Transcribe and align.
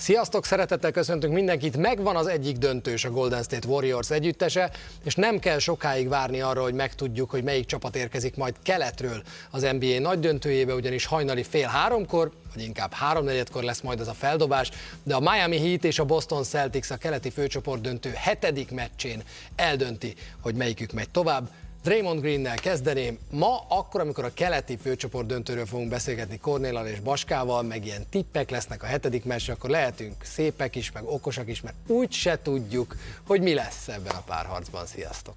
Sziasztok, 0.00 0.44
szeretettel 0.44 0.90
köszöntünk 0.90 1.34
mindenkit, 1.34 1.76
megvan 1.76 2.16
az 2.16 2.26
egyik 2.26 2.56
döntős 2.56 3.04
a 3.04 3.10
Golden 3.10 3.42
State 3.42 3.68
Warriors 3.68 4.10
együttese, 4.10 4.70
és 5.04 5.14
nem 5.14 5.38
kell 5.38 5.58
sokáig 5.58 6.08
várni 6.08 6.40
arra, 6.40 6.62
hogy 6.62 6.74
megtudjuk, 6.74 7.30
hogy 7.30 7.42
melyik 7.42 7.66
csapat 7.66 7.96
érkezik 7.96 8.36
majd 8.36 8.54
keletről 8.62 9.22
az 9.50 9.62
NBA 9.62 9.98
nagy 10.00 10.20
döntőjébe, 10.20 10.74
ugyanis 10.74 11.06
hajnali 11.06 11.42
fél 11.42 11.66
háromkor, 11.66 12.32
vagy 12.54 12.62
inkább 12.62 12.92
háromnegyedkor 12.92 13.62
lesz 13.62 13.80
majd 13.80 14.00
ez 14.00 14.08
a 14.08 14.14
feldobás, 14.14 14.70
de 15.02 15.14
a 15.14 15.20
Miami 15.20 15.58
Heat 15.58 15.84
és 15.84 15.98
a 15.98 16.04
Boston 16.04 16.42
Celtics 16.42 16.90
a 16.90 16.96
keleti 16.96 17.30
főcsoport 17.30 17.80
döntő 17.80 18.12
hetedik 18.14 18.70
meccsén 18.70 19.22
eldönti, 19.56 20.14
hogy 20.40 20.54
melyikük 20.54 20.92
megy 20.92 21.10
tovább. 21.10 21.50
Draymond 21.88 22.20
Greennel 22.20 22.54
kezdeném. 22.54 23.18
Ma, 23.30 23.64
akkor, 23.68 24.00
amikor 24.00 24.24
a 24.24 24.34
keleti 24.34 24.76
főcsoport 24.76 25.26
döntőről 25.26 25.66
fogunk 25.66 25.88
beszélgetni 25.88 26.38
Kornélal 26.38 26.86
és 26.86 27.00
Baskával, 27.00 27.62
meg 27.62 27.84
ilyen 27.84 28.02
tippek 28.10 28.50
lesznek 28.50 28.82
a 28.82 28.86
hetedik 28.86 29.24
meccsre, 29.24 29.52
akkor 29.52 29.70
lehetünk 29.70 30.14
szépek 30.22 30.76
is, 30.76 30.92
meg 30.92 31.04
okosak 31.06 31.48
is, 31.48 31.60
mert 31.60 31.76
úgy 31.86 32.12
se 32.12 32.42
tudjuk, 32.42 32.96
hogy 33.26 33.40
mi 33.40 33.54
lesz 33.54 33.88
ebben 33.88 34.14
a 34.14 34.22
párharcban. 34.26 34.86
Sziasztok! 34.86 35.34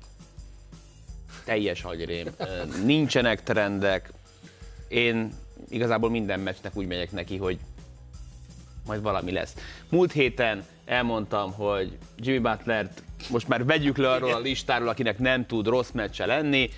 Teljes 1.45 1.83
agyrém. 1.83 2.27
Nincsenek 2.83 3.43
trendek. 3.43 4.11
Én 4.87 5.33
igazából 5.69 6.09
minden 6.09 6.39
meccsnek 6.39 6.75
úgy 6.75 6.87
megyek 6.87 7.11
neki, 7.11 7.37
hogy 7.37 7.59
majd 8.85 9.01
valami 9.01 9.31
lesz. 9.31 9.53
Múlt 9.89 10.11
héten 10.11 10.65
elmondtam, 10.85 11.53
hogy 11.53 11.97
Jimmy 12.17 12.39
Butlert 12.39 13.03
most 13.29 13.47
már 13.47 13.65
vegyük 13.65 13.97
le 13.97 14.11
arról 14.11 14.33
a 14.33 14.39
listáról, 14.39 14.87
akinek 14.87 15.19
nem 15.19 15.45
tud 15.45 15.67
rossz 15.67 15.91
meccse 15.91 16.25
lenni. 16.25 16.69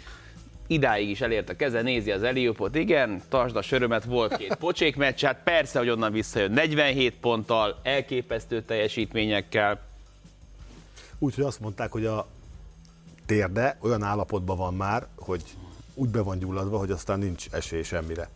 Idáig 0.68 1.10
is 1.10 1.22
elért 1.22 1.50
a 1.50 1.56
keze, 1.56 1.82
nézi 1.82 2.12
az 2.12 2.24
Eliopot, 2.24 2.76
igen, 2.76 3.22
tartsd 3.30 3.56
a 3.56 3.62
sörömet, 3.62 4.04
volt 4.04 4.38
két 4.38 4.56
pocsék 4.56 4.96
meccs, 4.96 5.24
hát 5.24 5.42
persze, 5.44 5.80
hogy 5.80 5.90
onnan 5.90 6.12
visszajön 6.12 6.52
47 6.52 7.14
ponttal, 7.14 7.80
elképesztő 7.84 8.62
teljesítményekkel. 8.62 9.82
Úgyhogy 11.20 11.44
azt 11.44 11.60
mondták, 11.60 11.92
hogy 11.92 12.06
a 12.06 12.28
térde 13.26 13.78
olyan 13.82 14.04
állapotban 14.04 14.58
van 14.58 14.74
már, 14.74 15.08
hogy 15.16 15.44
úgy 15.94 16.10
be 16.10 16.22
van 16.22 16.40
gyulladva, 16.40 16.78
hogy 16.78 16.92
aztán 16.92 17.20
nincs 17.20 17.46
esély 17.52 17.84
semmire. 17.84 18.30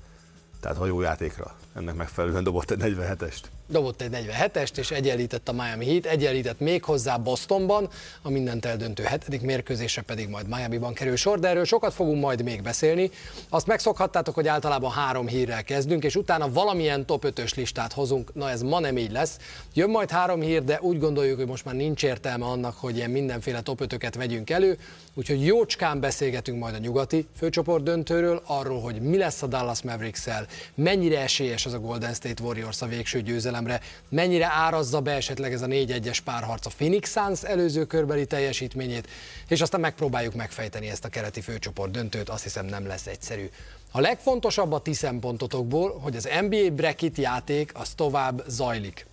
Tehát 0.60 0.78
hajó 0.78 1.02
játékra. 1.02 1.56
Ennek 1.76 1.96
megfelelően 1.96 2.44
dobott 2.44 2.72
egy 2.72 2.80
47-est 2.82 3.44
dobott 3.68 4.02
egy 4.02 4.28
47-est, 4.28 4.78
és 4.78 4.92
egyenlített 4.92 5.50
a 5.50 5.52
Miami 5.52 5.86
Heat, 5.86 6.06
egyenlített 6.06 6.60
még 6.60 6.84
hozzá 6.84 7.18
Bostonban, 7.18 7.90
a 8.22 8.30
mindent 8.30 8.66
eldöntő 8.66 9.04
hetedik 9.04 9.42
mérkőzésre 9.42 10.02
pedig 10.02 10.30
majd 10.30 10.48
Miami-ban 10.48 10.94
kerül 10.94 11.16
sor, 11.16 11.40
de 11.40 11.48
erről 11.48 11.66
sokat 11.66 11.94
fogunk 11.94 12.22
majd 12.22 12.44
még 12.44 12.62
beszélni. 12.62 13.12
Azt 13.50 13.68
megszokhattátok, 13.68 14.36
hogy 14.36 14.48
általában 14.48 14.92
három 14.92 15.28
hírrel 15.28 15.64
kezdünk, 15.64 16.04
és 16.04 16.16
utána 16.16 16.52
valamilyen 16.52 17.06
top 17.06 17.26
5-ös 17.28 17.56
listát 17.56 17.94
hozunk, 17.94 18.34
na 18.34 18.50
ez 18.50 18.62
ma 18.62 18.80
nem 18.80 18.98
így 18.98 19.12
lesz. 19.12 19.38
Jön 19.74 19.90
majd 19.90 20.12
három 20.12 20.42
hír, 20.42 20.64
de 20.64 20.80
úgy 20.82 21.00
gondoljuk, 21.00 21.38
hogy 21.38 21.48
most 21.48 21.66
már 21.66 21.76
nincs 21.76 22.04
értelme 22.04 22.46
annak, 22.46 22.76
hogy 22.78 22.96
ilyen 22.96 23.10
mindenféle 23.10 23.62
top 23.62 23.82
5 23.82 24.16
vegyünk 24.16 24.50
elő, 24.50 24.78
úgyhogy 25.14 25.46
jócskán 25.46 26.00
beszélgetünk 26.00 26.60
majd 26.60 26.76
a 26.76 26.78
nyugati 26.78 27.28
főcsoport 27.38 27.84
döntőről, 27.84 28.42
arról, 28.46 28.82
hogy 28.82 29.02
mi 29.02 29.18
lesz 29.18 29.42
a 29.42 29.48
Dallas 29.48 29.82
Mavericks-el, 29.82 30.48
mennyire 30.76 31.20
esélyes 31.20 31.66
az 31.66 31.74
a 31.74 31.80
Golden 31.80 32.14
State 32.14 32.44
Warriors 32.44 32.82
a 32.82 32.86
végső 32.86 33.22
győzelem 33.22 33.57
figyelemre, 33.58 33.82
mennyire 34.10 34.46
árazza 34.46 35.02
be 35.02 35.12
esetleg 35.12 35.54
ez 35.54 35.62
a 35.62 35.66
4-1-es 35.66 36.18
párharc 36.24 36.66
a 36.66 36.70
Phoenix 36.70 37.12
Suns 37.12 37.44
előző 37.44 37.86
körbeli 37.86 38.26
teljesítményét, 38.26 39.08
és 39.48 39.62
aztán 39.62 39.80
megpróbáljuk 39.80 40.34
megfejteni 40.34 40.90
ezt 40.90 41.06
a 41.06 41.10
kereti 41.10 41.42
főcsoport 41.42 41.92
döntőt, 41.92 42.30
azt 42.30 42.44
hiszem 42.44 42.66
nem 42.66 42.88
lesz 42.88 43.08
egyszerű. 43.08 43.50
A 43.92 44.00
legfontosabb 44.00 44.72
a 44.72 44.82
ti 44.82 44.94
szempontotokból, 44.94 46.00
hogy 46.00 46.16
az 46.16 46.30
NBA 46.42 46.70
bracket 46.70 47.18
játék 47.18 47.72
az 47.74 47.90
tovább 47.90 48.44
zajlik. 48.48 49.06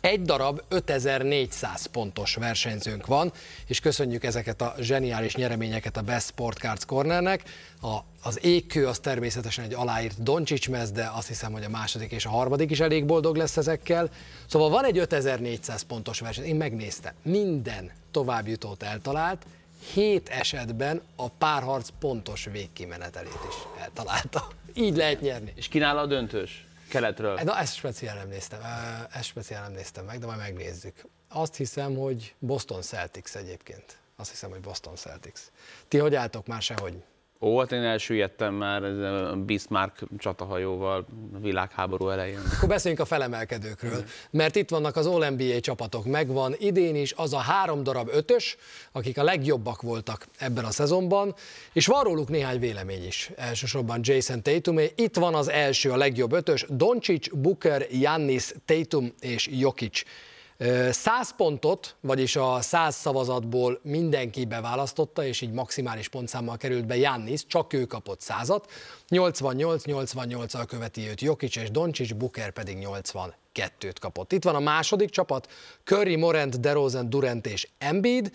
Egy 0.00 0.22
darab 0.22 0.60
5400 0.68 1.86
pontos 1.86 2.34
versenyzőnk 2.34 3.06
van, 3.06 3.32
és 3.66 3.80
köszönjük 3.80 4.24
ezeket 4.24 4.60
a 4.60 4.74
zseniális 4.80 5.34
nyereményeket 5.34 5.96
a 5.96 6.02
Best 6.02 6.26
Sport 6.26 6.58
Cards 6.58 6.84
Cornernek. 6.84 7.42
A, 7.82 7.98
az 8.22 8.38
égkő 8.42 8.86
az 8.86 8.98
természetesen 8.98 9.64
egy 9.64 9.74
aláírt 9.74 10.22
Doncsics 10.22 10.68
mez, 10.68 10.90
de 10.90 11.10
azt 11.14 11.28
hiszem, 11.28 11.52
hogy 11.52 11.64
a 11.64 11.68
második 11.68 12.12
és 12.12 12.26
a 12.26 12.30
harmadik 12.30 12.70
is 12.70 12.80
elég 12.80 13.06
boldog 13.06 13.36
lesz 13.36 13.56
ezekkel. 13.56 14.10
Szóval 14.46 14.68
van 14.68 14.84
egy 14.84 14.98
5400 14.98 15.82
pontos 15.82 16.20
verseny, 16.20 16.44
én 16.44 16.56
megnéztem, 16.56 17.12
minden 17.22 17.90
továbbjutót 18.10 18.82
eltalált, 18.82 19.46
hét 19.92 20.28
esetben 20.28 21.00
a 21.16 21.28
párharc 21.28 21.88
pontos 22.00 22.48
végkimenetelét 22.52 23.38
is 23.48 23.82
eltalálta. 23.82 24.48
Így 24.74 24.96
lehet 24.96 25.20
nyerni. 25.20 25.52
És 25.56 25.68
kínál 25.68 25.98
a 25.98 26.06
döntős? 26.06 26.67
Keletről. 26.88 27.34
Na, 27.44 27.58
ezt 27.58 27.74
speciál 27.74 28.16
nem 28.16 28.28
néztem, 28.28 28.60
ezt 29.12 29.24
speciál 29.24 29.62
nem 29.62 29.72
néztem 29.72 30.04
meg, 30.04 30.18
de 30.18 30.26
majd 30.26 30.38
megnézzük. 30.38 31.04
Azt 31.28 31.56
hiszem, 31.56 31.96
hogy 31.96 32.34
Boston 32.38 32.82
Celtics 32.82 33.34
egyébként. 33.34 33.98
Azt 34.16 34.30
hiszem, 34.30 34.50
hogy 34.50 34.60
Boston 34.60 34.96
Celtics. 34.96 35.40
Ti 35.88 35.98
hogy 35.98 36.14
álltok 36.14 36.46
már 36.46 36.62
sehogy? 36.62 37.02
Ó, 37.40 37.58
hát 37.58 37.72
én 37.72 37.82
elsüllyedtem 37.82 38.54
már 38.54 38.84
a 38.84 39.36
Bismarck 39.36 40.02
csatahajóval 40.18 41.06
a 41.34 41.38
világháború 41.38 42.08
elején. 42.08 42.40
Akkor 42.56 42.68
beszéljünk 42.68 43.02
a 43.02 43.06
felemelkedőkről, 43.06 44.04
mert 44.30 44.56
itt 44.56 44.70
vannak 44.70 44.96
az 44.96 45.06
All-NBA 45.06 45.60
csapatok, 45.60 46.04
megvan 46.04 46.54
idén 46.58 46.96
is 46.96 47.12
az 47.16 47.32
a 47.32 47.38
három 47.38 47.82
darab 47.82 48.08
ötös, 48.12 48.56
akik 48.92 49.18
a 49.18 49.22
legjobbak 49.22 49.82
voltak 49.82 50.26
ebben 50.38 50.64
a 50.64 50.70
szezonban, 50.70 51.34
és 51.72 51.86
van 51.86 52.04
róluk 52.04 52.28
néhány 52.28 52.58
vélemény 52.58 53.06
is, 53.06 53.30
elsősorban 53.36 54.00
Jason 54.02 54.42
Tatumé. 54.42 54.92
Itt 54.94 55.16
van 55.16 55.34
az 55.34 55.48
első, 55.48 55.90
a 55.90 55.96
legjobb 55.96 56.32
ötös, 56.32 56.66
Doncic, 56.68 57.34
Booker, 57.34 57.86
Jannis, 57.90 58.52
Tatum 58.64 59.12
és 59.20 59.48
Jokic. 59.50 60.02
100 60.90 61.34
pontot, 61.36 61.96
vagyis 62.00 62.36
a 62.36 62.60
100 62.60 62.94
szavazatból 62.94 63.80
mindenki 63.82 64.44
beválasztotta, 64.44 65.24
és 65.24 65.40
így 65.40 65.52
maximális 65.52 66.08
pontszámmal 66.08 66.56
került 66.56 66.86
be 66.86 66.96
Jannis, 66.96 67.46
csak 67.46 67.72
ő 67.72 67.84
kapott 67.84 68.20
100-at. 68.24 68.62
88-88-al 69.08 70.64
követi 70.68 71.08
őt 71.08 71.20
Jokic 71.20 71.56
és 71.56 71.70
Doncsics, 71.70 72.14
Booker 72.14 72.50
pedig 72.50 72.76
80 72.76 73.34
kettőt 73.52 73.98
kapott. 73.98 74.32
Itt 74.32 74.44
van 74.44 74.54
a 74.54 74.60
második 74.60 75.10
csapat, 75.10 75.52
Curry, 75.84 76.16
Morant, 76.16 76.60
DeRozan, 76.60 77.10
Durant 77.10 77.46
és 77.46 77.68
Embiid. 77.78 78.32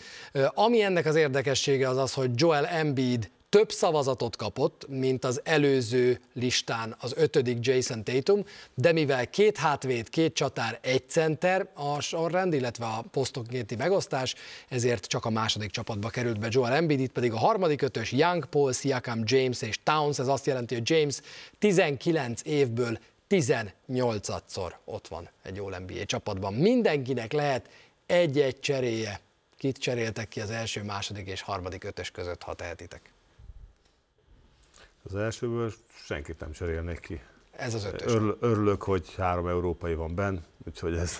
Ami 0.48 0.82
ennek 0.82 1.06
az 1.06 1.16
érdekessége 1.16 1.90
az 1.90 1.98
az, 1.98 2.14
hogy 2.14 2.32
Joel 2.36 2.66
Embiid 2.66 3.32
több 3.54 3.72
szavazatot 3.72 4.36
kapott, 4.36 4.86
mint 4.90 5.26
az 5.26 5.42
előző 5.44 6.20
listán 6.34 6.96
az 7.00 7.14
ötödik 7.18 7.58
Jason 7.62 8.04
Tatum, 8.04 8.46
de 8.74 8.92
mivel 8.92 9.30
két 9.30 9.58
hátvéd, 9.58 10.10
két 10.10 10.34
csatár, 10.34 10.80
egy 10.82 11.04
center 11.10 11.70
a 11.74 12.00
sorrend, 12.00 12.54
illetve 12.54 12.86
a 12.86 13.04
posztokénti 13.12 13.76
megosztás, 13.76 14.36
ezért 14.70 15.06
csak 15.06 15.26
a 15.26 15.30
második 15.30 15.72
csapatba 15.72 16.10
került 16.10 16.40
be 16.40 16.48
Joel 16.50 16.74
Embiid, 16.74 17.00
itt 17.00 17.12
pedig 17.12 17.32
a 17.32 17.38
harmadik 17.38 17.82
ötös 17.82 18.12
Young, 18.12 18.46
Paul, 18.46 18.74
Siakam, 18.74 19.22
James 19.26 19.62
és 19.62 19.80
Towns, 19.84 20.20
ez 20.20 20.28
azt 20.28 20.46
jelenti, 20.46 20.74
hogy 20.74 20.90
James 20.90 21.22
19 21.60 22.42
évből 22.46 23.00
18-szor 23.30 24.74
ott 24.86 25.08
van 25.08 25.30
egy 25.44 25.60
All 25.60 25.80
NBA 25.88 26.06
csapatban. 26.06 26.54
Mindenkinek 26.54 27.32
lehet 27.32 27.70
egy-egy 28.06 28.60
cseréje. 28.60 29.20
Kit 29.58 29.78
cseréltek 29.78 30.28
ki 30.28 30.42
az 30.42 30.50
első, 30.50 30.84
második 30.84 31.28
és 31.28 31.42
harmadik 31.42 31.84
ötös 31.84 32.12
között, 32.12 32.44
ha 32.44 32.54
tehetitek? 32.54 33.13
Az 35.04 35.16
elsőből 35.16 35.74
senkit 36.06 36.40
nem 36.40 36.52
cserélnék 36.52 37.00
ki. 37.00 37.22
Ez 37.52 37.74
az 37.74 37.86
ötös. 37.86 38.14
Örül, 38.14 38.38
örülök, 38.40 38.84
hogy 38.84 39.16
három 39.16 39.48
európai 39.48 39.94
van 39.94 40.16
benn, 40.16 40.38
úgyhogy 40.68 40.96
ez, 40.96 41.20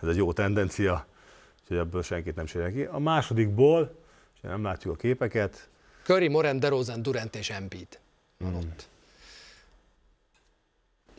ez 0.00 0.08
egy 0.08 0.16
jó 0.16 0.32
tendencia, 0.32 1.06
úgyhogy 1.60 1.76
ebből 1.76 2.02
senkit 2.02 2.34
nem 2.34 2.44
cserélnék 2.44 2.76
ki. 2.76 2.82
A 2.82 2.98
másodikból, 2.98 3.94
és 4.34 4.40
nem 4.40 4.62
látjuk 4.62 4.94
a 4.94 4.96
képeket. 4.96 5.68
Curry, 6.02 6.28
Moren, 6.28 6.60
DeRozan, 6.60 7.02
Durant 7.02 7.36
és 7.36 7.50
Embiid 7.50 7.98
van 8.38 8.50
hmm. 8.50 8.58
ott. 8.58 8.88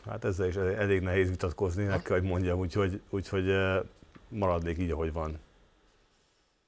Hát 0.06 0.26
ezzel 0.26 0.48
is 0.48 0.56
elég 0.56 1.02
nehéz 1.02 1.30
vitatkozni, 1.30 1.86
kell, 1.86 2.02
hogy 2.20 2.24
mondjam, 2.24 2.60
úgyhogy, 2.60 3.02
úgyhogy 3.10 3.50
eh, 3.50 3.80
maradnék 4.28 4.78
így, 4.78 4.92
ahogy 4.92 5.14
van. 5.14 5.40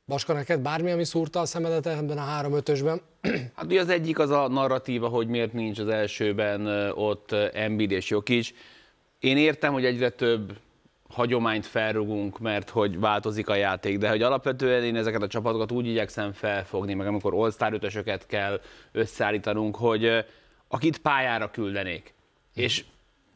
Baska, 0.07 0.33
neked 0.33 0.59
bármi, 0.59 0.91
ami 0.91 1.03
szúrta 1.03 1.39
a 1.39 1.45
szemedet 1.45 1.87
ebben 1.87 2.17
a 2.17 2.21
három 2.21 2.53
ötösben? 2.53 3.01
Hát 3.55 3.65
ugye 3.65 3.81
az 3.81 3.89
egyik 3.89 4.19
az 4.19 4.29
a 4.29 4.47
narratíva, 4.47 5.07
hogy 5.07 5.27
miért 5.27 5.53
nincs 5.53 5.79
az 5.79 5.87
elsőben 5.87 6.91
ott 6.91 7.31
Embiid 7.31 7.91
és 7.91 8.09
Jokic. 8.09 8.49
Én 9.19 9.37
értem, 9.37 9.73
hogy 9.73 9.85
egyre 9.85 10.09
több 10.09 10.57
hagyományt 11.09 11.65
felrugunk, 11.65 12.39
mert 12.39 12.69
hogy 12.69 12.99
változik 12.99 13.49
a 13.49 13.55
játék, 13.55 13.97
de 13.97 14.09
hogy 14.09 14.21
alapvetően 14.21 14.83
én 14.83 14.95
ezeket 14.95 15.21
a 15.21 15.27
csapatokat 15.27 15.71
úgy 15.71 15.87
igyekszem 15.87 16.31
felfogni, 16.31 16.93
meg 16.93 17.07
amikor 17.07 17.33
All-Star 17.33 17.73
ötösöket 17.73 18.25
kell 18.25 18.61
összeállítanunk, 18.91 19.75
hogy 19.75 20.25
akit 20.67 20.97
pályára 20.97 21.51
küldenék. 21.51 22.13
És 22.53 22.83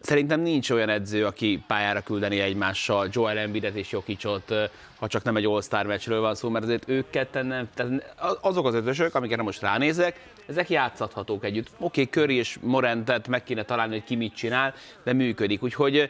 Szerintem 0.02 0.40
nincs 0.40 0.70
olyan 0.70 0.90
edző, 0.90 1.26
aki 1.26 1.64
pályára 1.68 2.02
küldeni 2.02 2.40
egymással 2.40 3.08
Joel 3.12 3.38
Embiidet 3.38 3.76
és 3.76 3.92
Jokicot, 3.92 4.54
ha 5.00 5.08
csak 5.08 5.24
nem 5.24 5.36
egy 5.36 5.46
All-Star 5.46 5.86
meccsről 5.86 6.22
van 6.22 6.36
szó, 6.36 6.50
mert 6.50 6.64
azért 6.64 6.90
ők 6.90 7.10
ketten 7.10 7.46
nem, 7.46 7.70
tehát 7.74 8.16
azok 8.42 8.66
az 8.66 8.74
ötösök, 8.74 9.16
amikre 9.16 9.42
most 9.42 9.62
ránézek, 9.62 10.20
ezek 10.48 10.70
játszhathatók 10.70 11.44
együtt. 11.44 11.68
Oké, 11.78 12.02
okay, 12.02 12.06
Curry 12.06 12.36
és 12.36 12.58
Morentet 12.62 13.28
meg 13.28 13.44
kéne 13.44 13.64
találni, 13.64 13.94
hogy 13.94 14.04
ki 14.04 14.16
mit 14.16 14.36
csinál, 14.36 14.74
de 15.04 15.14
működik. 15.14 15.64
Úgyhogy 15.64 16.10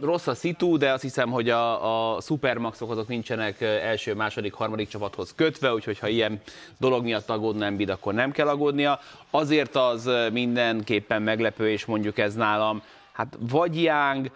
rossz 0.00 0.26
a 0.26 0.34
szitu, 0.34 0.76
de 0.76 0.92
azt 0.92 1.02
hiszem, 1.02 1.30
hogy 1.30 1.50
a, 1.50 2.14
a 2.14 2.20
Supermaxok 2.20 2.90
azok 2.90 3.08
nincsenek 3.08 3.60
első, 3.60 4.14
második, 4.14 4.52
harmadik 4.52 4.88
csapathoz 4.88 5.32
kötve, 5.36 5.72
úgyhogy 5.72 5.98
ha 5.98 6.08
ilyen 6.08 6.40
dolog 6.78 7.04
miatt 7.04 7.30
aggódna 7.30 7.64
Embiid, 7.64 7.88
akkor 7.88 8.14
nem 8.14 8.30
kell 8.30 8.48
aggódnia. 8.48 9.00
Azért 9.30 9.76
az 9.76 10.10
mindenképpen 10.32 11.22
meglepő, 11.22 11.70
és 11.70 11.84
mondjuk 11.84 12.18
ez 12.18 12.34
nálam, 12.34 12.82
hát 13.18 13.36
vagy 13.38 13.82
Young, 13.82 14.30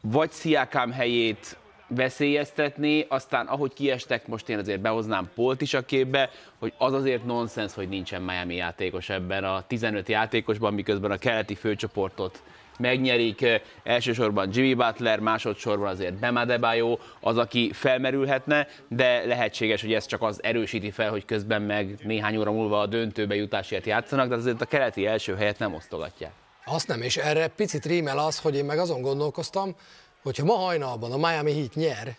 vagy 0.00 0.30
Sziakám 0.30 0.92
helyét 0.92 1.56
veszélyeztetni, 1.86 3.06
aztán 3.08 3.46
ahogy 3.46 3.72
kiestek, 3.72 4.26
most 4.26 4.48
én 4.48 4.58
azért 4.58 4.80
behoznám 4.80 5.30
Polt 5.34 5.60
is 5.60 5.74
a 5.74 5.84
képbe, 5.84 6.30
hogy 6.58 6.72
az 6.78 6.92
azért 6.92 7.24
nonsens, 7.24 7.74
hogy 7.74 7.88
nincsen 7.88 8.22
Miami 8.22 8.54
játékos 8.54 9.08
ebben 9.08 9.44
a 9.44 9.66
15 9.66 10.08
játékosban, 10.08 10.74
miközben 10.74 11.10
a 11.10 11.16
keleti 11.16 11.54
főcsoportot 11.54 12.42
megnyerik. 12.78 13.46
Elsősorban 13.82 14.48
Jimmy 14.52 14.74
Butler, 14.74 15.20
másodszorban 15.20 15.88
azért 15.88 16.14
Bam 16.14 16.36
Adebayo 16.36 16.98
az, 17.20 17.38
aki 17.38 17.72
felmerülhetne, 17.72 18.66
de 18.88 19.24
lehetséges, 19.24 19.80
hogy 19.80 19.92
ez 19.92 20.06
csak 20.06 20.22
az 20.22 20.42
erősíti 20.42 20.90
fel, 20.90 21.10
hogy 21.10 21.24
közben 21.24 21.62
meg 21.62 21.98
néhány 22.02 22.36
óra 22.36 22.52
múlva 22.52 22.80
a 22.80 22.86
döntőbe 22.86 23.34
jutásért 23.34 23.86
játszanak, 23.86 24.28
de 24.28 24.34
azért 24.34 24.60
a 24.60 24.66
keleti 24.66 25.06
első 25.06 25.34
helyet 25.34 25.58
nem 25.58 25.74
osztogatják. 25.74 26.41
Azt 26.64 26.86
nem, 26.86 27.02
és 27.02 27.16
erre 27.16 27.48
picit 27.48 27.86
rímel 27.86 28.18
az, 28.18 28.38
hogy 28.38 28.56
én 28.56 28.64
meg 28.64 28.78
azon 28.78 29.00
gondolkoztam, 29.00 29.76
hogyha 30.22 30.44
ma 30.44 30.54
hajnalban 30.54 31.12
a 31.12 31.16
Miami 31.16 31.52
Heat 31.54 31.74
nyer, 31.74 32.16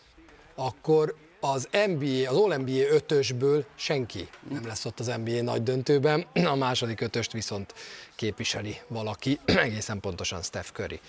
akkor 0.55 1.15
az 1.39 1.67
NBA, 1.87 2.29
az 2.29 2.35
All-NBA 2.35 2.87
ötösből 2.89 3.65
senki 3.75 4.29
nem 4.49 4.65
lesz 4.67 4.85
ott 4.85 4.99
az 4.99 5.13
NBA 5.23 5.41
nagy 5.41 5.63
döntőben, 5.63 6.25
a 6.53 6.55
második 6.55 7.01
ötöst 7.01 7.31
viszont 7.31 7.73
képviseli 8.15 8.77
valaki, 8.87 9.39
egészen 9.45 9.99
pontosan 9.99 10.41
Steph 10.41 10.69
Curry. 10.71 10.99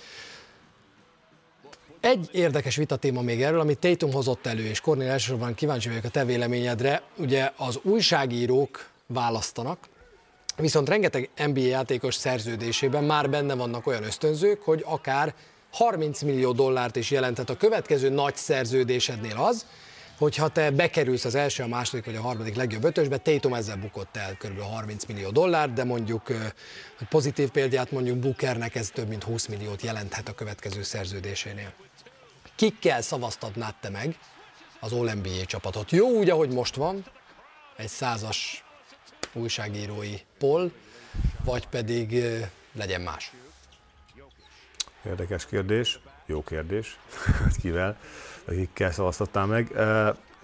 Egy 2.00 2.28
érdekes 2.32 2.76
vitatéma 2.76 3.20
még 3.20 3.42
erről, 3.42 3.60
amit 3.60 3.78
Tatum 3.78 4.12
hozott 4.12 4.46
elő, 4.46 4.64
és 4.64 4.81
Kornél 4.81 5.10
elsősorban 5.10 5.54
kíváncsi 5.54 5.88
vagyok 5.88 6.04
a 6.04 6.08
te 6.08 6.25
véleményedre. 6.25 7.02
Ugye 7.16 7.52
az 7.56 7.78
újságírók 7.82 8.88
választanak, 9.06 9.78
viszont 10.56 10.88
rengeteg 10.88 11.30
NBA 11.46 11.60
játékos 11.60 12.14
szerződésében 12.14 13.04
már 13.04 13.30
benne 13.30 13.54
vannak 13.54 13.86
olyan 13.86 14.02
ösztönzők, 14.02 14.62
hogy 14.62 14.82
akár 14.86 15.34
30 15.72 16.22
millió 16.22 16.52
dollárt 16.52 16.96
is 16.96 17.10
jelentett 17.10 17.50
a 17.50 17.56
következő 17.56 18.08
nagy 18.08 18.36
szerződésednél 18.36 19.36
az, 19.36 19.66
hogyha 20.18 20.48
te 20.48 20.70
bekerülsz 20.70 21.24
az 21.24 21.34
első, 21.34 21.62
a 21.62 21.66
második 21.66 22.04
vagy 22.04 22.16
a 22.16 22.20
harmadik 22.20 22.54
legjobb 22.54 22.84
ötösbe, 22.84 23.16
Tatum 23.16 23.54
ezzel 23.54 23.76
bukott 23.76 24.16
el 24.16 24.36
kb. 24.36 24.60
30 24.60 25.04
millió 25.04 25.30
dollár, 25.30 25.72
de 25.72 25.84
mondjuk, 25.84 26.26
hogy 26.98 27.08
pozitív 27.08 27.50
példát 27.50 27.90
mondjuk 27.90 28.18
Bookernek 28.18 28.74
ez 28.74 28.90
több 28.90 29.08
mint 29.08 29.22
20 29.22 29.46
milliót 29.46 29.82
jelenthet 29.82 30.28
a 30.28 30.34
következő 30.34 30.82
szerződésénél. 30.82 31.72
Kikkel 32.56 33.02
szavaztatnád 33.02 33.74
te 33.80 33.88
meg 33.88 34.18
az 34.80 34.92
All-NBA 34.92 35.44
csapatot? 35.46 35.90
Jó 35.90 36.08
úgy, 36.08 36.30
ahogy 36.30 36.50
most 36.50 36.74
van, 36.74 37.04
egy 37.76 37.88
százas 37.88 38.64
újságírói 39.34 40.14
poll, 40.38 40.70
vagy 41.44 41.66
pedig 41.66 42.25
legyen 42.72 43.00
más? 43.00 43.32
Érdekes 45.06 45.46
kérdés, 45.46 46.00
jó 46.26 46.42
kérdés, 46.42 46.98
kivel, 47.62 47.96
akikkel 48.44 48.92
szavaztattál 48.92 49.46
meg. 49.46 49.70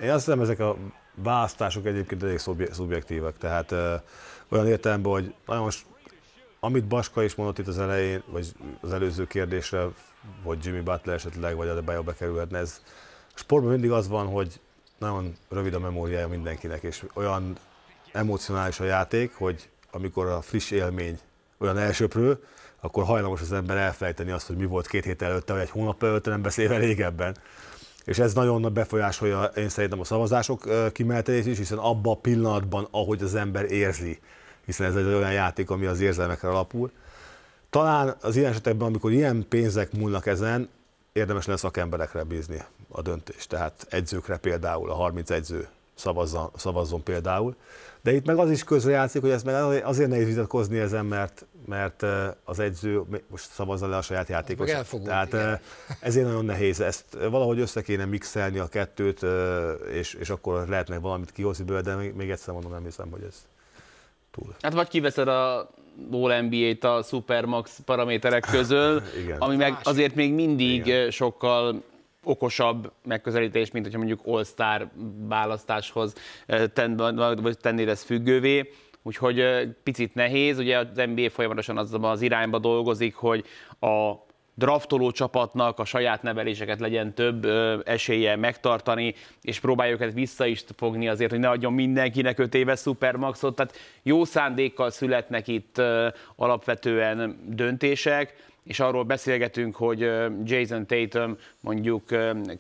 Én 0.03 0.11
azt 0.11 0.25
hiszem, 0.25 0.41
ezek 0.41 0.59
a 0.59 0.77
választások 1.15 1.87
egyébként 1.87 2.23
elég 2.23 2.39
szubjektívek, 2.71 3.39
tehát 3.39 3.73
olyan 4.49 4.67
értelemben, 4.67 5.13
hogy 5.13 5.35
nagyon 5.47 5.63
most, 5.63 5.85
amit 6.61 6.85
Baska 6.85 7.23
is 7.23 7.35
mondott 7.35 7.59
itt 7.59 7.67
az 7.67 7.79
elején, 7.79 8.23
vagy 8.27 8.53
az 8.81 8.93
előző 8.93 9.27
kérdésre, 9.27 9.87
hogy 10.43 10.65
Jimmy 10.65 10.81
Butler 10.81 11.15
esetleg, 11.15 11.57
vagy 11.57 11.69
Adebayo 11.69 12.03
bekerülhetne, 12.03 12.59
ez 12.59 12.83
sportban 13.35 13.73
mindig 13.73 13.91
az 13.91 14.09
van, 14.09 14.27
hogy 14.27 14.61
nagyon 14.99 15.37
rövid 15.49 15.75
a 15.75 15.79
memóriája 15.79 16.29
mindenkinek, 16.29 16.83
és 16.83 17.05
olyan 17.13 17.57
emocionális 18.13 18.81
a 18.81 18.85
játék, 18.85 19.35
hogy 19.35 19.69
amikor 19.91 20.27
a 20.27 20.41
friss 20.41 20.71
élmény 20.71 21.19
olyan 21.59 21.79
elsőprő, 21.79 22.45
akkor 22.81 23.05
hajlamos 23.05 23.41
az 23.41 23.53
ember 23.53 23.77
elfelejteni 23.77 24.31
azt, 24.31 24.47
hogy 24.47 24.57
mi 24.57 24.65
volt 24.65 24.87
két 24.87 25.05
hét 25.05 25.23
előtte, 25.23 25.53
vagy 25.53 25.63
egy 25.63 25.71
hónap 25.71 26.03
előtte, 26.03 26.31
nem 26.31 26.43
beszélve 26.43 26.77
régebben. 26.77 27.37
És 28.05 28.19
ez 28.19 28.35
nagyon 28.35 28.73
befolyásolja 28.73 29.45
én 29.45 29.69
szerintem 29.69 30.01
a 30.01 30.05
szavazások 30.05 30.69
kimenetelét 30.93 31.47
is, 31.47 31.59
hiszen 31.59 31.79
abban 31.79 32.13
a 32.13 32.21
pillanatban, 32.21 32.89
ahogy 32.91 33.23
az 33.23 33.35
ember 33.35 33.65
érzi, 33.65 34.19
hiszen 34.65 34.87
ez 34.87 34.97
egy 34.97 35.07
olyan 35.07 35.33
játék, 35.33 35.71
ami 35.71 35.87
az 35.87 36.01
érzelmekre 36.01 36.49
alapul. 36.49 36.91
Talán 37.71 38.17
az 38.21 38.37
ilyen 38.37 38.51
esetekben, 38.51 38.87
amikor 38.87 39.13
ilyen 39.13 39.47
pénzek 39.49 39.93
múlnak 39.93 40.27
ezen, 40.27 40.69
érdemes 41.13 41.47
lenne 41.47 41.59
szakemberekre 41.59 42.23
bízni 42.23 42.63
a 42.89 43.03
döntést. 43.03 43.49
Tehát 43.49 43.87
edzőkre 43.91 44.37
például, 44.37 44.91
a 44.91 44.95
30 44.95 45.31
edző 45.31 45.69
szavazzon, 45.95 46.51
szavazzon 46.57 47.03
például. 47.03 47.57
De 48.03 48.13
itt 48.13 48.27
meg 48.27 48.37
az 48.37 48.51
is 48.51 48.65
közrejátszik, 48.65 49.21
hogy 49.21 49.31
ez 49.31 49.43
meg 49.43 49.85
azért 49.85 50.09
nehéz 50.09 50.27
vitatkozni 50.27 50.79
ezen, 50.79 51.07
mert, 51.07 51.47
mert 51.67 52.05
az 52.45 52.59
edző 52.59 53.03
most 53.29 53.51
szavazza 53.51 53.89
le 53.89 53.97
a 53.97 54.03
saját 54.03 54.29
játékosát. 54.29 54.87
Tehát 55.05 55.29
igen. 55.29 55.61
ezért 56.01 56.27
nagyon 56.27 56.45
nehéz. 56.45 56.81
Ezt 56.81 57.05
valahogy 57.31 57.61
össze 57.61 57.83
kéne 57.83 58.05
mixelni 58.05 58.59
a 58.59 58.67
kettőt, 58.67 59.27
és, 59.93 60.15
és 60.15 60.31
akkor 60.31 60.69
lehetne 60.69 60.99
valamit 60.99 61.33
kihozni 61.33 61.65
belőle, 61.65 61.83
de 61.83 61.95
még, 61.95 62.15
még 62.15 62.31
egyszer 62.31 62.55
mondom, 62.55 62.73
nem 62.73 62.85
hiszem, 62.85 63.11
hogy 63.11 63.23
ez 63.29 63.47
túl. 64.31 64.55
Hát 64.61 64.73
vagy 64.73 64.89
kiveszed 64.89 65.29
a 65.29 65.71
All 66.13 66.41
NBA-t 66.41 66.85
a 66.85 67.03
Supermax 67.03 67.79
paraméterek 67.85 68.47
közül, 68.51 69.03
ami 69.39 69.57
meg 69.57 69.79
azért 69.83 70.15
még 70.15 70.33
mindig 70.33 70.87
Igen. 70.87 71.11
sokkal 71.11 71.83
okosabb 72.25 72.93
megközelítés, 73.05 73.71
mint 73.71 73.85
hogyha 73.85 73.99
mondjuk 73.99 74.21
All-Star 74.25 74.91
választáshoz 75.29 76.15
eh, 76.47 76.65
tennéd 77.61 77.89
ezt 77.89 78.05
függővé. 78.05 78.71
Úgyhogy 79.03 79.41
eh, 79.41 79.69
picit 79.83 80.15
nehéz, 80.15 80.59
ugye 80.59 80.79
az 80.79 80.87
NBA 80.95 81.31
folyamatosan 81.31 81.79
az, 81.79 81.97
az 82.01 82.23
irányba 82.23 82.59
dolgozik, 82.59 83.15
hogy 83.15 83.45
a 83.81 84.15
draftoló 84.61 85.11
csapatnak 85.11 85.79
a 85.79 85.85
saját 85.85 86.23
neveléseket 86.23 86.81
legyen 86.81 87.15
több 87.15 87.47
esélye 87.85 88.37
megtartani, 88.37 89.15
és 89.43 89.61
próbáljuk 89.61 90.01
ezt 90.01 90.15
vissza 90.15 90.47
is 90.47 90.65
fogni 90.77 91.09
azért, 91.09 91.31
hogy 91.31 91.39
ne 91.39 91.49
adjon 91.49 91.73
mindenkinek 91.73 92.39
5 92.39 92.55
éves 92.55 92.79
szupermaxot. 92.79 93.55
Tehát 93.55 93.77
jó 94.03 94.25
szándékkal 94.25 94.91
születnek 94.91 95.49
itt 95.49 95.83
alapvetően 96.37 97.39
döntések, 97.47 98.49
és 98.65 98.81
arról 98.81 99.05
beszélgetünk, 99.05 99.77
hogy 99.77 100.11
Jason 100.45 100.87
Tatum 100.87 101.37
mondjuk 101.61 102.05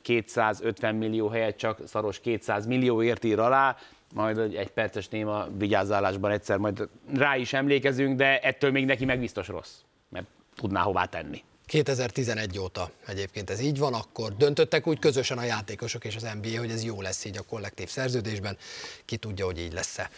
250 0.02 0.94
millió 0.94 1.28
helyett 1.28 1.56
csak 1.56 1.78
szaros 1.86 2.20
200 2.20 2.66
millióért 2.66 3.24
ír 3.24 3.38
alá, 3.38 3.76
majd 4.14 4.38
egy 4.38 4.70
perces 4.70 5.08
néma 5.08 5.46
vigyázálásban 5.58 6.30
egyszer 6.30 6.58
majd 6.58 6.88
rá 7.14 7.36
is 7.36 7.52
emlékezünk, 7.52 8.16
de 8.16 8.38
ettől 8.38 8.70
még 8.70 8.84
neki 8.84 9.04
meg 9.04 9.18
biztos 9.18 9.48
rossz, 9.48 9.74
mert 10.08 10.26
tudná 10.56 10.80
hová 10.80 11.04
tenni. 11.04 11.42
2011 11.70 12.58
óta 12.58 12.90
egyébként 13.06 13.50
ez 13.50 13.60
így 13.60 13.78
van, 13.78 13.94
akkor 13.94 14.36
döntöttek 14.36 14.86
úgy 14.86 14.98
közösen 14.98 15.38
a 15.38 15.44
játékosok 15.44 16.04
és 16.04 16.16
az 16.16 16.22
NBA, 16.22 16.58
hogy 16.58 16.70
ez 16.70 16.84
jó 16.84 17.00
lesz 17.00 17.24
így 17.24 17.36
a 17.36 17.42
kollektív 17.42 17.88
szerződésben, 17.88 18.56
ki 19.04 19.16
tudja, 19.16 19.44
hogy 19.44 19.58
így 19.58 19.72
lesz-e 19.72 20.10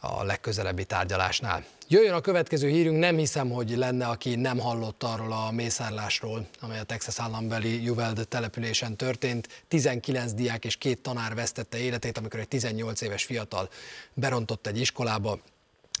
a 0.00 0.24
legközelebbi 0.24 0.84
tárgyalásnál. 0.84 1.64
Jöjjön 1.88 2.14
a 2.14 2.20
következő 2.20 2.68
hírünk, 2.68 2.98
nem 2.98 3.16
hiszem, 3.16 3.50
hogy 3.50 3.76
lenne, 3.76 4.06
aki 4.06 4.34
nem 4.34 4.58
hallott 4.58 5.02
arról 5.02 5.32
a 5.32 5.50
mészárlásról, 5.50 6.46
amely 6.60 6.78
a 6.78 6.82
Texas 6.82 7.18
állambeli 7.18 7.82
Juveld 7.82 8.28
településen 8.28 8.96
történt. 8.96 9.64
19 9.68 10.32
diák 10.32 10.64
és 10.64 10.76
két 10.76 11.00
tanár 11.00 11.34
vesztette 11.34 11.78
életét, 11.78 12.18
amikor 12.18 12.40
egy 12.40 12.48
18 12.48 13.00
éves 13.00 13.24
fiatal 13.24 13.68
berontott 14.14 14.66
egy 14.66 14.80
iskolába, 14.80 15.38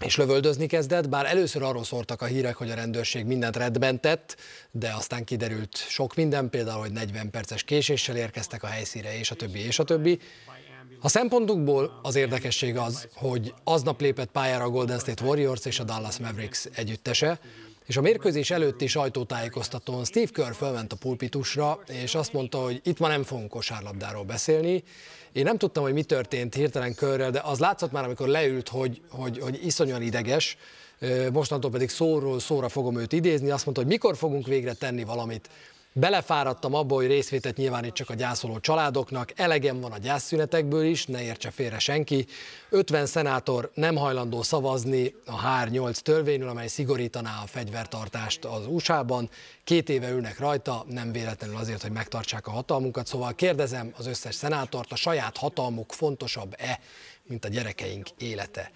és 0.04 0.16
lövöldözni 0.16 0.66
kezdett, 0.66 1.08
bár 1.08 1.26
először 1.26 1.62
arról 1.62 1.84
szórtak 1.84 2.22
a 2.22 2.24
hírek, 2.24 2.56
hogy 2.56 2.70
a 2.70 2.74
rendőrség 2.74 3.24
mindent 3.24 3.56
rendben 3.56 4.00
tett, 4.00 4.36
de 4.70 4.92
aztán 4.96 5.24
kiderült 5.24 5.76
sok 5.76 6.14
minden, 6.14 6.50
például, 6.50 6.80
hogy 6.80 6.92
40 6.92 7.30
perces 7.30 7.62
késéssel 7.62 8.16
érkeztek 8.16 8.62
a 8.62 8.66
helyszíre, 8.66 9.18
és 9.18 9.30
a 9.30 9.34
többi, 9.34 9.58
és 9.58 9.78
a 9.78 9.84
többi. 9.84 10.18
A 11.00 11.08
szempontukból 11.08 12.00
az 12.02 12.14
érdekesség 12.14 12.76
az, 12.76 13.08
hogy 13.14 13.54
aznap 13.64 14.00
lépett 14.00 14.30
pályára 14.30 14.64
a 14.64 14.68
Golden 14.68 14.98
State 14.98 15.24
Warriors 15.24 15.64
és 15.64 15.78
a 15.78 15.84
Dallas 15.84 16.18
Mavericks 16.18 16.64
együttese, 16.74 17.40
és 17.86 17.96
a 17.96 18.00
mérkőzés 18.00 18.50
előtti 18.50 18.86
sajtótájékoztatón 18.86 20.04
Steve 20.04 20.30
Kerr 20.32 20.52
fölment 20.52 20.92
a 20.92 20.96
pulpitusra, 20.96 21.80
és 21.86 22.14
azt 22.14 22.32
mondta, 22.32 22.58
hogy 22.58 22.80
itt 22.84 22.98
ma 22.98 23.08
nem 23.08 23.22
fogunk 23.22 23.50
kosárlabdáról 23.50 24.24
beszélni. 24.24 24.82
Én 25.32 25.44
nem 25.44 25.58
tudtam, 25.58 25.82
hogy 25.82 25.92
mi 25.92 26.02
történt 26.02 26.54
hirtelen 26.54 26.94
körrel, 26.94 27.30
de 27.30 27.40
az 27.44 27.58
látszott 27.58 27.92
már, 27.92 28.04
amikor 28.04 28.28
leült, 28.28 28.68
hogy, 28.68 29.00
hogy, 29.10 29.38
hogy 29.38 29.66
iszonyan 29.66 30.02
ideges, 30.02 30.56
mostantól 31.32 31.70
pedig 31.70 31.88
szóról 31.88 32.40
szóra 32.40 32.68
fogom 32.68 32.98
őt 32.98 33.12
idézni, 33.12 33.50
azt 33.50 33.64
mondta, 33.64 33.82
hogy 33.82 33.92
mikor 33.92 34.16
fogunk 34.16 34.46
végre 34.46 34.72
tenni 34.72 35.04
valamit 35.04 35.48
Belefáradtam 35.92 36.74
abba, 36.74 36.94
hogy 36.94 37.06
részvétet 37.06 37.56
nyilvánítsak 37.56 38.10
a 38.10 38.14
gyászoló 38.14 38.60
családoknak, 38.60 39.32
elegem 39.36 39.80
van 39.80 39.92
a 39.92 39.98
gyászszünetekből 39.98 40.84
is, 40.84 41.06
ne 41.06 41.22
értse 41.22 41.50
félre 41.50 41.78
senki. 41.78 42.26
50 42.68 43.06
szenátor 43.06 43.70
nem 43.74 43.96
hajlandó 43.96 44.42
szavazni 44.42 45.14
a 45.26 45.42
HR8 45.42 45.96
törvényről, 45.96 46.48
amely 46.48 46.66
szigorítaná 46.66 47.40
a 47.42 47.46
fegyvertartást 47.46 48.44
az 48.44 48.66
USA-ban. 48.66 49.30
Két 49.64 49.88
éve 49.88 50.10
ülnek 50.10 50.38
rajta, 50.38 50.84
nem 50.88 51.12
véletlenül 51.12 51.56
azért, 51.56 51.82
hogy 51.82 51.92
megtartsák 51.92 52.46
a 52.46 52.50
hatalmunkat. 52.50 53.06
Szóval 53.06 53.34
kérdezem 53.34 53.92
az 53.96 54.06
összes 54.06 54.34
szenátort, 54.34 54.92
a 54.92 54.96
saját 54.96 55.36
hatalmuk 55.36 55.92
fontosabb-e, 55.92 56.80
mint 57.22 57.44
a 57.44 57.48
gyerekeink 57.48 58.08
élete? 58.18 58.70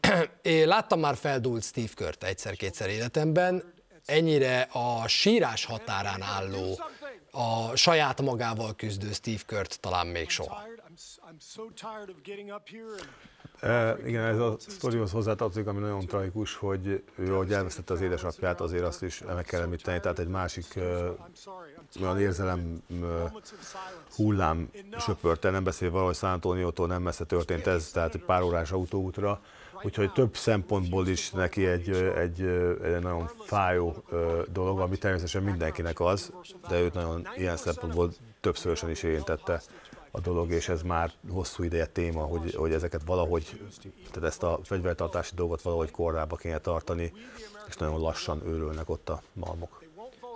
Én 0.42 0.66
láttam 0.66 1.00
már 1.00 1.16
feldúlt 1.16 1.64
Steve 1.64 1.92
Kört 1.94 2.24
egyszer-kétszer 2.24 2.88
életemben, 2.88 3.74
ennyire 4.06 4.68
a 4.72 5.08
sírás 5.08 5.64
határán 5.64 6.22
álló, 6.22 6.78
a 7.30 7.76
saját 7.76 8.22
magával 8.22 8.74
küzdő 8.76 9.12
Steve 9.12 9.42
Kurt 9.46 9.80
talán 9.80 10.06
még 10.06 10.30
soha. 10.30 10.62
E, 13.60 13.96
igen, 14.06 14.24
ez 14.24 14.38
a 14.38 14.56
sztorihoz 14.58 15.10
hozzátartozik, 15.10 15.66
ami 15.66 15.80
nagyon 15.80 16.06
tragikus, 16.06 16.54
hogy 16.54 17.02
ő, 17.16 17.34
ahogy 17.34 17.52
elvesztette 17.52 17.92
az 17.92 18.00
édesapját, 18.00 18.60
azért 18.60 18.84
azt 18.84 19.02
is 19.02 19.22
meg 19.34 19.44
kell 19.44 19.60
említeni, 19.60 20.00
tehát 20.00 20.18
egy 20.18 20.28
másik 20.28 20.66
uh, 20.76 22.02
olyan 22.02 22.20
érzelem 22.20 22.82
uh, 22.88 23.30
hullám 24.16 24.70
söpörte, 24.98 25.50
nem 25.50 25.64
beszél 25.64 25.90
valahogy 25.90 26.14
San 26.14 26.30
Antoniótól 26.30 26.86
nem 26.86 27.02
messze 27.02 27.24
történt 27.24 27.66
ez, 27.66 27.90
tehát 27.90 28.14
egy 28.14 28.24
pár 28.24 28.42
órás 28.42 28.72
autóútra, 28.72 29.40
Úgyhogy 29.86 30.12
több 30.12 30.36
szempontból 30.36 31.08
is 31.08 31.30
neki 31.30 31.66
egy, 31.66 31.90
egy, 31.90 32.40
egy 32.82 33.00
nagyon 33.00 33.30
fájó 33.38 34.04
dolog, 34.52 34.80
ami 34.80 34.98
természetesen 34.98 35.42
mindenkinek 35.42 36.00
az, 36.00 36.32
de 36.68 36.80
őt 36.80 36.94
nagyon 36.94 37.28
ilyen 37.36 37.56
szempontból 37.56 38.12
többszörösen 38.40 38.90
is 38.90 39.02
érintette 39.02 39.62
a 40.10 40.20
dolog, 40.20 40.50
és 40.50 40.68
ez 40.68 40.82
már 40.82 41.12
hosszú 41.30 41.62
ideje 41.62 41.86
téma, 41.86 42.22
hogy, 42.22 42.54
hogy 42.54 42.72
ezeket 42.72 43.02
valahogy, 43.06 43.60
tehát 44.10 44.28
ezt 44.28 44.42
a 44.42 44.58
fegyvertartási 44.62 45.34
dolgot 45.34 45.62
valahogy 45.62 45.90
korrába 45.90 46.36
kéne 46.36 46.58
tartani, 46.58 47.12
és 47.68 47.76
nagyon 47.76 48.00
lassan 48.00 48.42
őrülnek 48.46 48.90
ott 48.90 49.08
a 49.08 49.22
malmok. 49.32 49.84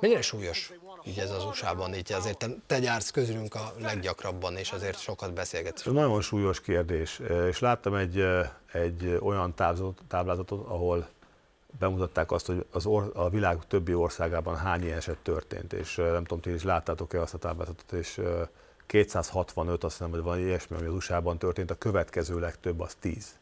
Mennyire 0.00 0.22
súlyos 0.22 0.72
így 1.04 1.18
ez 1.18 1.30
az 1.30 1.44
USA-ban, 1.44 1.94
így 1.94 2.12
azért 2.12 2.38
te, 2.38 2.46
te 2.66 2.78
gyársz 2.78 3.10
közülünk 3.10 3.54
a 3.54 3.72
leggyakrabban, 3.80 4.56
és 4.56 4.72
azért 4.72 5.00
sokat 5.00 5.32
beszélgetsz. 5.32 5.84
Nagyon 5.84 6.20
súlyos 6.20 6.60
kérdés, 6.60 7.20
és 7.48 7.58
láttam 7.58 7.94
egy, 7.94 8.24
egy 8.72 9.18
olyan 9.20 9.54
táblázatot, 10.08 10.66
ahol 10.66 11.08
bemutatták 11.78 12.30
azt, 12.32 12.46
hogy 12.46 12.66
az 12.70 12.86
or, 12.86 13.10
a 13.14 13.28
világ 13.28 13.58
többi 13.68 13.94
országában 13.94 14.56
hány 14.56 14.82
ilyen 14.82 14.96
eset 14.96 15.18
történt, 15.18 15.72
és 15.72 15.94
nem 15.94 16.24
tudom, 16.24 16.40
ti 16.40 16.50
is 16.50 16.62
láttátok-e 16.62 17.20
azt 17.20 17.34
a 17.34 17.38
táblázatot, 17.38 17.92
és 17.92 18.20
265, 18.86 19.84
azt 19.84 19.96
hiszem, 19.96 20.10
hogy 20.10 20.22
van 20.22 20.38
ilyesmi, 20.38 20.76
ami 20.76 20.86
az 20.86 20.94
USA-ban 20.94 21.38
történt, 21.38 21.70
a 21.70 21.74
következő 21.74 22.38
legtöbb 22.38 22.80
az 22.80 22.94
10. 23.00 23.39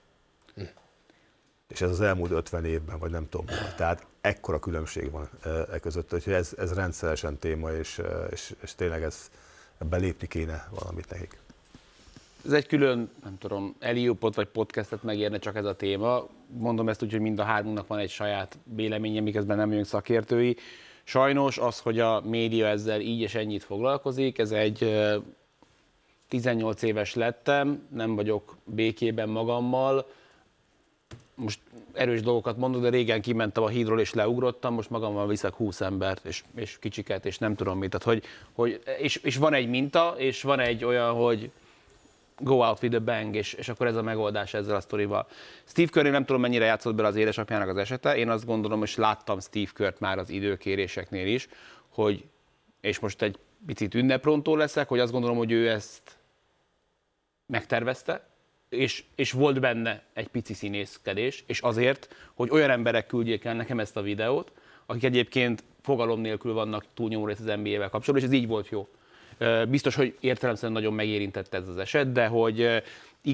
És 1.68 1.80
ez 1.80 1.90
az 1.90 2.00
elmúlt 2.00 2.30
50 2.30 2.64
évben, 2.64 2.98
vagy 2.98 3.10
nem 3.10 3.28
tudom. 3.28 3.46
Tehát 3.76 4.06
ekkora 4.20 4.58
különbség 4.58 5.10
van 5.10 5.28
e 5.72 5.78
között, 5.78 6.10
hogy 6.10 6.32
ez, 6.32 6.54
ez 6.58 6.75
rendszeresen 6.75 7.38
téma, 7.38 7.72
és, 7.72 8.00
és, 8.30 8.54
és 8.62 8.75
tényleg 8.75 9.02
ez 9.02 9.30
belépni 9.88 10.26
kéne 10.26 10.68
valamit 10.80 11.10
nekik. 11.10 11.38
Ez 12.44 12.52
egy 12.52 12.66
külön, 12.66 13.10
nem 13.22 13.38
tudom, 13.38 13.76
Eliopot 13.78 14.34
vagy 14.34 14.46
podcastet 14.46 15.02
megérne 15.02 15.38
csak 15.38 15.56
ez 15.56 15.64
a 15.64 15.76
téma. 15.76 16.28
Mondom 16.46 16.88
ezt 16.88 17.02
úgy, 17.02 17.10
hogy 17.10 17.20
mind 17.20 17.38
a 17.38 17.42
hármunknak 17.42 17.87
van 17.87 17.98
egy 17.98 18.10
saját 18.10 18.58
véleménye, 18.64 19.20
miközben 19.20 19.56
nem 19.56 19.72
jönk 19.72 19.87
szakértői. 19.87 20.56
Sajnos 21.04 21.58
az, 21.58 21.78
hogy 21.78 21.98
a 22.00 22.20
média 22.20 22.66
ezzel 22.66 23.00
így 23.00 23.20
és 23.20 23.34
ennyit 23.34 23.64
foglalkozik, 23.64 24.38
ez 24.38 24.50
egy 24.50 24.96
18 26.28 26.82
éves 26.82 27.14
lettem, 27.14 27.87
nem 27.94 28.14
vagyok 28.14 28.56
békében 28.64 29.28
magammal, 29.28 30.06
most 31.38 31.61
erős 31.92 32.21
dolgokat 32.21 32.57
mondok, 32.57 32.83
de 32.83 32.88
régen 32.88 33.21
kimentem 33.21 33.62
a 33.62 33.68
hídról 33.68 34.00
és 34.00 34.14
leugrottam, 34.14 34.75
most 34.75 34.90
magammal 34.90 35.26
viszek 35.26 35.54
20 35.54 35.80
embert 35.80 36.25
és, 36.25 36.45
és 36.54 36.78
kicsiket, 36.78 37.26
és 37.26 37.38
nem 37.38 37.54
tudom 37.54 37.78
mit. 37.78 37.90
Tehát, 37.90 38.07
hogy, 38.07 38.23
hogy, 38.52 38.83
és, 38.99 39.16
és 39.16 39.37
van 39.37 39.54
egy 39.54 39.68
minta, 39.68 40.14
és 40.16 40.42
van 40.42 40.61
egy 40.61 40.85
olyan, 40.85 41.12
hogy 41.12 41.50
go 42.38 42.54
out 42.54 42.83
with 42.83 42.97
a 42.97 43.00
bang, 43.00 43.35
és, 43.35 43.52
és 43.52 43.68
akkor 43.68 43.87
ez 43.87 43.97
a 43.97 44.02
megoldás 44.02 44.54
ezzel 44.54 44.76
a 44.76 44.80
sztorival. 44.80 45.26
Steve 45.64 45.88
Curry 45.88 46.11
nem 46.11 46.25
tudom 46.25 46.40
mennyire 46.40 46.64
játszott 46.64 46.95
bele 46.95 47.09
az 47.09 47.16
édesapjának 47.16 47.68
az 47.68 47.76
esete, 47.76 48.16
én 48.16 48.28
azt 48.28 48.47
gondolom, 48.47 48.83
és 48.83 48.97
láttam 48.97 49.40
Steve 49.40 49.71
Kurt 49.75 50.00
már 50.00 50.18
az 50.18 50.30
időkéréseknél 50.30 51.26
is, 51.26 51.49
hogy, 51.88 52.25
és 52.80 52.99
most 52.99 53.23
egy 53.23 53.38
picit 53.66 53.95
ünneprontó 53.95 54.57
leszek, 54.57 54.88
hogy 54.88 54.99
azt 54.99 55.12
gondolom, 55.12 55.37
hogy 55.37 55.52
ő 55.52 55.68
ezt 55.68 56.18
megtervezte, 57.47 58.28
és, 58.68 59.04
és 59.14 59.32
volt 59.32 59.60
benne 59.60 60.02
egy 60.12 60.28
pici 60.28 60.54
színészkedés, 60.54 61.44
és 61.46 61.60
azért, 61.60 62.14
hogy 62.34 62.50
olyan 62.50 62.70
emberek 62.70 63.06
küldjék 63.06 63.44
el 63.44 63.54
nekem 63.54 63.80
ezt 63.80 63.96
a 63.96 64.02
videót, 64.02 64.52
akik 64.87 65.04
egyébként 65.04 65.64
fogalom 65.82 66.20
nélkül 66.20 66.52
vannak 66.52 66.84
túlnyomó 66.94 67.26
rész 67.26 67.38
az 67.38 67.44
NBA-vel 67.44 67.88
kapcsolatban, 67.88 68.16
és 68.16 68.25
ez 68.25 68.42
így 68.42 68.46
volt 68.46 68.68
jó. 68.68 68.88
Biztos, 69.68 69.94
hogy 69.94 70.16
értelemszerűen 70.20 70.72
nagyon 70.72 70.94
megérintett 70.94 71.54
ez 71.54 71.68
az 71.68 71.78
eset, 71.78 72.12
de 72.12 72.26
hogy 72.26 72.82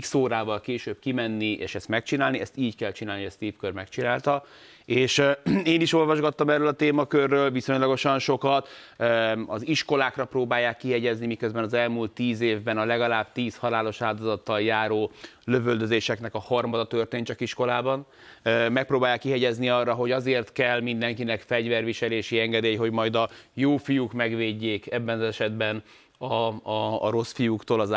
x 0.01 0.15
órával 0.15 0.61
később 0.61 0.99
kimenni 0.99 1.51
és 1.51 1.75
ezt 1.75 1.89
megcsinálni, 1.89 2.41
ezt 2.41 2.57
így 2.57 2.77
kell 2.77 2.93
csinálni, 2.93 3.23
hogy 3.23 3.33
Steve 3.33 3.57
Kerr 3.61 3.73
megcsinálta. 3.73 4.45
És 4.85 5.23
én 5.65 5.81
is 5.81 5.93
olvasgattam 5.93 6.49
erről 6.49 6.67
a 6.67 6.73
témakörről 6.73 7.51
viszonylagosan 7.51 8.19
sokat. 8.19 8.69
Az 9.47 9.67
iskolákra 9.67 10.25
próbálják 10.25 10.77
kiegyezni, 10.77 11.27
miközben 11.27 11.65
az 11.65 11.75
elmúlt 11.75 12.11
tíz 12.11 12.41
évben 12.41 12.79
a 12.79 12.85
legalább 12.85 13.33
tíz 13.33 13.57
halálos 13.57 14.01
áldozattal 14.01 14.61
járó 14.61 15.11
lövöldözéseknek 15.45 16.35
a 16.35 16.39
harmada 16.39 16.87
történt 16.87 17.27
csak 17.27 17.41
iskolában. 17.41 18.07
Megpróbálják 18.69 19.21
kihegyezni 19.21 19.69
arra, 19.69 19.95
hogy 19.95 20.11
azért 20.11 20.53
kell 20.53 20.81
mindenkinek 20.81 21.41
fegyverviselési 21.41 22.39
engedély, 22.39 22.77
hogy 22.77 22.91
majd 22.91 23.15
a 23.15 23.29
jó 23.55 23.77
fiúk 23.77 24.13
megvédjék 24.13 24.93
ebben 24.93 25.21
az 25.21 25.27
esetben 25.27 25.83
a, 26.19 26.25
a, 26.71 27.03
a 27.03 27.11
rossz 27.11 27.33
fiúktól 27.33 27.81
az 27.81 27.93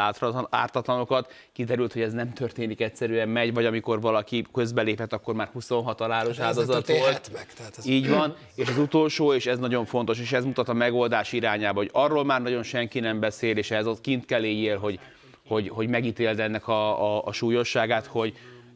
ártatlanokat. 0.50 1.34
Kiderült, 1.54 1.94
hogy 1.94 2.02
ez 2.02 2.14
nem 2.14 2.34
történik 2.34 2.82
egyszerűen 2.82 3.30
megy, 3.30 3.54
vagy 3.54 3.66
amikor 3.66 4.02
valaki 4.02 4.46
közbeléphet, 4.54 5.14
akkor 5.14 5.34
már 5.36 5.50
26 5.54 6.00
halálos 6.00 6.38
hát 6.38 6.48
áldozat 6.48 6.88
volt. 6.88 7.32
Meg, 7.34 7.54
tehát 7.54 7.78
ez... 7.78 7.86
Így 7.86 8.10
van, 8.10 8.36
és 8.56 8.70
az 8.70 8.78
utolsó, 8.78 9.34
és 9.34 9.46
ez 9.46 9.60
nagyon 9.60 9.86
fontos, 9.86 10.20
és 10.20 10.32
ez 10.32 10.44
mutat 10.44 10.70
a 10.70 10.74
megoldás 10.74 11.34
irányába, 11.34 11.80
hogy 11.80 11.90
arról 11.94 12.26
már 12.26 12.42
nagyon 12.42 12.64
senki 12.64 13.00
nem 13.00 13.20
beszél, 13.20 13.58
és 13.58 13.72
ez 13.72 13.88
ott 13.88 14.02
kint 14.02 14.26
kell 14.26 14.44
éljél, 14.44 14.78
hogy, 14.78 15.00
hogy, 15.48 15.70
hogy 15.70 15.88
megítéld 15.90 16.40
ennek 16.40 16.68
a, 16.68 17.16
a, 17.16 17.24
a 17.26 17.32
súlyosságát, 17.32 18.06
hogy 18.06 18.34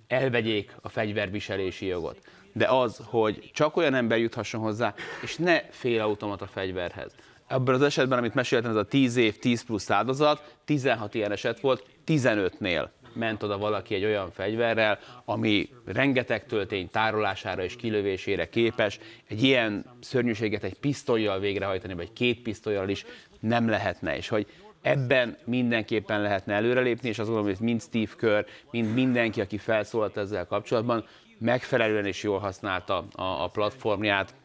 elvegyék 0.07 0.75
a 0.81 0.89
fegyverviselési 0.89 1.85
jogot. 1.85 2.19
De 2.53 2.65
az, 2.65 3.01
hogy 3.05 3.49
csak 3.53 3.77
olyan 3.77 3.93
ember 3.93 4.19
juthasson 4.19 4.61
hozzá, 4.61 4.93
és 5.21 5.35
ne 5.35 5.61
félautomata 5.69 6.47
fegyverhez 6.47 7.15
Ebben 7.51 7.75
az 7.75 7.81
esetben, 7.81 8.17
amit 8.17 8.33
meséltem, 8.33 8.69
ez 8.69 8.75
a 8.75 8.85
10 8.85 9.15
év, 9.15 9.39
10 9.39 9.63
plusz 9.63 9.89
áldozat, 9.89 10.55
16 10.65 11.13
ilyen 11.13 11.31
eset 11.31 11.59
volt, 11.59 11.85
15-nél 12.07 12.87
ment 13.13 13.43
oda 13.43 13.57
valaki 13.57 13.95
egy 13.95 14.03
olyan 14.03 14.31
fegyverrel, 14.31 14.99
ami 15.25 15.69
rengeteg 15.85 16.45
töltény 16.45 16.89
tárolására 16.89 17.63
és 17.63 17.75
kilövésére 17.75 18.49
képes. 18.49 18.99
Egy 19.27 19.43
ilyen 19.43 19.85
szörnyűséget 19.99 20.63
egy 20.63 20.79
pisztolyjal 20.79 21.39
végrehajtani, 21.39 21.93
vagy 21.93 22.13
két 22.13 22.41
pisztolyjal 22.41 22.89
is 22.89 23.05
nem 23.39 23.69
lehetne. 23.69 24.17
És 24.17 24.27
hogy 24.27 24.47
ebben 24.81 25.37
mindenképpen 25.45 26.21
lehetne 26.21 26.53
előrelépni, 26.53 27.09
és 27.09 27.19
azt 27.19 27.29
gondolom, 27.29 27.55
hogy 27.55 27.65
mind 27.65 27.81
Steve 27.81 28.11
Kerr, 28.17 28.45
mind 28.71 28.93
mindenki, 28.93 29.41
aki 29.41 29.57
felszólalt 29.57 30.17
ezzel 30.17 30.45
kapcsolatban, 30.45 31.05
megfelelően 31.37 32.05
és 32.05 32.23
jól 32.23 32.39
használta 32.39 33.05
a, 33.11 33.23
a 33.23 33.47
platformját. 33.47 34.35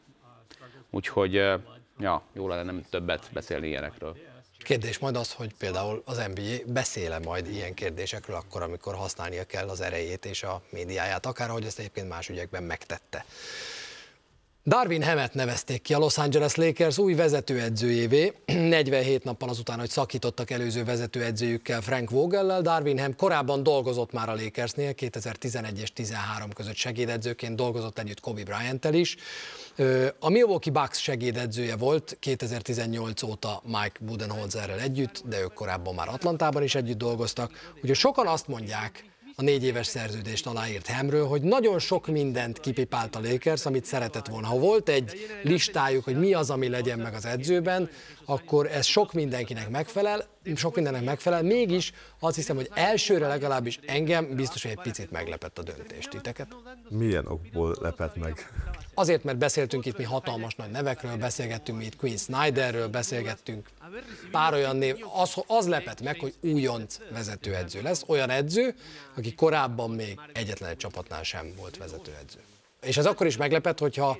Úgyhogy 0.90 1.42
ja, 1.98 2.22
jó 2.32 2.48
lenne 2.48 2.62
nem 2.62 2.84
többet 2.90 3.28
beszélni 3.32 3.68
ilyenekről. 3.68 4.16
Kérdés 4.58 4.98
majd 4.98 5.16
az, 5.16 5.32
hogy 5.32 5.54
például 5.54 6.02
az 6.04 6.16
NBA 6.34 6.72
beszéle 6.72 7.18
majd 7.18 7.48
ilyen 7.48 7.74
kérdésekről 7.74 8.36
akkor, 8.36 8.62
amikor 8.62 8.94
használnia 8.94 9.44
kell 9.44 9.68
az 9.68 9.80
erejét 9.80 10.24
és 10.24 10.42
a 10.42 10.62
médiáját, 10.70 11.26
akár 11.26 11.50
ahogy 11.50 11.64
ezt 11.64 11.78
egyébként 11.78 12.08
más 12.08 12.28
ügyekben 12.28 12.62
megtette. 12.62 13.24
Darwin 14.68 15.02
Hemet 15.02 15.34
nevezték 15.34 15.82
ki 15.82 15.94
a 15.94 15.98
Los 15.98 16.18
Angeles 16.18 16.54
Lakers 16.54 16.98
új 16.98 17.14
vezetőedzőjévé. 17.14 18.32
47 18.46 19.24
nappal 19.24 19.48
azután, 19.48 19.78
hogy 19.78 19.88
szakítottak 19.88 20.50
előző 20.50 20.84
vezetőedzőjükkel 20.84 21.80
Frank 21.80 22.10
Vogellel, 22.10 22.62
Darwin 22.62 22.98
Hem 22.98 23.16
korábban 23.16 23.62
dolgozott 23.62 24.12
már 24.12 24.28
a 24.28 24.34
Lakersnél, 24.34 24.94
2011 24.94 25.80
és 25.80 25.92
13 25.92 26.52
között 26.52 26.74
segédedzőként 26.74 27.56
dolgozott 27.56 27.98
együtt 27.98 28.20
Kobe 28.20 28.42
bryant 28.42 28.84
is. 28.84 29.16
A 30.18 30.28
Milwaukee 30.28 30.72
Bucks 30.72 31.02
segédedzője 31.02 31.76
volt 31.76 32.16
2018 32.20 33.22
óta 33.22 33.62
Mike 33.64 33.98
Budenholzerrel 34.00 34.80
együtt, 34.80 35.22
de 35.28 35.40
ők 35.40 35.52
korábban 35.52 35.94
már 35.94 36.08
Atlantában 36.08 36.62
is 36.62 36.74
együtt 36.74 36.98
dolgoztak. 36.98 37.72
Úgyhogy 37.74 37.96
sokan 37.96 38.26
azt 38.26 38.48
mondják, 38.48 39.04
a 39.38 39.42
négy 39.42 39.64
éves 39.64 39.86
szerződést 39.86 40.46
aláírt 40.46 40.86
Hemről, 40.86 41.26
hogy 41.26 41.42
nagyon 41.42 41.78
sok 41.78 42.06
mindent 42.06 42.60
kipipált 42.60 43.16
a 43.16 43.20
Lakers, 43.20 43.66
amit 43.66 43.84
szeretett 43.84 44.26
volna. 44.26 44.46
Ha 44.46 44.58
volt 44.58 44.88
egy 44.88 45.26
listájuk, 45.42 46.04
hogy 46.04 46.18
mi 46.18 46.34
az, 46.34 46.50
ami 46.50 46.68
legyen 46.68 46.98
meg 46.98 47.14
az 47.14 47.24
edzőben, 47.26 47.90
akkor 48.24 48.66
ez 48.66 48.86
sok 48.86 49.12
mindenkinek 49.12 49.68
megfelel, 49.68 50.24
sok 50.54 50.74
mindennek 50.74 51.04
megfelel, 51.04 51.42
mégis 51.42 51.92
azt 52.20 52.36
hiszem, 52.36 52.56
hogy 52.56 52.70
elsőre 52.74 53.26
legalábbis 53.26 53.78
engem 53.86 54.34
biztos, 54.34 54.62
hogy 54.62 54.70
egy 54.70 54.82
picit 54.82 55.10
meglepett 55.10 55.58
a 55.58 55.62
döntés 55.62 56.04
titeket. 56.04 56.56
Milyen 56.88 57.26
okból 57.26 57.76
lepett 57.80 58.16
meg? 58.16 58.52
Azért, 58.98 59.24
mert 59.24 59.38
beszéltünk 59.38 59.86
itt 59.86 59.96
mi 59.96 60.04
hatalmas 60.04 60.54
nagy 60.54 60.70
nevekről, 60.70 61.16
beszélgettünk 61.16 61.78
mi 61.78 61.84
itt 61.84 61.96
Queen 61.96 62.16
Snyderről, 62.16 62.88
beszélgettünk 62.88 63.68
pár 64.30 64.52
olyan 64.52 64.76
név, 64.76 64.96
az, 65.14 65.34
az 65.46 65.68
lepett 65.68 66.00
meg, 66.00 66.20
hogy 66.20 66.34
újonc 66.40 66.98
vezetőedző 67.10 67.82
lesz, 67.82 68.04
olyan 68.06 68.30
edző, 68.30 68.74
aki 69.16 69.34
korábban 69.34 69.90
még 69.90 70.20
egyetlen 70.32 70.70
egy 70.70 70.76
csapatnál 70.76 71.22
sem 71.22 71.52
volt 71.56 71.76
vezetőedző. 71.76 72.38
És 72.82 72.96
ez 72.96 73.06
akkor 73.06 73.26
is 73.26 73.36
meglepett, 73.36 73.78
hogyha 73.78 74.18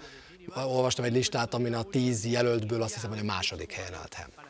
olvastam 0.55 1.05
egy 1.05 1.13
listát, 1.13 1.55
amin 1.55 1.75
a 1.75 1.83
tíz 1.83 2.27
jelöltből 2.27 2.83
azt 2.83 2.95
hiszem, 2.95 3.11
hogy 3.11 3.19
a 3.19 3.25
második 3.25 3.73
helyen 3.73 3.95
állt 3.95 4.15
Hem. 4.15 4.46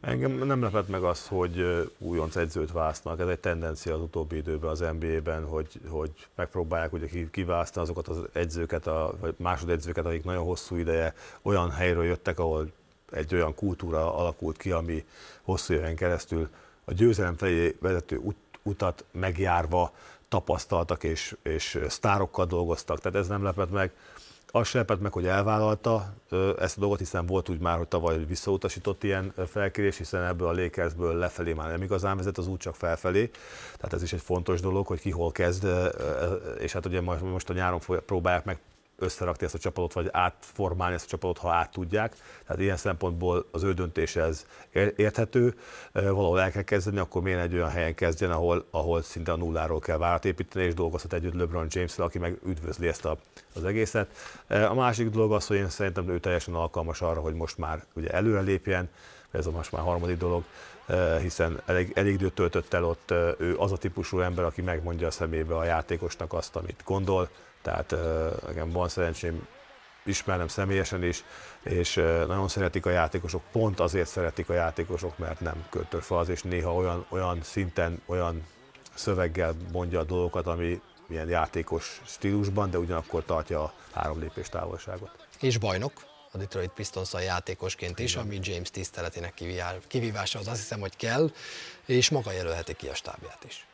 Engem 0.00 0.32
nem 0.32 0.62
lepett 0.62 0.88
meg 0.88 1.02
az, 1.02 1.26
hogy 1.26 1.64
újonc 1.98 2.36
edzőt 2.36 2.72
választanak. 2.72 3.20
Ez 3.20 3.28
egy 3.28 3.38
tendencia 3.38 3.94
az 3.94 4.00
utóbbi 4.00 4.36
időben 4.36 4.70
az 4.70 4.84
NBA-ben, 4.98 5.44
hogy, 5.44 5.80
hogy 5.88 6.10
megpróbálják 6.34 6.92
ugye 6.92 7.06
kiválasztani 7.30 7.86
azokat 7.86 8.08
az 8.08 8.18
edzőket, 8.32 8.86
a, 8.86 9.16
vagy 9.20 9.34
másodedzőket, 9.38 10.06
akik 10.06 10.24
nagyon 10.24 10.44
hosszú 10.44 10.76
ideje 10.76 11.14
olyan 11.42 11.70
helyről 11.70 12.04
jöttek, 12.04 12.38
ahol 12.38 12.72
egy 13.12 13.34
olyan 13.34 13.54
kultúra 13.54 14.14
alakult 14.16 14.56
ki, 14.56 14.70
ami 14.70 15.04
hosszú 15.42 15.74
éven 15.74 15.96
keresztül 15.96 16.48
a 16.84 16.92
győzelem 16.92 17.36
felé 17.36 17.76
vezető 17.80 18.16
ut- 18.16 18.58
utat 18.62 19.04
megjárva 19.10 19.92
tapasztaltak 20.28 21.04
és, 21.04 21.36
és 21.42 21.78
sztárokkal 21.88 22.46
dolgoztak, 22.46 23.00
tehát 23.00 23.18
ez 23.18 23.28
nem 23.28 23.42
lepett 23.42 23.70
meg. 23.70 23.92
Az 24.50 24.66
se 24.66 24.84
meg, 25.00 25.12
hogy 25.12 25.26
elvállalta 25.26 26.14
ezt 26.58 26.76
a 26.76 26.80
dolgot, 26.80 26.98
hiszen 26.98 27.26
volt 27.26 27.48
úgy 27.48 27.58
már, 27.58 27.76
hogy 27.76 27.88
tavaly 27.88 28.24
visszautasított 28.24 29.02
ilyen 29.02 29.32
felkérés, 29.46 29.96
hiszen 29.96 30.24
ebből 30.24 30.48
a 30.48 30.52
Lakersből 30.52 31.14
lefelé 31.14 31.52
már 31.52 31.70
nem 31.70 31.82
igazán 31.82 32.16
vezet 32.16 32.38
az 32.38 32.46
út, 32.46 32.60
csak 32.60 32.74
felfelé. 32.74 33.30
Tehát 33.76 33.92
ez 33.92 34.02
is 34.02 34.12
egy 34.12 34.20
fontos 34.20 34.60
dolog, 34.60 34.86
hogy 34.86 35.00
ki 35.00 35.10
hol 35.10 35.32
kezd, 35.32 35.66
és 36.58 36.72
hát 36.72 36.86
ugye 36.86 37.00
most 37.00 37.50
a 37.50 37.52
nyáron 37.52 37.80
próbálják 38.06 38.44
meg 38.44 38.58
összerakni 38.98 39.46
ezt 39.46 39.54
a 39.54 39.58
csapatot, 39.58 39.92
vagy 39.92 40.08
átformálni 40.12 40.94
ezt 40.94 41.04
a 41.04 41.08
csapatot, 41.08 41.38
ha 41.38 41.50
át 41.50 41.70
tudják. 41.70 42.16
Tehát 42.46 42.62
ilyen 42.62 42.76
szempontból 42.76 43.46
az 43.50 43.62
ő 43.62 43.72
döntése 43.72 44.22
ez 44.22 44.46
érthető. 44.96 45.54
Valahol 45.92 46.40
el 46.40 46.50
kell 46.50 46.62
kezdeni, 46.62 46.98
akkor 46.98 47.22
miért 47.22 47.40
egy 47.40 47.54
olyan 47.54 47.70
helyen 47.70 47.94
kezdjen, 47.94 48.30
ahol, 48.30 48.66
ahol 48.70 49.02
szinte 49.02 49.32
a 49.32 49.36
nulláról 49.36 49.78
kell 49.78 49.98
várat 49.98 50.24
építeni, 50.24 50.64
és 50.64 50.74
dolgozhat 50.74 51.12
együtt 51.12 51.34
LeBron 51.34 51.66
james 51.70 51.98
aki 51.98 52.18
meg 52.18 52.38
üdvözli 52.46 52.88
ezt 52.88 53.04
a, 53.04 53.16
az 53.54 53.64
egészet. 53.64 54.10
A 54.48 54.74
másik 54.74 55.10
dolog 55.10 55.32
az, 55.32 55.46
hogy 55.46 55.56
én 55.56 55.68
szerintem 55.68 56.08
ő 56.08 56.20
teljesen 56.20 56.54
alkalmas 56.54 57.00
arra, 57.00 57.20
hogy 57.20 57.34
most 57.34 57.58
már 57.58 57.84
ugye 57.94 58.10
előrelépjen, 58.10 58.88
ez 59.30 59.46
a 59.46 59.50
most 59.50 59.72
már 59.72 59.82
harmadik 59.82 60.16
dolog, 60.16 60.44
hiszen 61.20 61.60
elég, 61.66 61.92
elég 61.94 62.12
időt 62.12 62.34
töltött 62.34 62.74
el 62.74 62.84
ott, 62.84 63.10
ő 63.38 63.56
az 63.58 63.72
a 63.72 63.76
típusú 63.76 64.20
ember, 64.20 64.44
aki 64.44 64.62
megmondja 64.62 65.06
a 65.06 65.10
szemébe 65.10 65.56
a 65.56 65.64
játékosnak 65.64 66.32
azt, 66.32 66.56
amit 66.56 66.82
gondol, 66.84 67.28
tehát 67.66 67.94
nekem 68.46 68.70
van 68.70 68.88
szerencsém, 68.88 69.46
ismerem 70.04 70.48
személyesen 70.48 71.02
is, 71.02 71.24
és 71.62 71.94
nagyon 72.26 72.48
szeretik 72.48 72.86
a 72.86 72.90
játékosok, 72.90 73.42
pont 73.52 73.80
azért 73.80 74.08
szeretik 74.08 74.48
a 74.48 74.52
játékosok, 74.52 75.18
mert 75.18 75.40
nem 75.40 75.66
kötörfaz, 75.70 76.28
és 76.28 76.42
néha 76.42 76.74
olyan, 76.74 77.06
olyan 77.08 77.42
szinten, 77.42 78.02
olyan 78.06 78.46
szöveggel 78.94 79.56
mondja 79.72 80.00
a 80.00 80.04
dolgokat, 80.04 80.46
ami 80.46 80.80
milyen 81.06 81.28
játékos 81.28 82.00
stílusban, 82.04 82.70
de 82.70 82.78
ugyanakkor 82.78 83.24
tartja 83.24 83.62
a 83.62 83.72
három 83.92 84.20
lépés 84.20 84.48
távolságot. 84.48 85.10
És 85.40 85.58
bajnok 85.58 85.92
a 86.32 86.38
Detroit 86.38 86.70
pistons 86.70 87.12
játékosként 87.12 87.98
is, 87.98 88.16
ami 88.16 88.38
James 88.42 88.70
tiszteletének 88.70 89.42
kivívása 89.88 90.38
az 90.38 90.48
azt 90.48 90.60
hiszem, 90.60 90.80
hogy 90.80 90.96
kell, 90.96 91.30
és 91.86 92.10
maga 92.10 92.32
jelölheti 92.32 92.74
ki 92.74 92.88
a 92.88 92.94
stábját 92.94 93.44
is. 93.44 93.66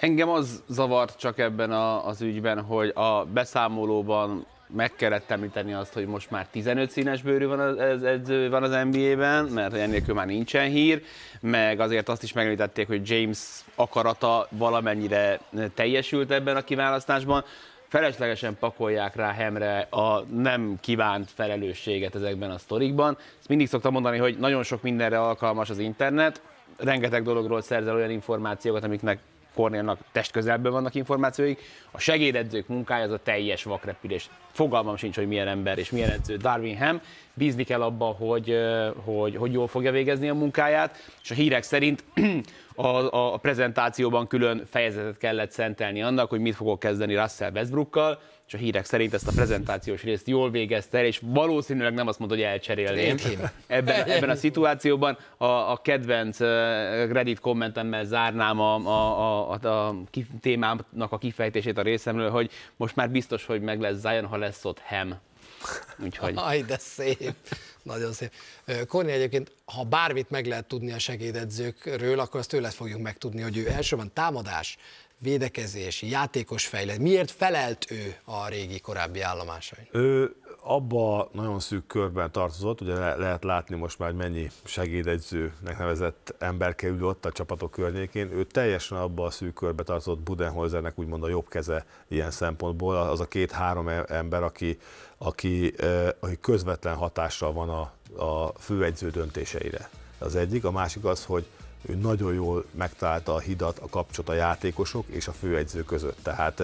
Engem 0.00 0.28
az 0.28 0.62
zavart 0.68 1.18
csak 1.18 1.38
ebben 1.38 1.70
a, 1.72 2.06
az 2.06 2.20
ügyben, 2.20 2.62
hogy 2.62 2.92
a 2.94 3.24
beszámolóban 3.24 4.46
meg 4.66 4.92
kellett 4.94 5.30
említeni 5.30 5.72
azt, 5.72 5.92
hogy 5.92 6.06
most 6.06 6.30
már 6.30 6.46
15 6.50 6.90
színes 6.90 7.22
bőrű 7.22 7.46
van 7.46 7.60
az, 7.60 8.02
edző 8.02 8.50
van 8.50 8.62
az 8.62 8.86
NBA-ben, 8.90 9.44
mert 9.44 9.74
ennélkül 9.74 10.14
már 10.14 10.26
nincsen 10.26 10.68
hír, 10.68 11.02
meg 11.40 11.80
azért 11.80 12.08
azt 12.08 12.22
is 12.22 12.32
megemlítették, 12.32 12.86
hogy 12.86 13.10
James 13.10 13.38
akarata 13.74 14.48
valamennyire 14.50 15.40
teljesült 15.74 16.30
ebben 16.30 16.56
a 16.56 16.64
kiválasztásban. 16.64 17.44
Feleslegesen 17.88 18.56
pakolják 18.58 19.16
rá 19.16 19.32
Hemre 19.32 19.80
a 19.90 20.20
nem 20.20 20.76
kívánt 20.80 21.30
felelősséget 21.30 22.14
ezekben 22.14 22.50
a 22.50 22.58
sztorikban. 22.58 23.18
Ezt 23.38 23.48
mindig 23.48 23.68
szoktam 23.68 23.92
mondani, 23.92 24.18
hogy 24.18 24.38
nagyon 24.38 24.62
sok 24.62 24.82
mindenre 24.82 25.20
alkalmas 25.20 25.70
az 25.70 25.78
internet, 25.78 26.42
rengeteg 26.76 27.22
dologról 27.22 27.62
szerzel 27.62 27.94
olyan 27.94 28.10
információkat, 28.10 28.84
amiknek 28.84 29.18
Kornélnak 29.56 29.98
testközelből 30.12 30.72
vannak 30.72 30.94
információik. 30.94 31.60
A 31.90 31.98
segédedzők 31.98 32.68
munkája 32.68 33.04
az 33.04 33.10
a 33.10 33.20
teljes 33.22 33.62
vakrepülés. 33.62 34.30
Fogalmam 34.52 34.96
sincs, 34.96 35.16
hogy 35.16 35.26
milyen 35.26 35.48
ember 35.48 35.78
és 35.78 35.90
milyen 35.90 36.10
edző 36.10 36.36
Darwin 36.36 36.78
Ham. 36.78 37.00
Bízni 37.34 37.64
kell 37.64 37.82
abba, 37.82 38.04
hogy, 38.04 38.56
hogy, 39.04 39.36
hogy 39.36 39.52
jól 39.52 39.66
fogja 39.66 39.92
végezni 39.92 40.28
a 40.28 40.34
munkáját, 40.34 40.96
és 41.22 41.30
a 41.30 41.34
hírek 41.34 41.62
szerint 41.62 42.04
a, 42.74 43.32
a 43.32 43.36
prezentációban 43.36 44.26
külön 44.26 44.62
fejezetet 44.70 45.18
kellett 45.18 45.50
szentelni 45.50 46.02
annak, 46.02 46.30
hogy 46.30 46.40
mit 46.40 46.54
fogok 46.54 46.78
kezdeni 46.78 47.16
Russell 47.16 47.50
Westbrookkal, 47.50 48.18
és 48.46 48.54
a 48.54 48.56
hírek 48.56 48.84
szerint 48.84 49.14
ezt 49.14 49.28
a 49.28 49.32
prezentációs 49.32 50.02
részt 50.02 50.28
jól 50.28 50.50
végezte 50.50 50.98
el, 50.98 51.04
és 51.04 51.20
valószínűleg 51.22 51.94
nem 51.94 52.06
azt 52.06 52.18
mondta, 52.18 52.36
hogy 52.36 52.46
elcserélném 52.46 53.16
ebben, 53.66 54.08
ebben 54.08 54.30
a 54.30 54.36
szituációban. 54.36 55.18
A, 55.36 55.44
a 55.44 55.80
kedvenc 55.82 56.38
Reddit 56.38 57.40
kommentemmel 57.40 58.04
zárnám 58.04 58.60
a, 58.60 58.74
a, 58.74 59.50
a, 59.50 59.68
a 59.68 59.94
témának 60.40 61.12
a 61.12 61.18
kifejtését 61.18 61.78
a 61.78 61.82
részemről, 61.82 62.30
hogy 62.30 62.50
most 62.76 62.96
már 62.96 63.10
biztos, 63.10 63.44
hogy 63.44 63.60
meg 63.60 63.80
lesz 63.80 64.00
Zion, 64.00 64.26
ha 64.26 64.36
lesz 64.36 64.64
ott 64.64 64.78
Hem. 64.78 65.20
Úgyhogy... 66.04 66.32
Aj, 66.36 66.62
de 66.62 66.78
szép. 66.78 67.34
Nagyon 67.82 68.12
szép. 68.12 68.32
Korni 68.88 69.12
egyébként, 69.12 69.52
ha 69.64 69.84
bármit 69.84 70.30
meg 70.30 70.46
lehet 70.46 70.64
tudni 70.64 70.92
a 70.92 70.98
segédedzőkről, 70.98 72.20
akkor 72.20 72.40
azt 72.40 72.48
tőled 72.48 72.72
fogjuk 72.72 73.00
megtudni, 73.00 73.40
hogy 73.40 73.56
ő 73.56 73.68
elsősorban 73.68 74.10
támadás, 74.12 74.76
védekezés, 75.18 76.02
játékos 76.02 76.66
fejlett. 76.66 76.98
Miért 76.98 77.30
felelt 77.30 77.90
ő 77.90 78.16
a 78.24 78.48
régi 78.48 78.80
korábbi 78.80 79.20
állomásai? 79.20 79.88
Ő 79.92 80.34
abba 80.62 81.28
nagyon 81.32 81.60
szűk 81.60 81.86
körben 81.86 82.32
tartozott, 82.32 82.80
ugye 82.80 82.94
le- 82.94 83.16
lehet 83.16 83.44
látni 83.44 83.76
most 83.76 83.98
már, 83.98 84.08
hogy 84.08 84.18
mennyi 84.18 84.50
segédegyzőnek 84.64 85.78
nevezett 85.78 86.34
ember 86.38 86.74
kerül 86.74 87.04
ott 87.04 87.24
a 87.24 87.32
csapatok 87.32 87.70
környékén. 87.70 88.30
Ő 88.32 88.44
teljesen 88.44 88.98
abba 88.98 89.24
a 89.24 89.30
szűk 89.30 89.54
körbe 89.54 89.82
tartozott 89.82 90.18
Budenholzernek 90.18 90.98
úgymond 90.98 91.22
a 91.22 91.28
jobb 91.28 91.48
keze 91.48 91.86
ilyen 92.08 92.30
szempontból. 92.30 92.96
Az 92.96 93.20
a 93.20 93.28
két-három 93.28 93.88
e- 93.88 94.04
ember, 94.08 94.42
aki, 94.42 94.78
aki, 95.18 95.74
aki 96.20 96.38
közvetlen 96.40 96.94
hatással 96.94 97.52
van 97.52 97.68
a, 97.68 97.92
a 98.24 98.52
főegyző 98.58 99.10
döntéseire. 99.10 99.90
Az 100.18 100.36
egyik, 100.36 100.64
a 100.64 100.70
másik 100.70 101.04
az, 101.04 101.24
hogy 101.24 101.46
ő 101.86 101.94
nagyon 101.94 102.34
jól 102.34 102.64
megtalálta 102.70 103.34
a 103.34 103.38
hidat, 103.38 103.78
a 103.78 103.88
kapcsolat 103.88 104.30
a 104.30 104.34
játékosok 104.34 105.06
és 105.08 105.28
a 105.28 105.32
főegyző 105.32 105.84
között. 105.84 106.18
Tehát 106.22 106.62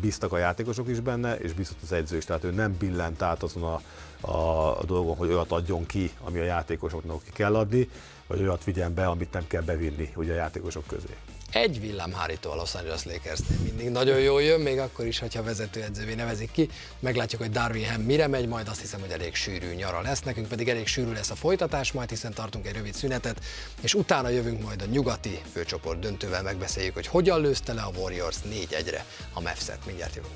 bíztak 0.00 0.32
a 0.32 0.38
játékosok 0.38 0.88
is 0.88 1.00
benne, 1.00 1.36
és 1.38 1.52
bízott 1.52 1.82
az 1.82 1.92
edző 1.92 2.16
is. 2.16 2.24
Tehát 2.24 2.44
ő 2.44 2.50
nem 2.50 2.76
billent 2.78 3.22
át 3.22 3.42
azon 3.42 3.62
a, 3.62 3.80
a, 4.20 4.78
a 4.80 4.84
dolgon, 4.84 5.16
hogy 5.16 5.28
olyat 5.28 5.52
adjon 5.52 5.86
ki, 5.86 6.10
ami 6.24 6.38
a 6.38 6.44
játékosoknak 6.44 7.22
ki 7.22 7.30
kell 7.32 7.56
adni, 7.56 7.88
vagy 8.26 8.40
olyat 8.40 8.64
vigyen 8.64 8.94
be, 8.94 9.06
amit 9.06 9.32
nem 9.32 9.46
kell 9.46 9.62
bevinni 9.62 10.12
ugye 10.14 10.32
a 10.32 10.36
játékosok 10.36 10.86
közé 10.86 11.16
egy 11.56 11.80
villámhárító 11.80 12.50
a 12.50 12.54
Los 12.54 12.74
Angeles 12.74 13.04
lakers 13.04 13.40
mindig 13.64 13.88
nagyon 13.88 14.18
jól 14.18 14.42
jön, 14.42 14.60
még 14.60 14.78
akkor 14.78 15.06
is, 15.06 15.18
hogyha 15.18 15.42
vezetőedzővé 15.42 16.14
nevezik 16.14 16.50
ki. 16.50 16.68
Meglátjuk, 16.98 17.40
hogy 17.40 17.50
Darwin 17.50 17.88
Ham 17.90 18.02
mire 18.02 18.26
megy, 18.26 18.46
majd 18.48 18.68
azt 18.68 18.80
hiszem, 18.80 19.00
hogy 19.00 19.10
elég 19.10 19.34
sűrű 19.34 19.74
nyara 19.74 20.00
lesz. 20.00 20.20
Nekünk 20.20 20.48
pedig 20.48 20.68
elég 20.68 20.86
sűrű 20.86 21.12
lesz 21.12 21.30
a 21.30 21.34
folytatás, 21.34 21.92
majd 21.92 22.08
hiszen 22.08 22.32
tartunk 22.32 22.66
egy 22.66 22.74
rövid 22.74 22.94
szünetet, 22.94 23.40
és 23.80 23.94
utána 23.94 24.28
jövünk 24.28 24.62
majd 24.62 24.82
a 24.82 24.86
nyugati 24.86 25.40
főcsoport 25.52 25.98
döntővel 25.98 26.42
megbeszéljük, 26.42 26.94
hogy 26.94 27.06
hogyan 27.06 27.40
lőzte 27.40 27.72
le 27.72 27.82
a 27.82 27.90
Warriors 27.96 28.36
4-1-re 28.50 29.04
a 29.32 29.40
Mavs-et. 29.40 29.86
Mindjárt 29.86 30.14
jövünk. 30.14 30.34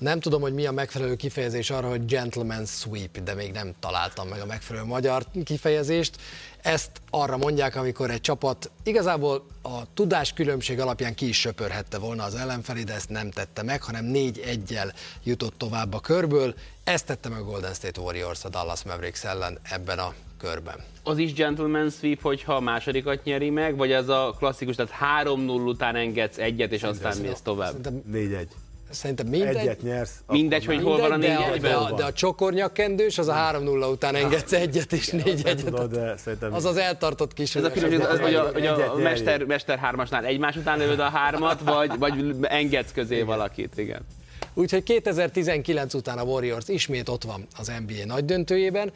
Nem 0.00 0.20
tudom, 0.20 0.40
hogy 0.40 0.54
mi 0.54 0.66
a 0.66 0.72
megfelelő 0.72 1.16
kifejezés 1.16 1.70
arra, 1.70 1.88
hogy 1.88 2.04
gentleman 2.04 2.66
sweep, 2.66 3.18
de 3.18 3.34
még 3.34 3.52
nem 3.52 3.72
találtam 3.80 4.28
meg 4.28 4.40
a 4.40 4.46
megfelelő 4.46 4.86
magyar 4.86 5.24
kifejezést. 5.44 6.16
Ezt 6.62 6.90
arra 7.10 7.36
mondják, 7.36 7.76
amikor 7.76 8.10
egy 8.10 8.20
csapat 8.20 8.70
igazából 8.82 9.46
a 9.62 9.92
tudás 9.94 10.32
különbség 10.32 10.80
alapján 10.80 11.14
ki 11.14 11.28
is 11.28 11.40
söpörhette 11.40 11.98
volna 11.98 12.24
az 12.24 12.34
ellenfelé, 12.34 12.82
de 12.82 12.94
ezt 12.94 13.08
nem 13.08 13.30
tette 13.30 13.62
meg, 13.62 13.82
hanem 13.82 14.10
4-1-jel 14.14 14.92
jutott 15.24 15.54
tovább 15.56 15.94
a 15.94 16.00
körből. 16.00 16.54
Ezt 16.84 17.06
tette 17.06 17.28
meg 17.28 17.40
a 17.40 17.44
Golden 17.44 17.74
State 17.74 18.00
Warriors 18.00 18.44
a 18.44 18.48
Dallas 18.48 18.82
Mavericks 18.82 19.24
ellen 19.24 19.58
ebben 19.62 19.98
a 19.98 20.14
körben. 20.38 20.76
Az 21.02 21.18
is 21.18 21.32
gentleman 21.32 21.90
sweep, 21.90 22.20
hogyha 22.20 22.54
a 22.54 22.60
másodikat 22.60 23.24
nyeri 23.24 23.50
meg, 23.50 23.76
vagy 23.76 23.92
ez 23.92 24.08
a 24.08 24.34
klasszikus, 24.38 24.76
tehát 24.76 25.24
3-0 25.26 25.66
után 25.66 25.96
engedsz 25.96 26.38
egyet, 26.38 26.72
és 26.72 26.82
aztán 26.82 27.16
mész 27.16 27.40
tovább? 27.40 27.68
Szerintem, 27.82 28.02
4-1. 28.12 28.46
Szerintem 28.90 29.26
mindegy. 29.26 29.56
Egyet 29.56 29.82
nyersz. 29.82 30.22
Mindegy, 30.26 30.64
hogy 30.64 30.82
hol 30.82 30.98
van 30.98 31.12
a 31.12 31.18
de, 31.18 31.28
négy 31.28 31.36
de, 31.36 31.52
egyben? 31.52 31.74
a, 31.74 31.92
de 31.92 32.04
a 32.04 32.12
csokornyakkendős 32.12 33.18
az 33.18 33.28
a 33.28 33.34
3-0 33.34 33.90
után 33.90 34.14
engedsz 34.14 34.52
egyet 34.52 34.92
és 34.92 35.08
négy 35.08 35.42
egyet. 35.44 35.88
de 35.88 36.46
Az 36.50 36.64
az 36.64 36.76
eltartott 36.76 37.32
kis 37.32 37.54
Ez 37.54 37.64
a 37.64 37.70
különbség, 37.70 38.00
az, 38.00 38.20
hogy 38.20 38.34
a, 38.34 38.50
hogy 38.52 38.66
a 38.66 38.96
mester, 38.96 39.44
mester 39.44 39.78
hármasnál 39.78 40.24
egymás 40.24 40.56
után 40.56 40.78
lövöd 40.78 40.98
a 40.98 41.08
hármat, 41.08 41.60
vagy, 41.60 41.98
vagy 41.98 42.34
engedsz 42.42 42.92
közé 42.92 43.22
valakit, 43.22 43.78
igen. 43.78 44.06
Úgyhogy 44.54 44.82
2019 44.82 45.94
után 45.94 46.18
a 46.18 46.22
Warriors 46.22 46.68
ismét 46.68 47.08
ott 47.08 47.24
van 47.24 47.46
az 47.58 47.72
NBA 47.86 48.06
nagy 48.06 48.24
döntőjében. 48.24 48.92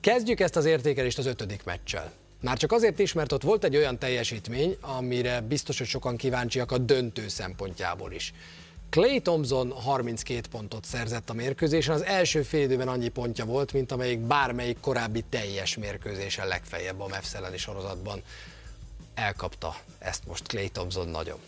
Kezdjük 0.00 0.40
ezt 0.40 0.56
az 0.56 0.64
értékelést 0.64 1.18
az 1.18 1.26
ötödik 1.26 1.64
meccsel. 1.64 2.12
Már 2.40 2.56
csak 2.56 2.72
azért 2.72 2.98
is, 2.98 3.12
mert 3.12 3.32
ott 3.32 3.42
volt 3.42 3.64
egy 3.64 3.76
olyan 3.76 3.98
teljesítmény, 3.98 4.76
amire 4.80 5.40
biztos, 5.40 5.78
hogy 5.78 5.86
sokan 5.86 6.16
kíváncsiak 6.16 6.72
a 6.72 6.78
döntő 6.78 7.28
szempontjából 7.28 8.12
is. 8.12 8.32
Clay 8.96 9.20
Thompson 9.20 9.72
32 9.72 10.48
pontot 10.50 10.84
szerzett 10.84 11.30
a 11.30 11.32
mérkőzésen, 11.32 11.94
az 11.94 12.04
első 12.04 12.42
fél 12.42 12.62
időben 12.62 12.88
annyi 12.88 13.08
pontja 13.08 13.44
volt, 13.44 13.72
mint 13.72 13.92
amelyik 13.92 14.18
bármelyik 14.18 14.80
korábbi 14.80 15.24
teljes 15.28 15.76
mérkőzésen 15.76 16.46
legfeljebb 16.46 17.00
a 17.00 17.06
Mavs 17.08 17.34
elleni 17.34 17.56
sorozatban. 17.56 18.22
Elkapta 19.14 19.74
ezt 19.98 20.26
most 20.26 20.46
Clay 20.46 20.68
Thompson 20.68 21.08
nagyon. 21.08 21.38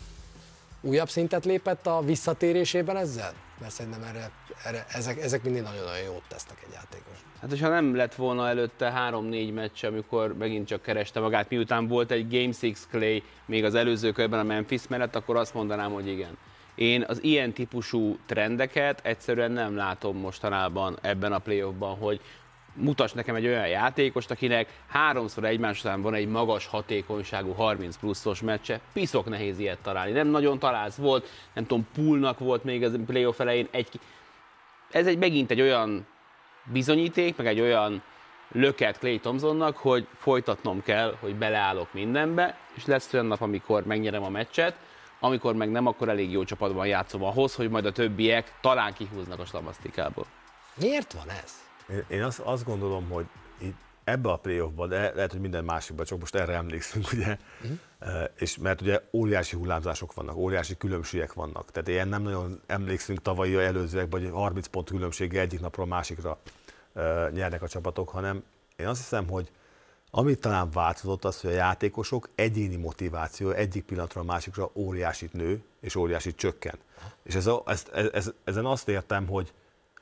Újabb 0.81 1.09
szintet 1.09 1.45
lépett 1.45 1.87
a 1.87 2.01
visszatérésében 2.01 2.97
ezzel? 2.97 3.33
Mert 3.59 3.73
szerintem 3.73 4.03
erre, 4.03 4.31
erre, 4.65 4.85
ezek, 4.89 5.21
ezek 5.21 5.43
mindig 5.43 5.61
nagyon-nagyon 5.61 6.03
jót 6.03 6.23
tesznek 6.27 6.57
egy 6.67 6.73
játékos. 6.73 7.17
Hát, 7.41 7.49
hogyha 7.49 7.69
nem 7.69 7.95
lett 7.95 8.15
volna 8.15 8.47
előtte 8.47 8.93
3-4 9.11 9.53
meccs, 9.53 9.85
amikor 9.85 10.37
megint 10.37 10.67
csak 10.67 10.81
kereste 10.81 11.19
magát, 11.19 11.49
miután 11.49 11.87
volt 11.87 12.11
egy 12.11 12.27
Game 12.29 12.53
6 12.61 12.87
Clay 12.89 13.23
még 13.45 13.63
az 13.63 13.75
előző 13.75 14.11
körben 14.11 14.39
a 14.39 14.43
Memphis 14.43 14.87
mellett, 14.87 15.15
akkor 15.15 15.35
azt 15.35 15.53
mondanám, 15.53 15.91
hogy 15.91 16.07
igen. 16.07 16.37
Én 16.79 17.03
az 17.07 17.23
ilyen 17.23 17.53
típusú 17.53 18.17
trendeket 18.25 18.99
egyszerűen 19.03 19.51
nem 19.51 19.75
látom 19.75 20.17
mostanában 20.17 20.97
ebben 21.01 21.33
a 21.33 21.39
playoffban, 21.39 21.97
hogy 21.97 22.21
mutass 22.73 23.11
nekem 23.11 23.35
egy 23.35 23.45
olyan 23.45 23.67
játékost, 23.67 24.31
akinek 24.31 24.81
háromszor 24.87 25.43
egymás 25.43 25.79
után 25.79 26.01
van 26.01 26.13
egy 26.13 26.27
magas 26.27 26.65
hatékonyságú 26.65 27.51
30 27.51 27.97
pluszos 27.97 28.41
meccse. 28.41 28.79
Piszok 28.93 29.29
nehéz 29.29 29.59
ilyet 29.59 29.79
találni. 29.79 30.11
Nem 30.11 30.27
nagyon 30.27 30.59
találsz. 30.59 30.95
Volt, 30.95 31.29
nem 31.53 31.65
tudom, 31.65 31.87
Poolnak 31.93 32.39
volt 32.39 32.63
még 32.63 32.83
az 32.83 32.99
playoff 33.05 33.39
elején 33.39 33.67
egy 33.71 33.99
ez 34.91 35.07
egy 35.07 35.17
megint 35.17 35.51
egy 35.51 35.61
olyan 35.61 36.07
bizonyíték, 36.63 37.35
meg 37.35 37.47
egy 37.47 37.59
olyan 37.59 38.01
löket 38.51 38.97
Clay 38.97 39.19
Thompsonnak, 39.19 39.77
hogy 39.77 40.07
folytatnom 40.17 40.81
kell, 40.83 41.15
hogy 41.19 41.35
beleállok 41.35 41.93
mindenbe, 41.93 42.57
és 42.75 42.85
lesz 42.85 43.13
olyan 43.13 43.25
nap, 43.25 43.41
amikor 43.41 43.85
megnyerem 43.85 44.23
a 44.23 44.29
meccset, 44.29 44.75
amikor 45.19 45.55
meg 45.55 45.71
nem, 45.71 45.85
akkor 45.85 46.09
elég 46.09 46.31
jó 46.31 46.43
csapatban 46.43 46.87
játszom 46.87 47.23
ahhoz, 47.23 47.55
hogy 47.55 47.69
majd 47.69 47.85
a 47.85 47.91
többiek 47.91 48.57
talán 48.61 48.93
kihúznak 48.93 49.39
a 49.39 49.45
slamasztikából. 49.45 50.25
Miért 50.75 51.13
van 51.13 51.29
ez? 51.29 51.53
Én, 51.89 52.03
én 52.07 52.23
azt, 52.23 52.39
azt 52.39 52.65
gondolom, 52.65 53.09
hogy 53.09 53.25
itt 53.61 53.77
ebbe 54.03 54.29
a 54.29 54.37
playoffban, 54.37 54.89
de 54.89 55.11
lehet, 55.15 55.31
hogy 55.31 55.41
minden 55.41 55.63
másikban, 55.63 56.05
csak 56.05 56.19
most 56.19 56.35
erre 56.35 56.53
emlékszünk, 56.53 57.11
ugye, 57.13 57.37
uh-huh. 57.61 58.23
és 58.37 58.57
mert 58.57 58.81
ugye 58.81 59.01
óriási 59.11 59.55
hullámzások 59.55 60.13
vannak, 60.13 60.35
óriási 60.35 60.77
különbségek 60.77 61.33
vannak. 61.33 61.71
Tehát 61.71 61.87
ilyen 61.87 62.07
nem 62.07 62.21
nagyon 62.21 62.61
emlékszünk 62.67 63.21
tavalyi 63.21 63.55
előzőekben, 63.55 64.21
hogy 64.21 64.31
30 64.31 64.67
pont 64.67 64.89
különbsége 64.89 65.39
egyik 65.39 65.59
napról 65.59 65.85
a 65.85 65.89
másikra 65.89 66.39
uh, 66.93 67.31
nyernek 67.31 67.61
a 67.61 67.67
csapatok, 67.67 68.09
hanem 68.09 68.43
én 68.75 68.87
azt 68.87 68.99
hiszem, 68.99 69.27
hogy 69.29 69.51
amit 70.11 70.39
talán 70.39 70.71
változott 70.71 71.25
az, 71.25 71.41
hogy 71.41 71.51
a 71.51 71.55
játékosok 71.55 72.29
egyéni 72.35 72.75
motiváció 72.75 73.49
egyik 73.49 73.83
pillanatra 73.83 74.21
a 74.21 74.23
másikra 74.23 74.69
óriásit 74.73 75.33
nő, 75.33 75.63
és 75.81 75.95
óriásit 75.95 76.35
csökken. 76.35 76.77
És 77.23 77.35
ez, 77.35 77.45
a- 77.47 77.63
ezt, 77.65 77.87
ez, 77.87 78.09
ez, 78.13 78.31
ezen 78.43 78.65
azt 78.65 78.87
értem, 78.87 79.27
hogy 79.27 79.53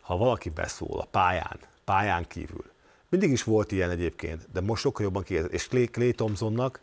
ha 0.02 0.17
valaki 0.17 0.50
beszól 0.50 1.00
a 1.00 1.06
pályán, 1.06 1.60
pályán 1.84 2.28
kívül, 2.28 2.65
mindig 3.10 3.32
is 3.32 3.43
volt 3.43 3.72
ilyen 3.72 3.89
egyébként, 3.89 4.48
de 4.54 4.62
most 4.62 4.82
sokkal 4.82 5.06
jobban 5.06 5.24
kijelzett. 5.24 5.52
És 5.52 5.67
Clay, 5.67 5.86
Clay 5.86 6.12
Thompsonnak 6.12 6.82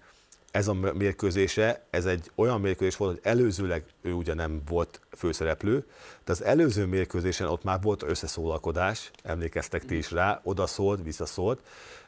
ez 0.50 0.68
a 0.68 0.72
mérkőzése, 0.72 1.84
ez 1.90 2.06
egy 2.06 2.30
olyan 2.34 2.60
mérkőzés 2.60 2.96
volt, 2.96 3.10
hogy 3.10 3.20
előzőleg 3.32 3.84
ő 4.02 4.12
ugye 4.12 4.34
nem 4.34 4.62
volt 4.68 5.00
főszereplő, 5.10 5.86
de 6.24 6.32
az 6.32 6.42
előző 6.42 6.86
mérkőzésen 6.86 7.46
ott 7.46 7.64
már 7.64 7.80
volt 7.80 8.02
összeszólalkodás, 8.02 9.10
emlékeztek 9.22 9.84
ti 9.84 9.96
is 9.96 10.10
rá, 10.10 10.40
odaszólt, 10.44 11.02
visszaszólt, 11.02 11.60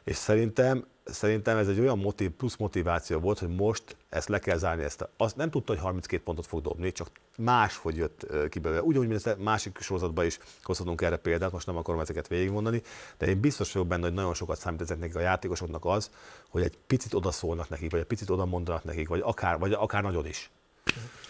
és 0.03 0.15
szerintem, 0.15 0.85
szerintem 1.07 1.57
ez 1.57 1.67
egy 1.67 1.79
olyan 1.79 1.97
motiv, 1.97 2.31
plusz 2.31 2.55
motiváció 2.55 3.19
volt, 3.19 3.39
hogy 3.39 3.55
most 3.55 3.95
ezt 4.09 4.27
le 4.27 4.39
kell 4.39 4.57
zárni. 4.57 4.83
Ezt 4.83 5.01
a, 5.01 5.09
azt 5.17 5.35
nem 5.35 5.49
tudta, 5.49 5.73
hogy 5.73 5.81
32 5.81 6.23
pontot 6.23 6.45
fog 6.45 6.61
dobni, 6.61 6.91
csak 6.91 7.09
máshogy 7.37 7.95
jött 7.95 8.27
ki 8.49 8.59
belőle. 8.59 8.81
Ugyanúgy, 8.81 9.07
mint 9.07 9.25
ezt 9.25 9.39
a 9.39 9.43
másik 9.43 9.79
sorozatban 9.79 10.25
is 10.25 10.39
hozhatunk 10.63 11.01
erre 11.01 11.17
példát, 11.17 11.51
most 11.51 11.65
nem 11.65 11.77
akarom 11.77 11.99
ezeket 11.99 12.27
végigmondani, 12.27 12.81
de 13.17 13.25
én 13.25 13.39
biztos 13.39 13.71
vagyok 13.71 13.87
benne, 13.87 14.03
hogy 14.03 14.13
nagyon 14.13 14.33
sokat 14.33 14.59
számít 14.59 14.81
ezeknek 14.81 15.15
a 15.15 15.19
játékosoknak 15.19 15.85
az, 15.85 16.11
hogy 16.49 16.61
egy 16.61 16.77
picit 16.87 17.13
odaszólnak 17.13 17.69
nekik, 17.69 17.91
vagy 17.91 17.99
egy 17.99 18.05
picit 18.05 18.29
oda 18.29 18.45
mondanak 18.45 18.83
nekik, 18.83 19.07
vagy 19.07 19.21
akár, 19.23 19.59
vagy 19.59 19.73
akár 19.73 20.03
nagyon 20.03 20.25
is. 20.25 20.51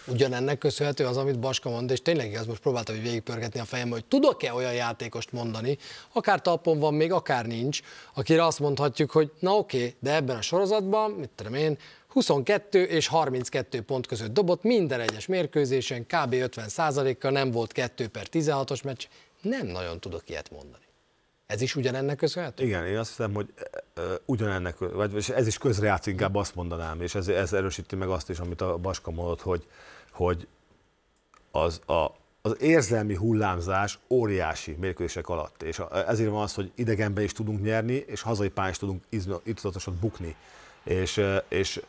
Ugyanennek 0.06 0.58
köszönhető 0.58 1.06
az, 1.06 1.16
amit 1.16 1.38
Baska 1.38 1.70
mond, 1.70 1.90
és 1.90 2.02
tényleg 2.02 2.30
igaz, 2.30 2.46
most 2.46 2.60
próbáltam 2.60 2.94
hogy 2.94 3.04
végigpörgetni 3.04 3.60
a 3.60 3.64
fejem, 3.64 3.90
hogy 3.90 4.04
tudok-e 4.04 4.54
olyan 4.54 4.72
játékost 4.72 5.32
mondani, 5.32 5.78
akár 6.12 6.42
talpon 6.42 6.78
van 6.78 6.94
még, 6.94 7.12
akár 7.12 7.46
nincs, 7.46 7.80
akire 8.14 8.44
azt 8.44 8.58
mondhatjuk, 8.58 9.10
hogy 9.10 9.30
na 9.38 9.56
oké, 9.56 9.94
de 10.00 10.14
ebben 10.14 10.36
a 10.36 10.42
sorozatban, 10.42 11.10
mit 11.10 11.30
tudom 11.34 11.54
én, 11.54 11.78
22 12.08 12.82
és 12.82 13.06
32 13.06 13.80
pont 13.82 14.06
között 14.06 14.32
dobott 14.32 14.62
minden 14.62 15.00
egyes 15.00 15.26
mérkőzésen, 15.26 16.06
kb. 16.06 16.32
50 16.32 17.16
kal 17.18 17.30
nem 17.30 17.50
volt 17.50 17.72
2 17.72 18.08
per 18.08 18.26
16-os 18.32 18.84
meccs, 18.84 19.04
nem 19.42 19.66
nagyon 19.66 20.00
tudok 20.00 20.22
ilyet 20.28 20.50
mondani. 20.50 20.87
Ez 21.48 21.60
is 21.60 21.76
ugyanennek 21.76 22.16
köszönhető? 22.16 22.64
Igen, 22.64 22.86
én 22.86 22.98
azt 22.98 23.08
hiszem, 23.08 23.34
hogy 23.34 23.52
ugyanennek, 24.24 24.78
vagy 24.78 25.32
ez 25.34 25.46
is 25.46 25.58
közrejátszik, 25.58 26.12
inkább 26.12 26.34
azt 26.34 26.54
mondanám, 26.54 27.00
és 27.00 27.14
ez, 27.14 27.28
ez 27.28 27.52
erősíti 27.52 27.96
meg 27.96 28.08
azt 28.08 28.30
is, 28.30 28.38
amit 28.38 28.60
a 28.60 28.76
Baska 28.76 29.10
mondott, 29.10 29.40
hogy, 29.40 29.66
hogy 30.12 30.46
az, 31.50 31.80
a, 31.86 32.06
az 32.42 32.56
érzelmi 32.60 33.14
hullámzás 33.14 33.98
óriási 34.08 34.76
mérkőzések 34.80 35.28
alatt, 35.28 35.62
és 35.62 35.82
ezért 36.06 36.30
van 36.30 36.42
az, 36.42 36.54
hogy 36.54 36.72
idegenben 36.74 37.24
is 37.24 37.32
tudunk 37.32 37.62
nyerni, 37.62 37.94
és 37.94 38.20
hazai 38.20 38.48
pályán 38.48 38.70
is 38.70 38.78
tudunk 38.78 39.02
itatatosan 39.42 39.98
bukni. 40.00 40.36
És, 40.84 41.22
és 41.48 41.80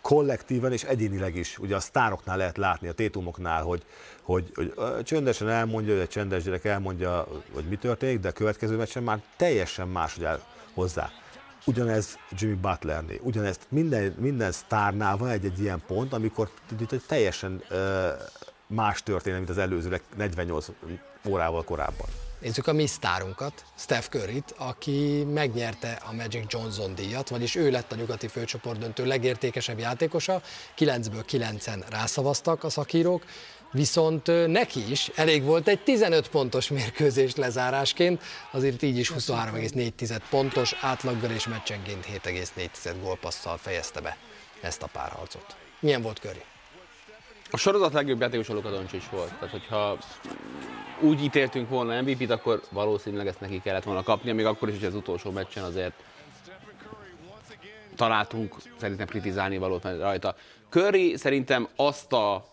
kollektíven 0.00 0.72
és 0.72 0.82
egyénileg 0.82 1.36
is, 1.36 1.58
ugye 1.58 1.76
a 1.76 1.80
sztároknál 1.80 2.36
lehet 2.36 2.56
látni, 2.56 2.88
a 2.88 2.92
tétumoknál, 2.92 3.62
hogy, 3.62 3.82
hogy, 4.22 4.52
hogy 4.54 5.02
csöndesen 5.02 5.48
elmondja, 5.48 5.92
hogy 5.92 6.02
egy 6.02 6.08
csendes 6.08 6.42
gyerek 6.42 6.64
elmondja, 6.64 7.26
hogy 7.52 7.64
mi 7.64 7.76
történik, 7.76 8.20
de 8.20 8.28
a 8.28 8.32
következő 8.32 8.76
meccsen 8.76 9.02
már 9.02 9.22
teljesen 9.36 9.88
máshogy 9.88 10.24
áll 10.24 10.40
hozzá. 10.74 11.10
Ugyanez 11.66 12.18
Jimmy 12.30 12.54
Butlernél, 12.54 13.18
ugyanez 13.22 13.58
minden, 13.68 14.14
minden 14.18 14.52
sztárnál 14.52 15.16
van 15.16 15.28
egy, 15.28 15.44
egy 15.44 15.60
ilyen 15.60 15.82
pont, 15.86 16.12
amikor 16.12 16.50
teljesen 17.06 17.62
más 18.66 19.02
történet, 19.02 19.38
mint 19.38 19.50
az 19.50 19.58
előző 19.58 20.00
48 20.16 20.68
órával 21.28 21.64
korábban. 21.64 22.06
Nézzük 22.44 22.66
a 22.66 22.72
mi 22.72 22.86
sztárunkat, 22.86 23.64
Steph 23.78 24.08
Curryt, 24.08 24.54
aki 24.56 25.24
megnyerte 25.32 26.02
a 26.08 26.12
Magic 26.12 26.52
Johnson 26.52 26.94
díjat, 26.94 27.28
vagyis 27.28 27.54
ő 27.54 27.70
lett 27.70 27.92
a 27.92 27.96
nyugati 27.96 28.28
főcsoport 28.28 28.78
döntő 28.78 29.06
legértékesebb 29.06 29.78
játékosa, 29.78 30.42
9-ből 30.78 31.24
9-en 31.30 31.82
rászavaztak 31.90 32.64
a 32.64 32.68
szakírók, 32.68 33.24
viszont 33.72 34.46
neki 34.46 34.90
is 34.90 35.10
elég 35.14 35.42
volt 35.42 35.68
egy 35.68 35.82
15 35.82 36.28
pontos 36.28 36.68
mérkőzés 36.68 37.34
lezárásként, 37.34 38.22
azért 38.50 38.82
így 38.82 38.98
is 38.98 39.12
23,4 39.12 40.20
pontos 40.30 40.74
átlaggal 40.80 41.30
és 41.30 41.48
meccsenként 41.48 42.06
7,4 42.06 42.94
gólpasszal 43.02 43.56
fejezte 43.56 44.00
be 44.00 44.16
ezt 44.60 44.82
a 44.82 44.88
párharcot. 44.92 45.56
Milyen 45.80 46.02
volt 46.02 46.18
Curry? 46.18 46.42
A 47.54 47.56
sorozat 47.56 47.92
legjobb 47.92 48.20
játékos 48.20 48.48
Luka 48.48 48.70
Doncic 48.70 49.08
volt. 49.08 49.32
Tehát, 49.34 49.50
hogyha 49.50 49.96
úgy 51.00 51.22
ítéltünk 51.22 51.68
volna 51.68 52.02
MVP-t, 52.02 52.30
akkor 52.30 52.62
valószínűleg 52.70 53.26
ezt 53.26 53.40
neki 53.40 53.60
kellett 53.60 53.82
volna 53.82 54.02
kapnia, 54.02 54.34
még 54.34 54.44
akkor 54.44 54.68
is, 54.68 54.74
hogy 54.74 54.84
az 54.84 54.94
utolsó 54.94 55.30
meccsen 55.30 55.64
azért 55.64 55.92
találtunk 57.96 58.54
szerintem 58.76 59.06
kritizálni 59.06 59.58
valót 59.58 59.84
rajta. 59.84 60.36
Curry 60.68 61.16
szerintem 61.16 61.68
azt 61.76 62.12
a 62.12 62.44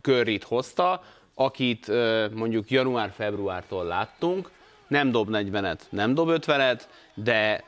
Curryt 0.00 0.44
hozta, 0.44 1.02
akit 1.34 1.90
mondjuk 2.34 2.70
január-februártól 2.70 3.84
láttunk, 3.84 4.50
nem 4.86 5.10
dob 5.10 5.28
40-et, 5.32 5.80
nem 5.88 6.14
dob 6.14 6.28
50-et, 6.32 6.80
de 7.14 7.64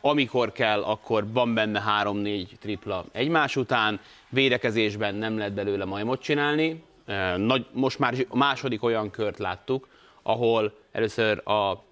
amikor 0.00 0.52
kell, 0.52 0.82
akkor 0.82 1.32
van 1.32 1.54
benne 1.54 1.82
3-4 2.02 2.46
tripla 2.60 3.04
egymás 3.12 3.56
után, 3.56 4.00
védekezésben 4.28 5.14
nem 5.14 5.38
lehet 5.38 5.52
belőle 5.52 5.84
majmot 5.84 6.22
csinálni. 6.22 6.84
Nagy, 7.36 7.66
most 7.72 7.98
már 7.98 8.14
a 8.28 8.36
második 8.36 8.82
olyan 8.82 9.10
kört 9.10 9.38
láttuk, 9.38 9.88
ahol 10.22 10.72
először 10.92 11.48
a 11.48 11.84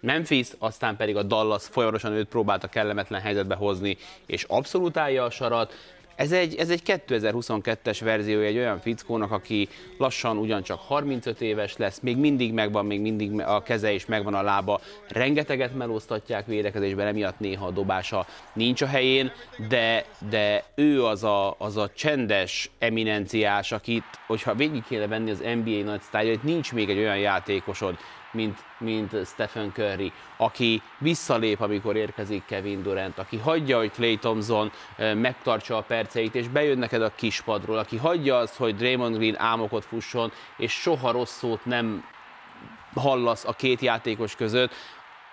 Memphis, 0.00 0.48
aztán 0.58 0.96
pedig 0.96 1.16
a 1.16 1.22
Dallas 1.22 1.66
folyamatosan 1.66 2.12
őt 2.12 2.28
próbálta 2.28 2.68
kellemetlen 2.68 3.20
helyzetbe 3.20 3.54
hozni, 3.54 3.96
és 4.26 4.44
abszolút 4.48 4.96
állja 4.96 5.24
a 5.24 5.30
sarat. 5.30 5.74
Ez 6.16 6.32
egy, 6.32 6.54
ez 6.54 6.70
egy 6.70 6.82
2022-es 6.86 8.00
verziója 8.04 8.46
egy 8.46 8.56
olyan 8.56 8.78
fickónak, 8.78 9.30
aki 9.30 9.68
lassan 9.98 10.36
ugyancsak 10.36 10.78
35 10.78 11.40
éves 11.40 11.76
lesz, 11.76 12.00
még 12.00 12.16
mindig 12.16 12.52
megvan, 12.52 12.86
még 12.86 13.00
mindig 13.00 13.40
a 13.40 13.62
keze 13.62 13.92
és 13.92 14.06
megvan 14.06 14.34
a 14.34 14.42
lába. 14.42 14.80
Rengeteget 15.08 15.74
melóztatják 15.74 16.46
védekezésben, 16.46 17.06
emiatt 17.06 17.38
néha 17.38 17.66
a 17.66 17.70
dobása 17.70 18.26
nincs 18.52 18.82
a 18.82 18.86
helyén, 18.86 19.32
de, 19.68 20.04
de 20.30 20.64
ő 20.74 21.04
az 21.04 21.24
a, 21.24 21.54
az 21.58 21.76
a 21.76 21.90
csendes 21.94 22.70
eminenciás, 22.78 23.72
akit, 23.72 24.04
hogyha 24.26 24.54
végig 24.54 24.84
kéne 24.88 25.06
venni 25.06 25.30
az 25.30 25.42
NBA 25.54 25.82
nagy 25.84 26.00
sztárjait, 26.00 26.42
nincs 26.42 26.72
még 26.72 26.90
egy 26.90 26.98
olyan 26.98 27.18
játékosod, 27.18 27.96
mint, 28.34 28.58
mint 28.78 29.26
Stephen 29.26 29.72
Curry, 29.72 30.12
aki 30.36 30.82
visszalép, 30.98 31.60
amikor 31.60 31.96
érkezik 31.96 32.44
Kevin 32.46 32.82
Durant, 32.82 33.18
aki 33.18 33.36
hagyja, 33.36 33.78
hogy 33.78 33.90
Clay 33.90 34.16
Thompson 34.16 34.72
megtartsa 34.96 35.76
a 35.76 35.82
perceit, 35.82 36.34
és 36.34 36.48
bejön 36.48 36.78
neked 36.78 37.02
a 37.02 37.14
kispadról, 37.14 37.78
aki 37.78 37.96
hagyja 37.96 38.36
azt, 38.36 38.56
hogy 38.56 38.76
Draymond 38.76 39.16
Green 39.16 39.38
álmokot 39.38 39.84
fusson, 39.84 40.32
és 40.56 40.72
soha 40.72 41.10
rossz 41.10 41.36
szót 41.36 41.64
nem 41.64 42.04
hallasz 42.94 43.44
a 43.44 43.52
két 43.52 43.80
játékos 43.80 44.34
között. 44.34 44.72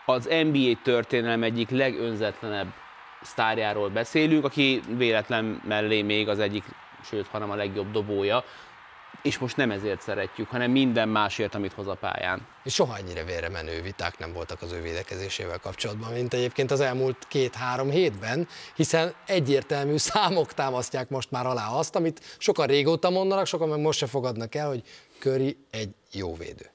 Az 0.05 0.29
NBA 0.51 0.71
történelem 0.83 1.43
egyik 1.43 1.69
legönzetlenebb 1.69 2.73
sztárjáról 3.21 3.89
beszélünk, 3.89 4.45
aki 4.45 4.81
véletlen 4.97 5.61
mellé 5.67 6.01
még 6.01 6.29
az 6.29 6.39
egyik, 6.39 6.63
sőt, 7.03 7.27
hanem 7.27 7.51
a 7.51 7.55
legjobb 7.55 7.91
dobója 7.91 8.43
és 9.21 9.37
most 9.37 9.57
nem 9.57 9.71
ezért 9.71 10.01
szeretjük, 10.01 10.47
hanem 10.47 10.71
minden 10.71 11.09
másért, 11.09 11.55
amit 11.55 11.73
hoz 11.73 11.87
a 11.87 11.95
pályán. 11.95 12.47
És 12.63 12.73
soha 12.73 12.97
ennyire 12.97 13.23
vére 13.23 13.49
menő 13.49 13.81
viták 13.81 14.17
nem 14.17 14.33
voltak 14.33 14.61
az 14.61 14.71
ő 14.71 14.81
védekezésével 14.81 15.59
kapcsolatban, 15.59 16.11
mint 16.11 16.33
egyébként 16.33 16.71
az 16.71 16.79
elmúlt 16.79 17.27
két-három 17.27 17.89
hétben, 17.89 18.47
hiszen 18.75 19.13
egyértelmű 19.25 19.97
számok 19.97 20.53
támasztják 20.53 21.09
most 21.09 21.31
már 21.31 21.45
alá 21.45 21.67
azt, 21.67 21.95
amit 21.95 22.35
sokan 22.37 22.67
régóta 22.67 23.09
mondanak, 23.09 23.45
sokan 23.45 23.69
meg 23.69 23.79
most 23.79 23.99
se 23.99 24.07
fogadnak 24.07 24.55
el, 24.55 24.67
hogy 24.67 24.83
Köri 25.19 25.57
egy 25.69 25.93
jó 26.11 26.35
védő. 26.35 26.69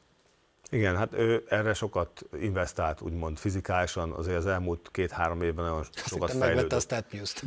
Igen, 0.70 0.96
hát 0.96 1.12
ő 1.12 1.44
erre 1.48 1.74
sokat 1.74 2.22
investált, 2.40 3.00
úgymond 3.00 3.38
fizikálisan, 3.38 4.10
azért 4.12 4.36
az 4.36 4.46
elmúlt 4.46 4.88
két-három 4.92 5.42
évben 5.42 5.64
nagyon 5.64 5.84
sokat 6.06 6.32
fejlődött. 6.32 6.72
a 6.72 6.80
StatMuse-t. 6.80 7.42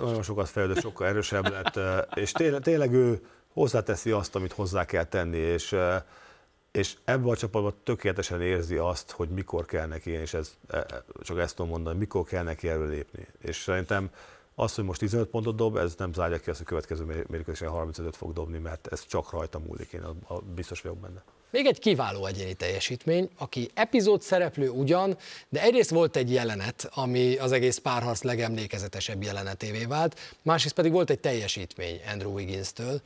nagyon 0.00 0.22
sokat 0.22 0.48
fejlődött, 0.48 0.82
sokkal 0.82 1.06
erősebb 1.06 1.48
lett, 1.50 1.80
és 2.14 2.32
tényleg, 2.32 2.60
tényleg 2.60 2.92
ő 2.92 3.20
hozzáteszi 3.52 4.10
azt, 4.10 4.34
amit 4.34 4.52
hozzá 4.52 4.84
kell 4.84 5.04
tenni, 5.04 5.38
és, 5.38 5.76
és 6.70 6.96
ebben 7.04 7.28
a 7.28 7.36
csapatban 7.36 7.74
tökéletesen 7.84 8.42
érzi 8.42 8.76
azt, 8.76 9.10
hogy 9.10 9.28
mikor 9.28 9.64
kell 9.64 9.86
neki, 9.86 10.10
és 10.10 10.34
ez, 10.34 10.56
e, 10.68 10.76
e, 10.76 11.04
csak 11.22 11.38
ezt 11.38 11.56
tudom 11.56 11.70
mondani, 11.70 11.98
mikor 11.98 12.24
kell 12.24 12.42
neki 12.42 12.68
lépni. 12.68 13.26
És 13.42 13.56
szerintem 13.56 14.10
az, 14.54 14.74
hogy 14.74 14.84
most 14.84 15.00
15 15.00 15.28
pontot 15.28 15.56
dob, 15.56 15.76
ez 15.76 15.94
nem 15.98 16.12
zárja 16.12 16.38
ki 16.38 16.50
azt, 16.50 16.58
hogy 16.58 16.66
a 16.66 16.70
következő 16.70 17.24
mérkőzésen 17.28 17.68
35 17.68 18.16
fog 18.16 18.32
dobni, 18.32 18.58
mert 18.58 18.86
ez 18.86 19.06
csak 19.06 19.30
rajta 19.30 19.58
múlik, 19.58 19.92
én 19.92 20.02
biztos 20.54 20.80
vagyok 20.80 20.98
benne. 20.98 21.22
Még 21.50 21.66
egy 21.66 21.78
kiváló 21.78 22.26
egyéni 22.26 22.54
teljesítmény, 22.54 23.30
aki 23.38 23.70
epizód 23.74 24.22
szereplő 24.22 24.68
ugyan, 24.68 25.16
de 25.48 25.62
egyrészt 25.62 25.90
volt 25.90 26.16
egy 26.16 26.32
jelenet, 26.32 26.88
ami 26.94 27.36
az 27.36 27.52
egész 27.52 27.78
párharc 27.78 28.22
legemlékezetesebb 28.22 29.22
jelenetévé 29.22 29.84
vált, 29.84 30.18
másrészt 30.42 30.74
pedig 30.74 30.92
volt 30.92 31.10
egy 31.10 31.20
teljesítmény 31.20 32.00
Andrew 32.12 32.32
Wiggins-től, 32.32 33.00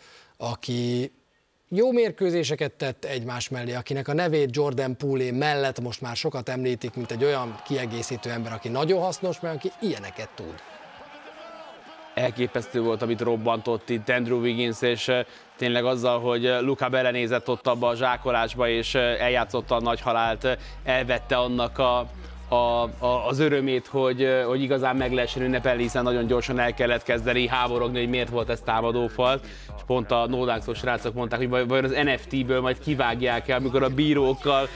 aki 0.50 1.12
jó 1.68 1.92
mérkőzéseket 1.92 2.72
tett 2.72 3.04
egymás 3.04 3.48
mellé, 3.48 3.74
akinek 3.74 4.08
a 4.08 4.12
nevét 4.12 4.56
Jordan 4.56 4.96
Poole 4.96 5.32
mellett 5.32 5.80
most 5.80 6.00
már 6.00 6.16
sokat 6.16 6.48
említik, 6.48 6.94
mint 6.94 7.10
egy 7.10 7.24
olyan 7.24 7.60
kiegészítő 7.66 8.30
ember, 8.30 8.52
aki 8.52 8.68
nagyon 8.68 9.00
hasznos, 9.00 9.40
mert 9.40 9.54
aki 9.54 9.70
ilyeneket 9.80 10.28
tud. 10.34 10.54
Elképesztő 12.14 12.80
volt, 12.80 13.02
amit 13.02 13.20
robbantott 13.20 13.88
itt 13.88 14.08
Andrew 14.08 14.40
Wiggins, 14.40 14.82
és 14.82 15.08
eh, 15.08 15.24
tényleg 15.56 15.84
azzal, 15.84 16.20
hogy 16.20 16.46
eh, 16.46 16.60
Luka 16.60 16.88
belenézett 16.88 17.48
ott 17.48 17.66
abba 17.66 17.88
a 17.88 17.94
zsákolásba, 17.94 18.68
és 18.68 18.94
eh, 18.94 19.20
eljátszotta 19.20 19.74
a 19.74 19.80
nagy 19.80 20.00
halált, 20.00 20.58
elvette 20.84 21.36
annak 21.36 21.78
a, 21.78 22.06
a, 22.48 22.54
a, 22.54 23.26
az 23.26 23.38
örömét, 23.38 23.86
hogy, 23.86 24.28
hogy 24.46 24.62
igazán 24.62 24.96
meg 24.96 25.12
lehessen 25.12 25.42
ünnepelni, 25.42 25.82
hiszen 25.82 26.02
nagyon 26.02 26.26
gyorsan 26.26 26.58
el 26.58 26.74
kellett 26.74 27.02
kezdeni 27.02 27.46
háborogni, 27.46 27.98
hogy 27.98 28.08
miért 28.08 28.28
volt 28.28 28.48
ez 28.48 28.60
támadófal. 28.60 29.40
És 29.76 29.82
pont 29.86 30.10
a 30.10 30.26
Nódákszos 30.26 30.78
srácok 30.78 31.14
mondták, 31.14 31.38
hogy 31.38 31.48
vajon 31.48 31.84
az 31.84 31.98
NFT-ből 32.04 32.60
majd 32.60 32.78
kivágják 32.78 33.48
el, 33.48 33.58
amikor 33.58 33.82
a 33.82 33.88
bírókkal 33.88 34.68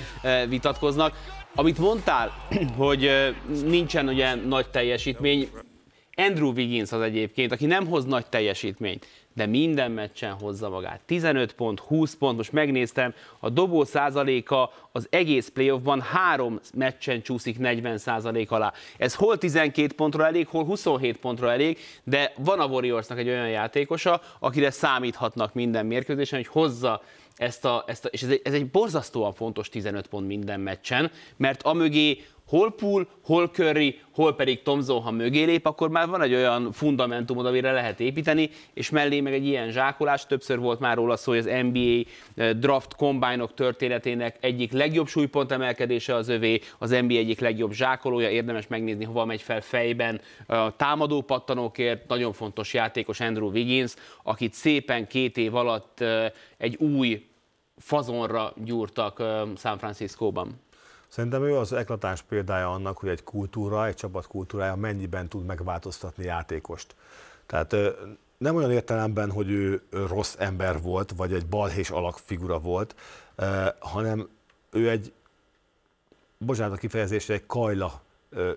vitatkoznak. 0.48 1.14
Amit 1.54 1.78
mondtál, 1.78 2.33
hogy 2.76 3.11
nincsen 3.64 4.09
ugye 4.09 4.35
nagy 4.35 4.68
teljesítmény, 4.70 5.48
Andrew 6.16 6.52
Wiggins 6.52 6.92
az 6.92 7.00
egyébként, 7.00 7.52
aki 7.52 7.66
nem 7.66 7.87
hoz 7.87 8.04
nagy 8.04 8.26
teljesítményt, 8.26 9.07
de 9.38 9.46
minden 9.46 9.90
meccsen 9.90 10.33
hozza 10.33 10.68
magát. 10.68 11.01
15 11.07 11.53
pont, 11.53 11.81
20 11.81 12.14
pont, 12.14 12.37
most 12.37 12.53
megnéztem, 12.53 13.14
a 13.40 13.48
dobó 13.48 13.85
százaléka 13.85 14.72
az 14.92 15.07
egész 15.11 15.48
playoffban 15.48 16.01
három 16.01 16.61
meccsen 16.74 17.22
csúszik 17.22 17.59
40 17.59 17.98
százalék 17.98 18.51
alá. 18.51 18.72
Ez 18.96 19.14
hol 19.14 19.38
12 19.38 19.94
pontra 19.94 20.27
elég, 20.27 20.46
hol 20.46 20.64
27 20.64 21.16
pontra 21.16 21.53
elég, 21.53 21.79
de 22.05 22.33
van 22.37 22.61
a 22.61 22.66
Warriorsnak 22.66 23.18
egy 23.18 23.29
olyan 23.29 23.48
játékosa, 23.48 24.20
akire 24.38 24.70
számíthatnak 24.70 25.55
minden 25.55 25.87
mérkőzésen, 25.87 26.38
hogy 26.38 26.48
hozza 26.48 27.03
ezt 27.37 27.64
a, 27.64 27.85
ezt 27.87 28.05
a 28.05 28.09
és 28.09 28.22
ez 28.22 28.29
egy, 28.29 28.40
ez 28.44 28.53
egy 28.53 28.70
borzasztóan 28.70 29.33
fontos 29.33 29.68
15 29.68 30.07
pont 30.07 30.27
minden 30.27 30.61
meccsen, 30.61 31.11
mert 31.37 31.62
amögé 31.62 32.24
hol 32.48 32.72
Pool, 32.72 33.08
hol 33.24 33.48
Curry, 33.48 34.00
hol 34.14 34.34
pedig 34.34 34.62
Tomzon, 34.62 35.02
ha 35.02 35.11
mögé 35.11 35.44
lép, 35.44 35.66
akkor 35.66 35.88
már 35.88 36.08
van 36.08 36.22
egy 36.22 36.34
olyan 36.34 36.72
fundamentumod, 36.72 37.46
amire 37.46 37.72
lehet 37.72 38.00
építeni, 38.00 38.50
és 38.74 38.90
mellé 38.90 39.20
meg 39.20 39.32
egy 39.32 39.46
ilyen 39.46 39.70
zsákolás. 39.70 40.26
Többször 40.26 40.58
volt 40.58 40.80
már 40.80 40.96
róla 40.96 41.16
szó, 41.16 41.32
hogy 41.32 41.40
az 41.40 41.50
NBA 41.62 42.11
eh, 42.34 42.50
draft 42.50 42.94
combine 42.94 43.46
történetének 43.54 44.37
egyik 44.40 44.72
legjobb 44.72 45.06
súlypont 45.06 45.52
emelkedése 45.52 46.14
az 46.14 46.28
övé, 46.28 46.61
az 46.78 46.90
NBA 46.90 47.14
egyik 47.14 47.40
legjobb 47.40 47.72
zsákolója, 47.72 48.30
érdemes 48.30 48.66
megnézni, 48.66 49.04
hova 49.04 49.24
megy 49.24 49.42
fel 49.42 49.61
fejben. 49.61 50.20
A 50.46 50.76
támadó 50.76 51.20
pattanókért 51.20 52.08
nagyon 52.08 52.32
fontos 52.32 52.74
játékos 52.74 53.20
Andrew 53.20 53.50
Wiggins, 53.50 53.94
akit 54.22 54.52
szépen 54.52 55.06
két 55.06 55.37
év 55.37 55.54
alatt 55.54 56.00
eh, 56.00 56.30
egy 56.58 56.76
új 56.76 57.26
fazonra 57.76 58.52
gyúrtak 58.64 59.20
eh, 59.20 59.40
San 59.56 59.78
Franciscóban. 59.78 60.66
Szerintem 61.08 61.42
ő 61.42 61.56
az 61.56 61.72
eklatáns 61.72 62.22
példája 62.22 62.70
annak, 62.70 62.98
hogy 62.98 63.08
egy 63.08 63.24
kultúra, 63.24 63.86
egy 63.86 63.94
csapat 63.94 64.26
kultúrája 64.26 64.74
mennyiben 64.74 65.28
tud 65.28 65.46
megváltoztatni 65.46 66.24
játékost. 66.24 66.94
Tehát 67.46 67.76
nem 68.38 68.56
olyan 68.56 68.70
értelemben, 68.70 69.30
hogy 69.30 69.50
ő 69.50 69.82
rossz 69.90 70.34
ember 70.38 70.82
volt, 70.82 71.12
vagy 71.16 71.32
egy 71.32 71.46
balhés 71.46 71.90
alakfigura 71.90 72.58
volt, 72.58 72.94
hanem 73.78 74.28
ő 74.70 74.90
egy, 74.90 75.12
bocsánat 76.38 76.76
a 76.76 76.78
kifejezésre, 76.78 77.34
egy 77.34 77.46
kajla 77.46 78.02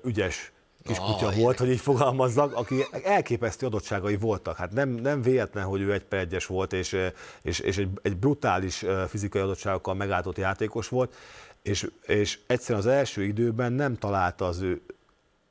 ügyes 0.04 0.52
kiskutya 0.84 1.28
oh, 1.28 1.36
volt, 1.36 1.58
hogy 1.58 1.70
így 1.70 1.80
fogalmazzak, 1.80 2.56
aki 2.56 2.86
elképesztő 3.04 3.66
adottságai 3.66 4.18
voltak. 4.18 4.58
Hát 4.58 4.72
nem, 4.72 4.90
nem 4.90 5.22
véletlen, 5.22 5.66
hogy 5.66 5.82
ő 5.82 5.94
egy 5.94 6.04
per 6.04 6.20
egyes 6.20 6.46
volt, 6.46 6.74
és, 6.74 6.98
és, 7.42 7.60
és 7.60 7.78
egy, 7.78 7.90
egy 8.02 8.18
brutális 8.18 8.86
fizikai 9.08 9.42
adottságokkal 9.42 9.94
megálltott 9.94 10.38
játékos 10.38 10.88
volt, 10.88 11.14
és, 11.62 11.92
és 12.06 12.40
egyszerűen 12.48 12.80
az 12.80 12.88
első 12.88 13.24
időben 13.24 13.74
nem 13.74 13.98
találta 13.98 14.46
az 14.46 14.62
ő 14.62 14.82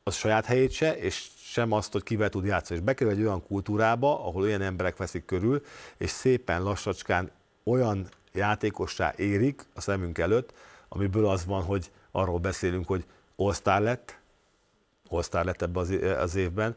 az 0.03 0.14
saját 0.14 0.44
helyét 0.44 0.73
se, 0.73 0.96
és 0.96 1.29
sem 1.37 1.73
azt, 1.73 1.92
hogy 1.92 2.03
kivel 2.03 2.29
tud 2.29 2.44
játszani. 2.44 2.79
És 2.79 2.85
bekerül 2.85 3.12
egy 3.12 3.20
olyan 3.20 3.46
kultúrába, 3.46 4.27
ahol 4.27 4.42
olyan 4.42 4.62
emberek 4.62 4.96
veszik 4.96 5.25
körül, 5.25 5.64
és 5.96 6.11
szépen 6.11 6.62
lassacskán 6.62 7.31
olyan 7.64 8.09
játékossá 8.33 9.12
érik 9.16 9.66
a 9.75 9.81
szemünk 9.81 10.18
előtt, 10.18 10.53
amiből 10.88 11.29
az 11.29 11.44
van, 11.44 11.62
hogy 11.62 11.90
arról 12.11 12.38
beszélünk, 12.38 12.87
hogy 12.87 13.05
all 13.37 13.83
lett, 13.83 14.18
all 15.09 15.44
lett 15.44 15.62
ebbe 15.62 15.81
az 16.18 16.35
évben, 16.35 16.77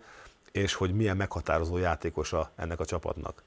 és 0.52 0.74
hogy 0.74 0.94
milyen 0.94 1.18
meghatározó 1.18 1.78
játékosa 1.78 2.52
ennek 2.56 2.80
a 2.80 2.86
csapatnak. 2.86 3.44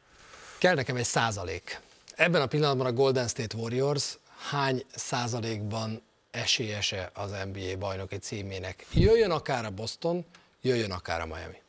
Kell 0.59 0.75
nekem 0.75 0.97
egy 0.97 1.05
százalék. 1.05 1.81
Ebben 2.15 2.43
a 2.43 2.47
pillanatban 2.47 2.87
a 2.87 2.93
Golden 2.93 3.29
State 3.29 3.57
Warriors 3.57 4.19
hány 4.37 4.85
százalékban 4.95 6.03
esélyese 6.31 7.11
az 7.15 7.31
NBA 7.53 7.77
bajnoki 7.79 8.17
címének. 8.17 8.87
Jöjjön 8.93 9.31
akár 9.31 9.65
a 9.65 9.71
Boston, 9.71 10.25
jöjjön 10.61 10.91
akár 10.91 11.21
a 11.21 11.27
Miami. 11.27 11.63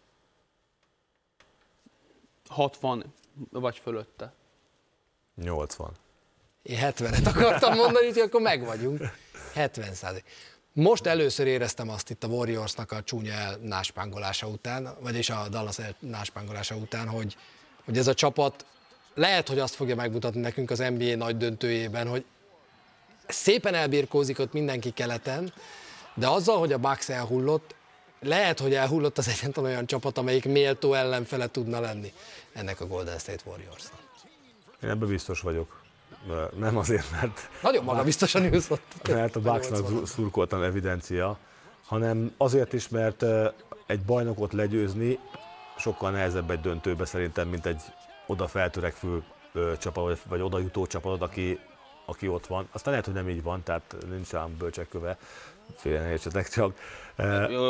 60 2.47 3.13
vagy 3.51 3.77
fölötte. 3.77 4.33
80. 5.35 5.91
Én 6.63 6.79
70-et 6.81 7.27
akartam 7.35 7.75
mondani, 7.75 8.05
hogy 8.07 8.19
akkor 8.19 8.41
meg 8.41 8.65
vagyunk. 8.65 9.01
70 9.53 9.93
százalék. 9.93 10.23
Most 10.73 11.05
először 11.05 11.47
éreztem 11.47 11.89
azt 11.89 12.09
itt 12.09 12.23
a 12.23 12.27
Warriorsnak 12.27 12.91
a 12.91 13.03
csúnya 13.03 13.55
náspángolása 13.55 14.47
után, 14.47 14.95
vagyis 14.99 15.29
a 15.29 15.47
Dallas 15.49 15.77
náspángolása 15.99 16.75
után, 16.75 17.07
hogy, 17.07 17.37
hogy 17.85 17.97
ez 17.97 18.07
a 18.07 18.13
csapat 18.13 18.65
lehet, 19.13 19.47
hogy 19.47 19.59
azt 19.59 19.75
fogja 19.75 19.95
megmutatni 19.95 20.39
nekünk 20.39 20.69
az 20.69 20.77
NBA 20.77 21.15
nagy 21.15 21.37
döntőjében, 21.37 22.07
hogy 22.07 22.25
szépen 23.27 23.73
elbírkózik 23.73 24.39
ott 24.39 24.53
mindenki 24.53 24.91
keleten, 24.91 25.53
de 26.13 26.27
azzal, 26.27 26.57
hogy 26.59 26.73
a 26.73 26.77
Bucks 26.77 27.09
elhullott, 27.09 27.75
lehet, 28.19 28.59
hogy 28.59 28.73
elhullott 28.73 29.17
az 29.17 29.27
egyetlen 29.27 29.65
olyan 29.65 29.85
csapat, 29.85 30.17
amelyik 30.17 30.45
méltó 30.45 30.93
ellenfele 30.93 31.47
tudna 31.47 31.79
lenni 31.79 32.13
ennek 32.53 32.81
a 32.81 32.87
Golden 32.87 33.17
State 33.17 33.43
Warriors-nak. 33.45 33.99
Én 34.83 34.89
ebben 34.89 35.07
biztos 35.07 35.41
vagyok. 35.41 35.81
Nem 36.55 36.77
azért, 36.77 37.11
mert... 37.11 37.49
Nagyon 37.61 37.83
magabiztosan 37.83 38.55
úszott. 38.55 39.07
Mert 39.07 39.35
a 39.35 39.39
Bucksnak 39.39 40.07
szurkoltam 40.07 40.61
evidencia, 40.61 41.37
hanem 41.85 42.33
azért 42.37 42.73
is, 42.73 42.89
mert 42.89 43.23
egy 43.85 44.01
bajnokot 44.01 44.53
legyőzni 44.53 45.19
sokkal 45.77 46.11
nehezebb 46.11 46.51
egy 46.51 46.59
döntőbe 46.59 47.05
szerintem, 47.05 47.47
mint 47.47 47.65
egy 47.65 47.81
oda 48.27 48.47
feltörekvő 48.47 49.23
csapat, 49.79 50.19
vagy 50.27 50.41
oda 50.41 50.59
jutó 50.59 50.85
csapat, 50.85 51.21
aki, 51.21 51.59
aki 52.09 52.27
ott 52.27 52.47
van. 52.47 52.67
Aztán 52.71 52.91
lehet, 52.91 53.05
hogy 53.05 53.15
nem 53.15 53.29
így 53.29 53.43
van, 53.43 53.63
tehát 53.63 53.95
nincs 54.09 54.33
ám 54.33 54.55
bölcsekköve, 54.57 55.17
félre 55.75 56.03
ne 56.03 56.09
értsetek 56.09 56.49
csak. 56.49 56.73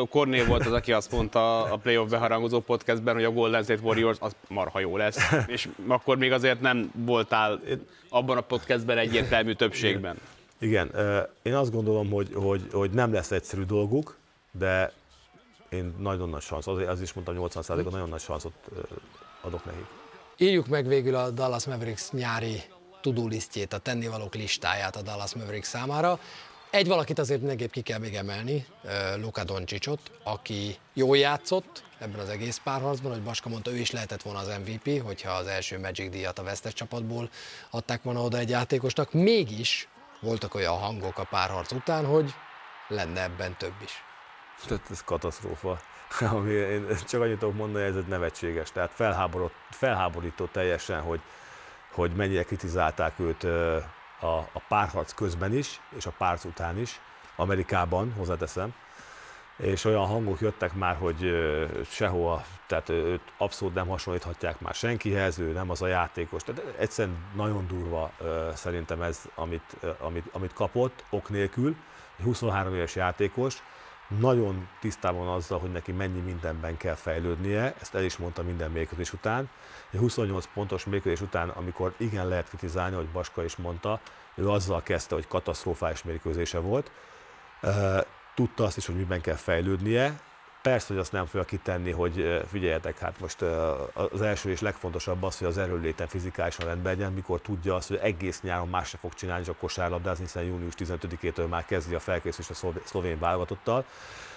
Kornél 0.10 0.45
volt 0.45 0.65
az, 0.65 0.71
aki 0.71 0.91
azt 0.91 1.12
mondta 1.12 1.63
a 1.63 1.78
playoff 1.78 2.10
beharangozó 2.10 2.60
podcastben, 2.60 3.13
hogy 3.13 3.23
a 3.23 3.32
Golden 3.32 3.63
State 3.63 3.82
Warriors 3.82 4.17
az 4.19 4.36
marha 4.47 4.80
jó 4.80 4.97
lesz, 4.97 5.17
és 5.47 5.67
akkor 5.88 6.17
még 6.17 6.32
azért 6.32 6.62
nem 6.62 6.91
voltál 6.95 7.60
abban 8.10 8.38
a 8.38 8.41
podcastben 8.41 8.97
egyértelmű 8.97 9.54
többségben. 9.54 10.17
Igen, 10.60 10.91
én 11.41 11.54
azt 11.54 11.71
gondolom, 11.71 12.10
hogy, 12.10 12.30
hogy, 12.34 12.67
hogy 12.71 12.91
nem 12.91 13.13
lesz 13.13 13.32
egyszerű 13.32 13.63
dolguk, 13.63 14.17
de 14.52 14.91
én 15.69 15.93
nagyon 15.97 16.30
nagy 16.30 16.41
szansz, 16.41 16.67
azért 16.67 16.89
az 16.89 17.02
is 17.02 17.13
mondtam 17.13 17.36
80%-ot, 17.39 17.91
nagyon 17.91 18.10
nagy 18.10 18.19
szanszot 18.19 18.54
adok 19.41 19.65
nekik. 19.65 19.86
Írjuk 20.38 20.67
meg 20.67 20.88
végül 20.88 21.15
a 21.15 21.30
Dallas 21.30 21.65
Mavericks 21.65 22.12
nyári 22.12 22.62
tudulisztjét, 23.02 23.74
a 23.74 23.78
tennivalók 23.78 24.36
listáját 24.36 24.96
a 24.96 25.02
Dallas 25.02 25.34
Mavericks 25.34 25.68
számára. 25.68 26.20
Egy 26.70 26.88
valakit 26.88 27.20
azért 27.20 27.40
mindenképp 27.40 27.72
ki 27.72 27.82
kell 27.82 28.00
még 28.00 28.16
emelni, 28.16 28.66
Luka 29.16 29.44
Doncsicsot, 29.44 30.12
aki 30.24 30.78
jól 30.94 31.18
játszott 31.18 31.84
ebben 32.00 32.20
az 32.20 32.30
egész 32.30 32.62
párharcban, 32.64 33.12
hogy 33.12 33.22
Baska 33.22 33.50
mondta, 33.50 33.72
ő 33.72 33.78
is 33.78 33.92
lehetett 33.92 34.22
volna 34.22 34.40
az 34.40 34.52
MVP, 34.66 35.02
hogyha 35.02 35.32
az 35.32 35.48
első 35.48 35.80
Magic 35.80 36.12
díjat 36.12 36.40
a 36.40 36.44
vesztes 36.44 36.74
csapatból 36.74 37.30
adták 37.70 38.04
volna 38.04 38.22
oda 38.22 38.38
egy 38.38 38.50
játékosnak. 38.50 39.14
Mégis 39.14 39.88
voltak 40.20 40.56
olyan 40.56 40.78
hangok 40.78 41.18
a 41.18 41.24
párharc 41.24 41.72
után, 41.72 42.06
hogy 42.06 42.34
lenne 42.88 43.22
ebben 43.22 43.58
több 43.58 43.76
is. 43.84 44.04
Tehát 44.68 44.92
ez 44.92 45.04
katasztrófa. 45.04 45.80
Ami 46.34 46.52
én 46.52 46.88
csak 47.08 47.22
annyit 47.22 47.40
tudok 47.40 47.56
mondani, 47.56 47.86
ez 47.86 47.96
egy 47.96 48.08
nevetséges. 48.08 48.72
Tehát 48.72 48.92
felháborító 49.70 50.46
teljesen, 50.46 51.02
hogy, 51.02 51.22
hogy 51.98 52.12
mennyire 52.12 52.44
kritizálták 52.44 53.20
őt 53.20 53.44
a, 54.20 54.38
a 54.38 54.62
párharc 54.68 55.14
közben 55.14 55.54
is, 55.54 55.82
és 55.96 56.06
a 56.06 56.14
párc 56.18 56.44
után 56.44 56.80
is, 56.80 57.00
Amerikában, 57.36 58.14
hozzáteszem, 58.18 58.74
és 59.58 59.86
olyan 59.86 60.06
hangok 60.06 60.40
jöttek 60.40 60.74
már, 60.74 60.96
hogy 60.96 61.36
sehova, 61.90 62.44
tehát 62.68 62.90
őt 62.90 63.22
abszolút 63.38 63.74
nem 63.74 63.88
hasonlíthatják 63.88 64.60
már 64.60 64.74
senkihez, 64.74 65.40
ő 65.40 65.52
nem 65.52 65.70
az 65.70 65.82
a 65.82 65.88
játékos. 65.88 66.44
Tehát 66.44 66.62
egyszerűen 66.78 67.18
nagyon 67.36 67.68
durva 67.68 68.12
szerintem 68.54 69.02
ez, 69.02 69.22
amit, 69.36 69.76
amit, 70.00 70.26
amit 70.32 70.54
kapott, 70.54 71.04
ok 71.10 71.30
nélkül. 71.30 71.76
Egy 72.18 72.24
23 72.24 72.76
éves 72.76 72.96
játékos, 72.96 73.64
nagyon 74.08 74.67
tisztában 74.80 75.28
azzal, 75.28 75.60
hogy 75.60 75.72
neki 75.72 75.91
mennyi 75.91 76.20
mindenben 76.20 76.78
kell 76.78 76.96
fejlődnie, 76.96 77.74
ezt 77.80 77.96
el 77.96 78.04
is 78.04 78.17
mondta 78.17 78.43
minden 78.43 78.72
mérkőzés 78.72 79.13
után. 79.13 79.50
Egy 79.91 80.00
28 80.00 80.46
pontos 80.54 80.86
mérkőzés 80.86 81.22
után, 81.22 81.50
amikor 81.50 81.93
igen 81.98 82.28
lehet 82.28 82.48
kritizálni, 82.48 82.96
hogy 82.96 83.08
Baska 83.08 83.43
is 83.43 83.56
mondta, 83.56 84.00
ő 84.36 84.50
azzal 84.50 84.84
kezdte, 84.84 85.15
hogy 85.15 85.28
katasztrofális 85.28 86.04
mérkőzése 86.04 86.60
volt. 86.60 86.91
Tudta 88.36 88.63
azt 88.63 88.78
is, 88.78 88.86
hogy 88.86 88.96
miben 88.96 89.22
kell 89.22 89.36
fejlődnie, 89.36 90.20
Persze, 90.68 90.88
hogy 90.88 90.98
azt 90.98 91.12
nem 91.12 91.26
fogja 91.26 91.46
kitenni, 91.46 91.92
hogy 91.92 92.44
figyeljetek, 92.48 93.00
hát 93.00 93.20
most 93.20 93.42
az 93.94 94.22
első 94.22 94.50
és 94.50 94.62
legfontosabb 94.62 95.24
az, 95.24 95.38
hogy 95.38 95.48
az 95.48 95.58
erőléten 95.58 96.08
fizikálisan 96.08 96.66
rendben 96.66 96.96
legyen, 96.96 97.14
mikor 97.14 97.42
tudja 97.42 97.76
azt, 97.76 97.88
hogy 97.88 97.98
egész 98.02 98.42
nyáron 98.42 98.68
más 98.68 98.88
se 98.88 98.98
fog 98.98 99.14
csinálni, 99.14 99.44
csak 99.44 99.58
kosárlabdázni, 99.58 100.24
hiszen 100.24 100.44
június 100.44 100.74
15-től 100.78 101.48
már 101.50 101.66
kezdi 101.66 101.96
a 101.96 102.00
felkészülést 102.00 102.64
a 102.64 102.74
szlovén 102.84 103.20
válogatottal, 103.20 103.86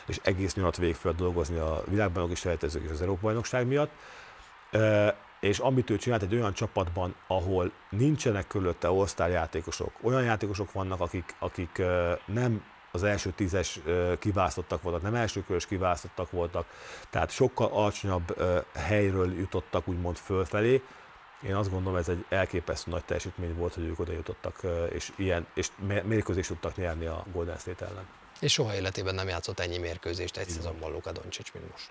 és 0.07 0.21
egész 0.23 0.55
nyarat 0.55 0.77
végig 0.77 0.95
fel 0.95 1.12
dolgozni 1.12 1.59
a 1.59 1.83
világbajnok 1.87 2.33
és 2.33 2.45
és 2.45 2.90
az 2.90 3.01
Európa 3.01 3.21
bajnokság 3.21 3.66
miatt. 3.66 3.90
És 5.40 5.59
amit 5.59 5.90
ő 5.90 5.97
csinált 5.97 6.23
egy 6.23 6.35
olyan 6.35 6.53
csapatban, 6.53 7.14
ahol 7.27 7.73
nincsenek 7.90 8.47
körülötte 8.47 8.90
osztály 8.90 9.31
játékosok, 9.31 9.93
olyan 10.01 10.23
játékosok 10.23 10.73
vannak, 10.73 11.01
akik, 11.01 11.35
akik 11.38 11.83
nem 12.25 12.62
az 12.92 13.03
első 13.03 13.31
tízes 13.31 13.81
kiválasztottak 14.18 14.83
voltak, 14.83 15.03
nem 15.03 15.14
elsőkörös 15.14 15.66
kiválasztottak 15.66 16.31
voltak, 16.31 16.66
tehát 17.11 17.31
sokkal 17.31 17.66
alacsonyabb 17.72 18.42
helyről 18.74 19.35
jutottak 19.38 19.88
úgymond 19.88 20.16
fölfelé. 20.16 20.83
Én 21.46 21.55
azt 21.55 21.70
gondolom, 21.70 21.98
ez 21.98 22.09
egy 22.09 22.24
elképesztő 22.29 22.90
nagy 22.90 23.05
teljesítmény 23.05 23.55
volt, 23.55 23.74
hogy 23.74 23.85
ők 23.85 23.98
oda 23.98 24.12
jutottak, 24.12 24.61
és, 24.92 25.12
ilyen, 25.16 25.46
és 25.55 25.68
mérkőzést 26.05 26.48
tudtak 26.48 26.76
nyerni 26.76 27.07
a 27.07 27.24
Golden 27.33 27.57
State 27.57 27.87
ellen. 27.87 28.09
És 28.40 28.53
soha 28.53 28.74
életében 28.74 29.14
nem 29.14 29.29
játszott 29.29 29.61
ennyi 29.61 29.79
mérkőzést 29.79 30.37
egy 30.37 30.48
szezonban 30.48 30.92
Luka 30.92 31.12
Doncic, 31.12 31.53
mint 31.53 31.70
most. 31.70 31.90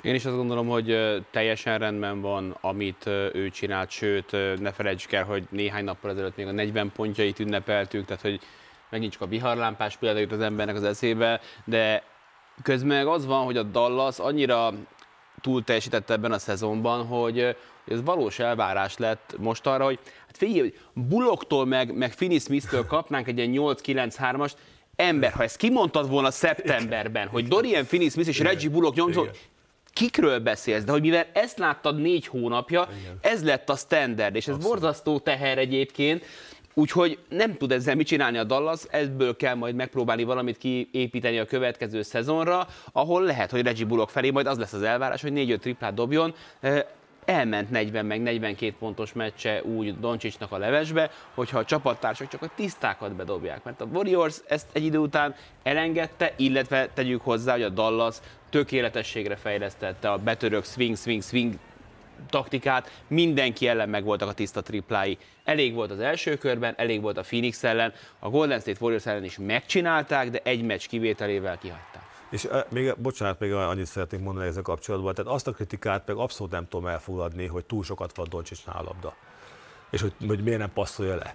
Én 0.00 0.14
is 0.14 0.24
azt 0.24 0.36
gondolom, 0.36 0.68
hogy 0.68 0.96
teljesen 1.30 1.78
rendben 1.78 2.20
van, 2.20 2.58
amit 2.60 3.06
ő 3.06 3.50
csinált, 3.50 3.90
sőt, 3.90 4.30
ne 4.60 4.72
felejtsük 4.72 5.12
el, 5.12 5.24
hogy 5.24 5.46
néhány 5.50 5.84
nappal 5.84 6.10
ezelőtt 6.10 6.36
még 6.36 6.46
a 6.46 6.52
40 6.52 6.92
pontjait 6.92 7.38
ünnepeltük, 7.38 8.04
tehát 8.04 8.22
hogy 8.22 8.40
megint 8.90 9.12
csak 9.12 9.22
a 9.22 9.26
viharlámpás 9.26 9.96
példa 9.96 10.18
jut 10.18 10.32
az 10.32 10.40
embernek 10.40 10.74
az 10.74 10.84
eszébe, 10.84 11.40
de 11.64 12.02
közben 12.62 13.06
az 13.06 13.26
van, 13.26 13.44
hogy 13.44 13.56
a 13.56 13.62
Dallas 13.62 14.18
annyira 14.18 14.72
túl 15.40 15.64
teljesítette 15.64 16.12
ebben 16.12 16.32
a 16.32 16.38
szezonban, 16.38 17.06
hogy 17.06 17.56
ez 17.86 18.02
valós 18.04 18.38
elvárás 18.38 18.96
lett 18.96 19.34
most 19.38 19.66
arra, 19.66 19.84
hogy 19.84 19.98
hát 20.26 20.36
figyelj, 20.36 20.60
hogy 20.60 20.78
Buloktól 20.92 21.66
meg, 21.66 21.94
meg 21.94 22.12
Finney 22.12 22.38
Smith-től 22.38 22.86
kapnánk 22.86 23.28
egy 23.28 23.38
ilyen 23.38 23.76
8-9-3-ast, 23.76 24.52
ember, 24.96 25.32
ha 25.32 25.42
ezt 25.42 25.56
kimondtad 25.56 26.08
volna 26.08 26.30
szeptemberben, 26.30 27.28
hogy 27.28 27.48
Dorian 27.48 27.84
Finney-Smith 27.84 28.28
és 28.28 28.38
Reggie 28.38 28.70
Bullock 28.70 28.96
nyomzó, 28.96 29.24
kikről 29.92 30.38
beszélsz, 30.38 30.84
de 30.84 30.92
hogy 30.92 31.00
mivel 31.00 31.26
ezt 31.32 31.58
láttad 31.58 32.00
négy 32.00 32.26
hónapja, 32.26 32.88
Igen. 33.00 33.18
ez 33.20 33.44
lett 33.44 33.68
a 33.68 33.76
standard, 33.76 34.34
és 34.34 34.46
ez 34.46 34.54
Abszolút. 34.54 34.78
borzasztó 34.78 35.18
teher 35.18 35.58
egyébként, 35.58 36.24
Úgyhogy 36.78 37.18
nem 37.28 37.56
tud 37.56 37.72
ezzel 37.72 37.94
mit 37.94 38.06
csinálni 38.06 38.38
a 38.38 38.44
Dallas, 38.44 38.82
ebből 38.90 39.36
kell 39.36 39.54
majd 39.54 39.74
megpróbálni 39.74 40.24
valamit 40.24 40.58
kiépíteni 40.58 41.38
a 41.38 41.44
következő 41.44 42.02
szezonra, 42.02 42.66
ahol 42.92 43.22
lehet, 43.22 43.50
hogy 43.50 43.62
Reggie 43.62 43.86
Bullock 43.86 44.10
felé 44.10 44.30
majd 44.30 44.46
az 44.46 44.58
lesz 44.58 44.72
az 44.72 44.82
elvárás, 44.82 45.22
hogy 45.22 45.32
4-5 45.34 45.58
triplát 45.58 45.94
dobjon. 45.94 46.34
Elment 47.24 47.70
40 47.70 48.06
meg 48.06 48.22
42 48.22 48.74
pontos 48.78 49.12
meccse 49.12 49.62
úgy 49.62 49.98
Doncsicsnak 49.98 50.52
a 50.52 50.58
levesbe, 50.58 51.10
hogyha 51.34 51.58
a 51.58 51.64
csapattársak 51.64 52.28
csak 52.28 52.42
a 52.42 52.50
tisztákat 52.54 53.14
bedobják. 53.14 53.64
Mert 53.64 53.80
a 53.80 53.88
Warriors 53.92 54.36
ezt 54.48 54.66
egy 54.72 54.84
idő 54.84 54.98
után 54.98 55.34
elengedte, 55.62 56.32
illetve 56.36 56.88
tegyük 56.94 57.20
hozzá, 57.20 57.52
hogy 57.52 57.62
a 57.62 57.68
Dallas 57.68 58.16
tökéletességre 58.50 59.36
fejlesztette 59.36 60.10
a 60.10 60.18
betörök 60.18 60.64
swing, 60.64 60.96
swing, 60.96 61.22
swing 61.22 61.54
taktikát, 62.30 63.02
mindenki 63.06 63.68
ellen 63.68 63.88
megvoltak 63.88 64.28
a 64.28 64.32
tiszta 64.32 64.62
triplái. 64.62 65.18
Elég 65.44 65.74
volt 65.74 65.90
az 65.90 66.00
első 66.00 66.36
körben, 66.36 66.74
elég 66.76 67.00
volt 67.00 67.16
a 67.16 67.22
Phoenix 67.22 67.64
ellen, 67.64 67.92
a 68.18 68.28
Golden 68.28 68.60
State 68.60 68.78
Warriors 68.80 69.06
ellen 69.06 69.24
is 69.24 69.38
megcsinálták, 69.38 70.30
de 70.30 70.40
egy 70.44 70.62
meccs 70.62 70.86
kivételével 70.86 71.58
kihagyták. 71.58 72.04
És 72.30 72.48
még, 72.68 72.94
bocsánat, 72.96 73.38
még 73.38 73.52
annyit 73.52 73.86
szeretnék 73.86 74.20
mondani 74.20 74.46
ezzel 74.46 74.62
kapcsolatban, 74.62 75.14
tehát 75.14 75.32
azt 75.32 75.46
a 75.46 75.52
kritikát 75.52 76.06
meg 76.06 76.16
abszolút 76.16 76.52
nem 76.52 76.68
tudom 76.68 76.86
elfogadni, 76.86 77.46
hogy 77.46 77.64
túl 77.64 77.84
sokat 77.84 78.16
van 78.16 78.26
Doncsicsnál 78.30 78.76
a 78.76 78.82
labda. 78.82 79.14
És 79.90 80.00
hogy, 80.00 80.12
hogy 80.26 80.42
miért 80.42 80.58
nem 80.58 80.72
passzolja 80.72 81.16
le. 81.16 81.34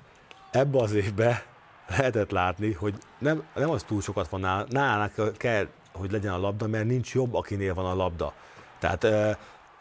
Ebbe 0.51 0.79
az 0.79 0.93
évbe 0.93 1.45
lehetett 1.87 2.31
látni, 2.31 2.73
hogy 2.73 2.93
nem, 3.19 3.43
nem 3.55 3.69
az 3.69 3.83
túl 3.83 4.01
sokat 4.01 4.29
van 4.29 4.65
nála, 4.69 5.09
kell, 5.37 5.67
hogy 5.93 6.11
legyen 6.11 6.33
a 6.33 6.39
labda, 6.39 6.67
mert 6.67 6.85
nincs 6.85 7.13
jobb, 7.13 7.33
akinél 7.33 7.73
van 7.73 7.85
a 7.85 7.95
labda. 7.95 8.33
Tehát 8.79 9.07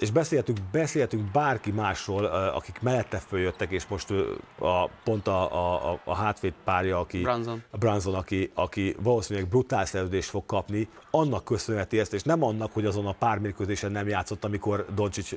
és 0.01 0.11
beszéltünk, 0.11 0.59
beszéltünk 0.73 1.31
bárki 1.31 1.71
másról, 1.71 2.25
akik 2.25 2.81
mellette 2.81 3.19
följöttek, 3.19 3.71
és 3.71 3.87
most 3.87 4.11
a, 4.59 4.89
pont 5.05 5.27
a, 5.27 5.91
a, 5.91 6.01
a 6.05 6.15
hátvéd 6.15 6.55
párja, 6.65 6.99
aki, 6.99 7.21
Branson, 7.21 7.63
a 7.71 7.77
Branson 7.77 8.15
aki, 8.15 8.51
aki 8.55 8.97
valószínűleg 9.03 9.49
brutál 9.49 9.85
szerződést 9.85 10.29
fog 10.29 10.47
kapni, 10.47 10.89
annak 11.11 11.45
köszönheti 11.45 11.99
ezt, 11.99 12.13
és 12.13 12.23
nem 12.23 12.43
annak, 12.43 12.73
hogy 12.73 12.85
azon 12.85 13.07
a 13.07 13.13
pár 13.13 13.39
mérkőzésen 13.39 13.93
nem 13.93 14.09
játszott, 14.09 14.45
amikor 14.45 14.87
Doncsics, 14.95 15.35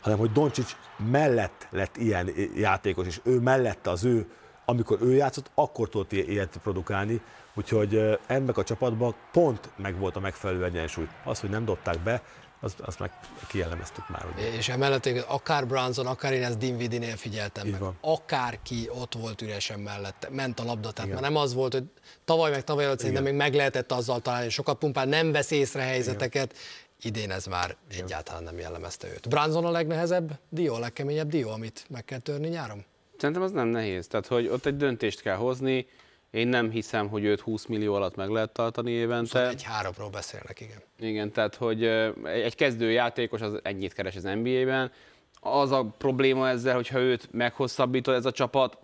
hanem 0.00 0.18
hogy 0.18 0.32
Doncsics 0.32 0.76
mellett 1.10 1.68
lett 1.70 1.96
ilyen 1.96 2.30
játékos, 2.56 3.06
és 3.06 3.20
ő 3.24 3.40
mellette 3.40 3.90
az 3.90 4.04
ő 4.04 4.26
amikor 4.66 4.98
ő 5.00 5.14
játszott, 5.14 5.50
akkor 5.54 5.88
tudott 5.88 6.12
ilyet 6.12 6.58
produkálni, 6.62 7.20
úgyhogy 7.54 8.18
ennek 8.26 8.56
a 8.56 8.64
csapatban 8.64 9.14
pont 9.32 9.70
meg 9.76 9.98
volt 9.98 10.16
a 10.16 10.20
megfelelő 10.20 10.64
egyensúly. 10.64 11.08
Az, 11.24 11.40
hogy 11.40 11.50
nem 11.50 11.64
dobták 11.64 11.98
be, 12.00 12.22
azt, 12.64 12.80
azt 12.80 12.98
meg 12.98 13.10
kielemeztük 13.48 14.08
már. 14.08 14.26
Ugye. 14.34 14.52
És 14.56 14.68
emellett 14.68 15.06
akár 15.26 15.66
Branson, 15.66 16.06
akár 16.06 16.32
én 16.32 16.42
ezt 16.42 16.58
Dinvidinél 16.58 17.16
figyeltem 17.16 17.68
meg. 17.68 17.82
Akárki 18.00 18.88
ott 19.00 19.14
volt 19.14 19.42
üresen 19.42 19.80
mellette, 19.80 20.28
ment 20.30 20.60
a 20.60 20.64
labda, 20.64 20.90
tehát 20.90 21.12
már 21.12 21.20
nem 21.20 21.36
az 21.36 21.54
volt, 21.54 21.72
hogy 21.72 21.84
tavaly 22.24 22.50
meg 22.50 22.64
tavaly 22.64 22.84
előtt 22.84 22.98
szerintem 22.98 23.24
még 23.24 23.34
meg 23.34 23.54
lehetett 23.54 23.92
azzal 23.92 24.20
találni, 24.20 24.48
sokat 24.48 24.78
pumpál, 24.78 25.06
nem 25.06 25.32
vesz 25.32 25.50
észre 25.50 25.82
helyzeteket, 25.82 26.52
Igen. 26.52 27.16
idén 27.16 27.30
ez 27.30 27.46
már 27.46 27.76
Igen. 27.90 28.04
egyáltalán 28.04 28.42
nem 28.42 28.58
jellemezte 28.58 29.08
őt. 29.08 29.28
Branson 29.28 29.64
a 29.64 29.70
legnehezebb 29.70 30.38
dió, 30.48 30.74
a 30.74 30.78
legkeményebb 30.78 31.28
dió, 31.28 31.50
amit 31.50 31.84
meg 31.88 32.04
kell 32.04 32.18
törni 32.18 32.48
nyáron? 32.48 32.84
Szerintem 33.18 33.44
az 33.44 33.52
nem 33.52 33.68
nehéz, 33.68 34.06
tehát 34.06 34.26
hogy 34.26 34.48
ott 34.48 34.66
egy 34.66 34.76
döntést 34.76 35.20
kell 35.20 35.36
hozni, 35.36 35.86
én 36.34 36.48
nem 36.48 36.70
hiszem, 36.70 37.08
hogy 37.08 37.24
őt 37.24 37.40
20 37.40 37.66
millió 37.66 37.94
alatt 37.94 38.16
meg 38.16 38.28
lehet 38.28 38.50
tartani 38.50 38.90
évente. 38.90 39.48
Egy 39.48 39.62
háromról 39.62 40.10
beszélnek, 40.10 40.60
igen. 40.60 40.78
Igen, 40.98 41.32
tehát 41.32 41.54
hogy 41.54 41.84
egy 42.24 42.54
kezdő 42.54 42.90
játékos 42.90 43.40
az 43.40 43.60
ennyit 43.62 43.92
keres 43.92 44.16
az 44.16 44.22
NBA-ben. 44.22 44.92
Az 45.40 45.70
a 45.70 45.94
probléma 45.98 46.48
ezzel, 46.48 46.74
hogyha 46.74 46.98
őt 46.98 47.28
meghosszabbítod 47.32 48.14
ez 48.14 48.24
a 48.24 48.30
csapat, 48.30 48.78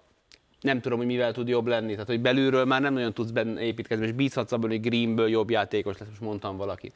nem 0.60 0.80
tudom, 0.80 0.98
hogy 0.98 1.06
mivel 1.06 1.32
tud 1.32 1.48
jobb 1.48 1.66
lenni. 1.66 1.92
Tehát, 1.92 2.06
hogy 2.06 2.20
belülről 2.20 2.64
már 2.64 2.80
nem 2.80 2.92
nagyon 2.92 3.12
tudsz 3.12 3.30
benne 3.30 3.60
építkezni, 3.60 4.06
és 4.06 4.12
bízhatsz 4.12 4.52
abban, 4.52 4.70
hogy 4.70 4.80
Greenből 4.80 5.28
jobb 5.28 5.50
játékos 5.50 5.98
lesz, 5.98 6.08
most 6.08 6.20
mondtam 6.20 6.56
valakit 6.56 6.94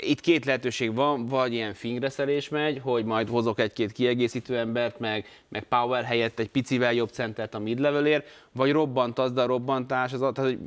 itt 0.00 0.20
két 0.20 0.44
lehetőség 0.44 0.94
van, 0.94 1.26
vagy 1.26 1.52
ilyen 1.52 1.74
fingreszelés 1.74 2.48
megy, 2.48 2.80
hogy 2.82 3.04
majd 3.04 3.28
hozok 3.28 3.60
egy-két 3.60 3.92
kiegészítő 3.92 4.58
embert, 4.58 4.98
meg, 4.98 5.26
meg 5.48 5.62
Power 5.62 6.04
helyett 6.04 6.38
egy 6.38 6.48
picivel 6.48 6.92
jobb 6.92 7.10
centert 7.10 7.54
a 7.54 7.58
mid 7.58 7.78
levelért, 7.78 8.26
vagy 8.52 8.72
robbant 8.72 9.18
az, 9.18 9.32
de 9.32 9.40
a 9.40 9.46
robbantás, 9.46 10.12
az, 10.12 10.18
tehát 10.18 10.38
hogy 10.38 10.58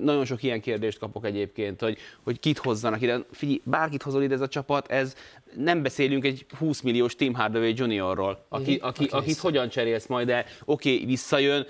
nagyon 0.00 0.24
sok 0.24 0.42
ilyen 0.42 0.60
kérdést 0.60 0.98
kapok 0.98 1.24
egyébként, 1.24 1.80
hogy, 1.80 1.98
hogy 2.22 2.40
kit 2.40 2.58
hozzanak 2.58 3.02
ide. 3.02 3.18
Figyelj, 3.30 3.60
bárkit 3.64 4.02
hozol 4.02 4.22
ide 4.22 4.34
ez 4.34 4.40
a 4.40 4.48
csapat, 4.48 4.90
ez 4.90 5.14
nem 5.56 5.82
beszélünk 5.82 6.24
egy 6.24 6.46
20 6.58 6.80
milliós 6.80 7.14
Tim 7.14 7.34
Hardaway 7.34 7.72
Juniorról, 7.74 8.46
aki, 8.48 8.74
aki, 8.74 9.04
aki 9.04 9.14
akit 9.16 9.38
hogyan 9.38 9.68
cserélsz 9.68 10.06
majd, 10.06 10.26
de 10.26 10.46
oké, 10.64 10.92
okay, 10.94 11.06
visszajön, 11.06 11.66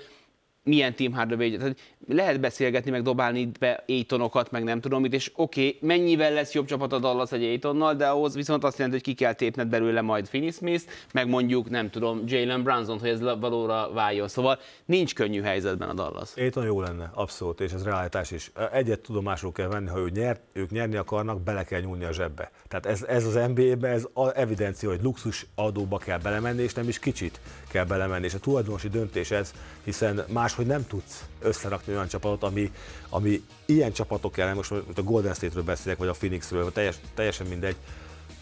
milyen 0.67 0.95
Team 0.95 1.13
Hardaway, 1.13 1.57
tehát 1.57 1.77
lehet 2.07 2.39
beszélgetni, 2.39 2.91
meg 2.91 3.01
dobálni 3.01 3.51
be 3.59 3.83
Aitonokat, 3.87 4.51
meg 4.51 4.63
nem 4.63 4.81
tudom 4.81 5.01
mit, 5.01 5.13
és 5.13 5.31
oké, 5.35 5.67
okay, 5.67 5.77
mennyivel 5.81 6.33
lesz 6.33 6.53
jobb 6.53 6.65
csapat 6.65 6.93
a 6.93 6.99
Dallas 6.99 7.31
egy 7.31 7.43
Aitonnal, 7.43 7.95
de 7.95 8.07
ahhoz 8.07 8.35
viszont 8.35 8.63
azt 8.63 8.77
jelenti, 8.77 8.99
hogy 9.03 9.15
ki 9.15 9.23
kell 9.23 9.33
tépned 9.33 9.67
belőle 9.67 10.01
majd 10.01 10.27
Finney 10.27 10.51
Smith, 10.51 10.83
meg 11.13 11.27
mondjuk, 11.27 11.69
nem 11.69 11.89
tudom, 11.89 12.21
Jalen 12.25 12.63
Brunson, 12.63 12.99
hogy 12.99 13.09
ez 13.09 13.19
valóra 13.21 13.91
váljon. 13.93 14.27
Szóval 14.27 14.59
nincs 14.85 15.13
könnyű 15.13 15.41
helyzetben 15.41 15.89
a 15.89 15.93
Dallas. 15.93 16.29
Aiton 16.35 16.65
jó 16.65 16.81
lenne, 16.81 17.11
abszolút, 17.13 17.61
és 17.61 17.71
ez 17.71 17.83
realitás 17.83 18.31
is. 18.31 18.51
Egyet 18.71 18.99
tudomásul 18.99 19.51
kell 19.51 19.67
venni, 19.67 19.87
ha 19.87 19.99
ő 19.99 20.09
nyert, 20.09 20.41
ők 20.53 20.71
nyerni 20.71 20.95
akarnak, 20.95 21.41
bele 21.41 21.63
kell 21.63 21.81
nyúlni 21.81 22.03
a 22.03 22.11
zsebbe. 22.11 22.51
Tehát 22.67 22.85
ez, 22.85 23.03
ez 23.03 23.25
az 23.25 23.33
NBA-ben 23.33 23.91
ez 23.91 24.07
evidencia, 24.33 24.89
hogy 24.89 25.01
luxus 25.01 25.45
adóba 25.55 25.97
kell 25.97 26.19
belemenni, 26.19 26.61
és 26.61 26.73
nem 26.73 26.87
is 26.87 26.99
kicsit 26.99 27.39
kell 27.69 27.85
belemenni. 27.85 28.25
És 28.25 28.33
a 28.33 28.39
tulajdonosi 28.39 28.89
döntés 28.89 29.31
ez, 29.31 29.53
hiszen 29.83 30.23
máshogy 30.57 30.75
nem 30.77 30.87
tudsz 30.87 31.25
összerakni 31.39 31.93
olyan 31.93 32.07
csapatot, 32.07 32.43
ami, 32.43 32.71
ami 33.09 33.43
ilyen 33.65 33.91
csapatok 33.91 34.37
ellen, 34.37 34.55
most 34.55 34.71
a 34.71 35.01
Golden 35.03 35.33
State-ről 35.33 35.63
beszélek, 35.63 35.97
vagy 35.97 36.07
a 36.07 36.11
Phoenixről, 36.11 36.71
teljes, 36.71 36.95
teljesen 37.13 37.47
mindegy, 37.47 37.75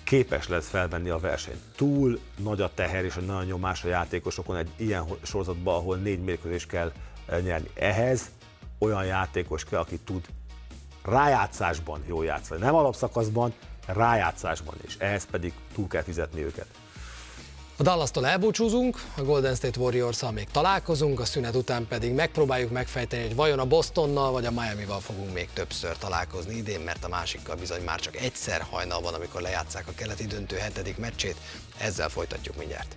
képes 0.03 0.47
lesz 0.47 0.67
felvenni 0.67 1.09
a 1.09 1.17
versenyt. 1.17 1.59
Túl 1.75 2.19
nagy 2.37 2.61
a 2.61 2.73
teher 2.73 3.03
és 3.03 3.15
a 3.15 3.21
nagy 3.21 3.47
nyomás 3.47 3.83
a 3.83 3.87
játékosokon 3.87 4.55
egy 4.55 4.69
ilyen 4.75 5.05
sorozatban, 5.21 5.75
ahol 5.75 5.97
négy 5.97 6.23
mérkőzés 6.23 6.65
kell 6.65 6.91
eh, 7.25 7.41
nyerni. 7.41 7.69
Ehhez 7.73 8.29
olyan 8.77 9.05
játékos 9.05 9.63
kell, 9.63 9.79
aki 9.79 9.99
tud 9.99 10.25
rájátszásban 11.03 12.03
jól 12.07 12.25
játszani. 12.25 12.61
Nem 12.61 12.75
alapszakaszban, 12.75 13.53
rájátszásban 13.85 14.75
is. 14.85 14.95
Ehhez 14.97 15.25
pedig 15.25 15.53
túl 15.73 15.87
kell 15.87 16.03
fizetni 16.03 16.43
őket. 16.43 16.67
A 17.77 17.83
Dallas-tól 17.83 18.27
elbúcsúzunk, 18.27 19.01
a 19.17 19.21
Golden 19.21 19.55
State 19.55 19.79
warriors 19.79 20.21
még 20.33 20.47
találkozunk, 20.51 21.19
a 21.19 21.25
szünet 21.25 21.55
után 21.55 21.87
pedig 21.87 22.13
megpróbáljuk 22.13 22.71
megfejteni, 22.71 23.23
hogy 23.23 23.35
vajon 23.35 23.59
a 23.59 23.65
Bostonnal 23.65 24.31
vagy 24.31 24.45
a 24.45 24.51
Miami-val 24.51 24.99
fogunk 24.99 25.33
még 25.33 25.49
többször 25.53 25.97
találkozni 25.97 26.55
idén, 26.55 26.79
mert 26.79 27.03
a 27.03 27.07
másikkal 27.07 27.55
bizony 27.55 27.81
már 27.83 27.99
csak 27.99 28.15
egyszer 28.15 28.61
hajnalban, 28.69 29.13
amikor 29.13 29.41
lejátszák 29.41 29.87
a 29.87 29.91
keleti 29.95 30.25
döntő 30.25 30.55
hetedik 30.55 30.97
meccsét. 30.97 31.35
Ezzel 31.77 32.09
folytatjuk 32.09 32.57
mindjárt. 32.57 32.95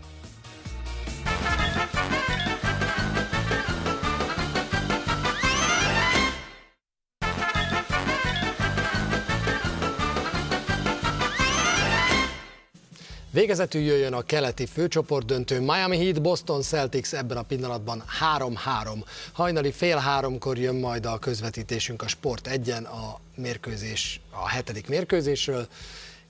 Végezetül 13.38 13.80
jöjjön 13.80 14.12
a 14.12 14.22
keleti 14.22 14.66
főcsoportdöntő 14.66 15.60
Miami 15.60 15.98
Heat, 15.98 16.22
Boston 16.22 16.62
Celtics 16.62 17.14
ebben 17.14 17.36
a 17.36 17.42
pillanatban 17.42 18.04
3-3. 18.38 19.04
Hajnali 19.32 19.72
fél 19.72 19.96
háromkor 19.96 20.58
jön 20.58 20.74
majd 20.74 21.06
a 21.06 21.18
közvetítésünk 21.18 22.02
a 22.02 22.08
Sport 22.08 22.46
egyen 22.46 22.84
a 22.84 23.20
mérkőzés, 23.36 24.20
a 24.30 24.48
hetedik 24.48 24.88
mérkőzésről. 24.88 25.68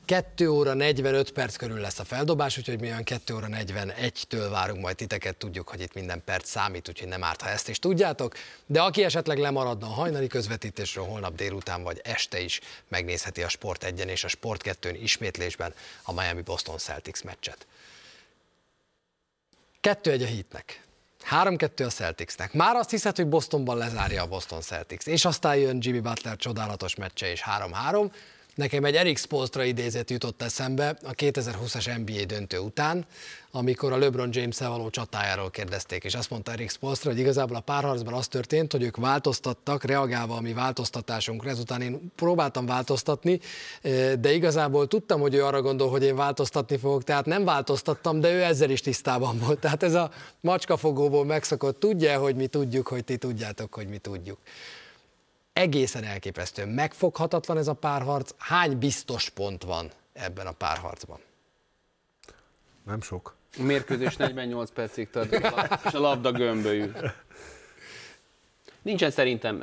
2 0.09 0.49
óra 0.51 0.75
45 0.75 1.31
perc 1.31 1.57
körül 1.57 1.81
lesz 1.81 1.99
a 1.99 2.05
feldobás, 2.05 2.59
úgyhogy 2.59 2.81
mi 2.81 2.87
olyan 2.87 3.05
2 3.05 3.35
óra 3.35 3.47
41-től 3.51 4.47
várunk 4.51 4.81
majd 4.81 4.97
titeket, 4.97 5.37
tudjuk, 5.37 5.69
hogy 5.69 5.81
itt 5.81 5.95
minden 5.95 6.23
perc 6.25 6.49
számít, 6.49 6.89
úgyhogy 6.89 7.09
nem 7.09 7.25
árt, 7.25 7.43
ha 7.43 7.49
ezt 7.49 7.69
is 7.69 7.79
tudjátok. 7.79 8.35
De 8.67 8.81
aki 8.81 9.05
esetleg 9.05 9.39
lemaradna 9.39 9.87
a 9.87 9.91
hajnali 9.91 10.27
közvetítésről, 10.27 11.05
holnap 11.05 11.35
délután 11.35 11.83
vagy 11.83 12.01
este 12.05 12.41
is 12.41 12.61
megnézheti 12.89 13.43
a 13.43 13.49
Sport 13.49 13.85
1 13.85 14.05
és 14.07 14.25
a 14.25 14.29
Sport 14.29 14.63
2 14.63 14.91
ismétlésben 14.91 15.75
a 16.03 16.13
Miami 16.13 16.43
Boston 16.43 16.79
Celtics 16.79 17.23
meccset. 17.23 17.67
2-1 19.83 20.23
a 20.23 20.27
hitnek. 20.27 20.83
3-2 21.31 21.87
a 21.87 21.91
Celticsnek. 21.91 22.53
Már 22.53 22.77
azt 22.77 22.91
hiszed, 22.91 23.17
hogy 23.17 23.29
Bostonban 23.29 23.77
lezárja 23.77 24.23
a 24.23 24.27
Boston 24.27 24.61
Celtics, 24.61 25.07
és 25.07 25.25
aztán 25.25 25.57
jön 25.57 25.79
Jimmy 25.81 26.01
Butler 26.01 26.37
csodálatos 26.37 26.95
meccse, 26.95 27.31
és 27.31 27.43
3-3. 27.47 28.11
Nekem 28.59 28.85
egy 28.85 28.95
Eric 28.95 29.19
Spolstra 29.19 29.65
idézet 29.65 30.11
jutott 30.11 30.43
eszembe 30.43 30.99
a 31.03 31.13
2020-as 31.13 32.05
NBA 32.05 32.25
döntő 32.25 32.59
után, 32.59 33.07
amikor 33.51 33.93
a 33.93 33.99
LeBron 33.99 34.29
james 34.33 34.59
való 34.59 34.91
csatájáról 34.91 35.51
kérdezték, 35.51 36.05
és 36.05 36.15
azt 36.15 36.31
mondta 36.31 36.53
Eric 36.53 36.73
Spolstra, 36.73 37.11
hogy 37.11 37.19
igazából 37.19 37.57
a 37.57 37.61
párharcban 37.61 38.15
az 38.15 38.29
történt, 38.29 38.73
hogy 38.73 38.83
ők 38.83 38.97
változtattak, 38.97 39.85
reagálva 39.85 40.37
a 40.37 40.41
mi 40.41 40.53
változtatásunkra, 40.53 41.51
ezután 41.51 41.81
én 41.81 42.13
próbáltam 42.17 42.67
változtatni, 42.67 43.41
de 44.21 44.33
igazából 44.33 44.87
tudtam, 44.87 45.21
hogy 45.21 45.35
ő 45.35 45.45
arra 45.45 45.63
gondol, 45.63 45.91
hogy 45.91 46.03
én 46.03 46.17
változtatni 46.17 46.77
fogok, 46.77 47.05
tehát 47.05 47.27
nem 47.27 47.45
változtattam, 47.45 48.21
de 48.21 48.33
ő 48.33 48.43
ezzel 48.43 48.71
is 48.71 48.81
tisztában 48.81 49.39
volt. 49.39 49.59
Tehát 49.59 49.83
ez 49.83 49.95
a 49.95 50.11
macskafogóból 50.41 51.25
megszokott, 51.25 51.81
tudja, 51.81 52.19
hogy 52.19 52.37
mi 52.37 52.47
tudjuk, 52.47 52.89
hogy 52.89 53.05
ti 53.05 53.17
tudjátok, 53.17 53.75
hogy 53.75 53.89
mi 53.89 53.99
tudjuk 53.99 54.39
egészen 55.59 56.05
elképesztő, 56.05 56.67
megfoghatatlan 56.67 57.57
ez 57.57 57.69
a 57.69 57.75
párharc. 57.75 58.35
Hány 58.39 58.79
biztos 58.79 59.29
pont 59.29 59.63
van 59.63 59.91
ebben 60.13 60.47
a 60.47 60.53
párharcban? 60.53 61.19
Nem 62.87 63.01
sok. 63.01 63.37
A 63.59 63.63
mérkőzés 63.63 64.17
48 64.17 64.71
percig 64.71 65.11
tart, 65.11 65.33
és 65.85 65.93
a 65.93 65.99
labda 65.99 66.33
gömbölyű. 66.33 66.91
Nincsen 68.83 69.11
szerintem. 69.11 69.63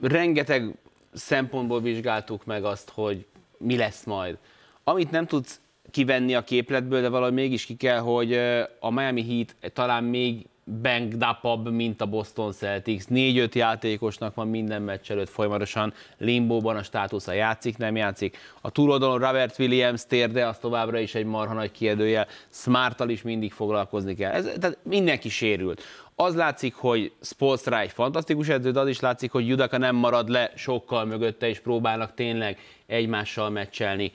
rengeteg 0.00 0.74
szempontból 1.12 1.80
vizsgáltuk 1.80 2.44
meg 2.44 2.64
azt, 2.64 2.90
hogy 2.90 3.26
mi 3.56 3.76
lesz 3.76 4.04
majd. 4.04 4.38
Amit 4.84 5.10
nem 5.10 5.26
tudsz 5.26 5.60
kivenni 5.90 6.34
a 6.34 6.44
képletből, 6.44 7.00
de 7.00 7.08
valahogy 7.08 7.34
mégis 7.34 7.66
ki 7.66 7.76
kell, 7.76 7.98
hogy 7.98 8.34
a 8.80 8.90
Miami 8.90 9.24
Heat 9.24 9.72
talán 9.72 10.04
még 10.04 10.46
up 10.64 11.70
mint 11.70 12.00
a 12.00 12.06
Boston 12.06 12.52
Celtics. 12.52 13.06
Négy-öt 13.06 13.54
játékosnak 13.54 14.34
van 14.34 14.48
minden 14.48 14.82
meccs 14.82 15.10
előtt 15.10 15.28
folyamatosan 15.28 15.92
limbóban 16.18 16.76
a 16.76 16.82
státusza 16.82 17.32
játszik, 17.32 17.76
nem 17.76 17.96
játszik. 17.96 18.36
A 18.60 18.70
túloldalon 18.70 19.18
Robert 19.18 19.58
Williams 19.58 20.06
térde, 20.06 20.46
az 20.46 20.58
továbbra 20.58 20.98
is 20.98 21.14
egy 21.14 21.24
marha 21.24 21.54
nagy 21.54 21.70
kérdőjel. 21.70 22.26
Smarttal 22.50 23.08
is 23.08 23.22
mindig 23.22 23.52
foglalkozni 23.52 24.14
kell. 24.14 24.32
Ez, 24.32 24.44
tehát 24.60 24.78
mindenki 24.82 25.28
sérült. 25.28 25.82
Az 26.14 26.34
látszik, 26.34 26.74
hogy 26.74 27.12
Spolstra 27.20 27.80
egy 27.80 27.90
fantasztikus 27.90 28.48
edző, 28.48 28.70
de 28.70 28.80
az 28.80 28.88
is 28.88 29.00
látszik, 29.00 29.30
hogy 29.30 29.48
Judaka 29.48 29.78
nem 29.78 29.96
marad 29.96 30.28
le 30.28 30.52
sokkal 30.54 31.04
mögötte, 31.04 31.48
és 31.48 31.60
próbálnak 31.60 32.14
tényleg 32.14 32.58
egymással 32.86 33.50
meccselni. 33.50 34.12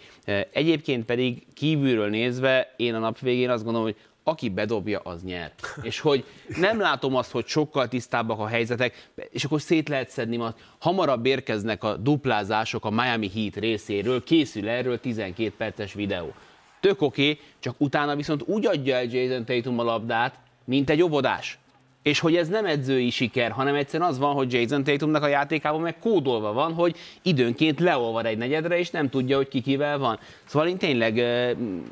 Egyébként 0.51 1.05
pedig 1.05 1.45
kívülről 1.53 2.09
nézve, 2.09 2.73
én 2.75 2.95
a 2.95 2.99
nap 2.99 3.19
végén 3.19 3.49
azt 3.49 3.63
gondolom, 3.63 3.87
hogy 3.87 3.97
aki 4.27 4.49
bedobja, 4.49 4.99
az 4.99 5.23
nyer. 5.23 5.51
És 5.81 5.99
hogy 5.99 6.25
nem 6.47 6.79
látom 6.79 7.15
azt, 7.15 7.31
hogy 7.31 7.47
sokkal 7.47 7.87
tisztábbak 7.87 8.39
a 8.39 8.47
helyzetek, 8.47 9.09
és 9.29 9.43
akkor 9.43 9.61
szét 9.61 9.89
lehet 9.89 10.09
szedni, 10.09 10.37
mert 10.37 10.59
hamarabb 10.79 11.25
érkeznek 11.25 11.83
a 11.83 11.95
duplázások 11.95 12.85
a 12.85 12.89
Miami 12.89 13.29
Heat 13.33 13.55
részéről, 13.55 14.23
készül 14.23 14.69
erről 14.69 14.99
12 14.99 15.53
perces 15.57 15.93
videó. 15.93 16.33
Tök 16.79 17.01
oké, 17.01 17.29
okay, 17.31 17.43
csak 17.59 17.75
utána 17.77 18.15
viszont 18.15 18.43
úgy 18.45 18.65
adja 18.65 18.95
el 18.95 19.03
Jason 19.03 19.45
Tatum 19.45 19.79
a 19.79 19.83
labdát, 19.83 20.39
mint 20.65 20.89
egy 20.89 21.01
óvodás. 21.01 21.59
És 22.07 22.19
hogy 22.19 22.35
ez 22.35 22.47
nem 22.47 22.65
edzői 22.65 23.09
siker, 23.09 23.51
hanem 23.51 23.75
egyszerűen 23.75 24.09
az 24.09 24.17
van, 24.17 24.33
hogy 24.33 24.53
Jason 24.53 24.83
Tatumnak 24.83 25.23
a 25.23 25.27
játékában 25.27 25.81
meg 25.81 25.99
kódolva 25.99 26.53
van, 26.53 26.73
hogy 26.73 26.97
időnként 27.21 27.79
leolvad 27.79 28.25
egy 28.25 28.37
negyedre, 28.37 28.77
és 28.77 28.89
nem 28.89 29.09
tudja, 29.09 29.35
hogy 29.35 29.47
ki 29.47 29.61
kivel 29.61 29.97
van. 29.97 30.19
Szóval 30.45 30.67
én 30.67 30.77
tényleg 30.77 31.15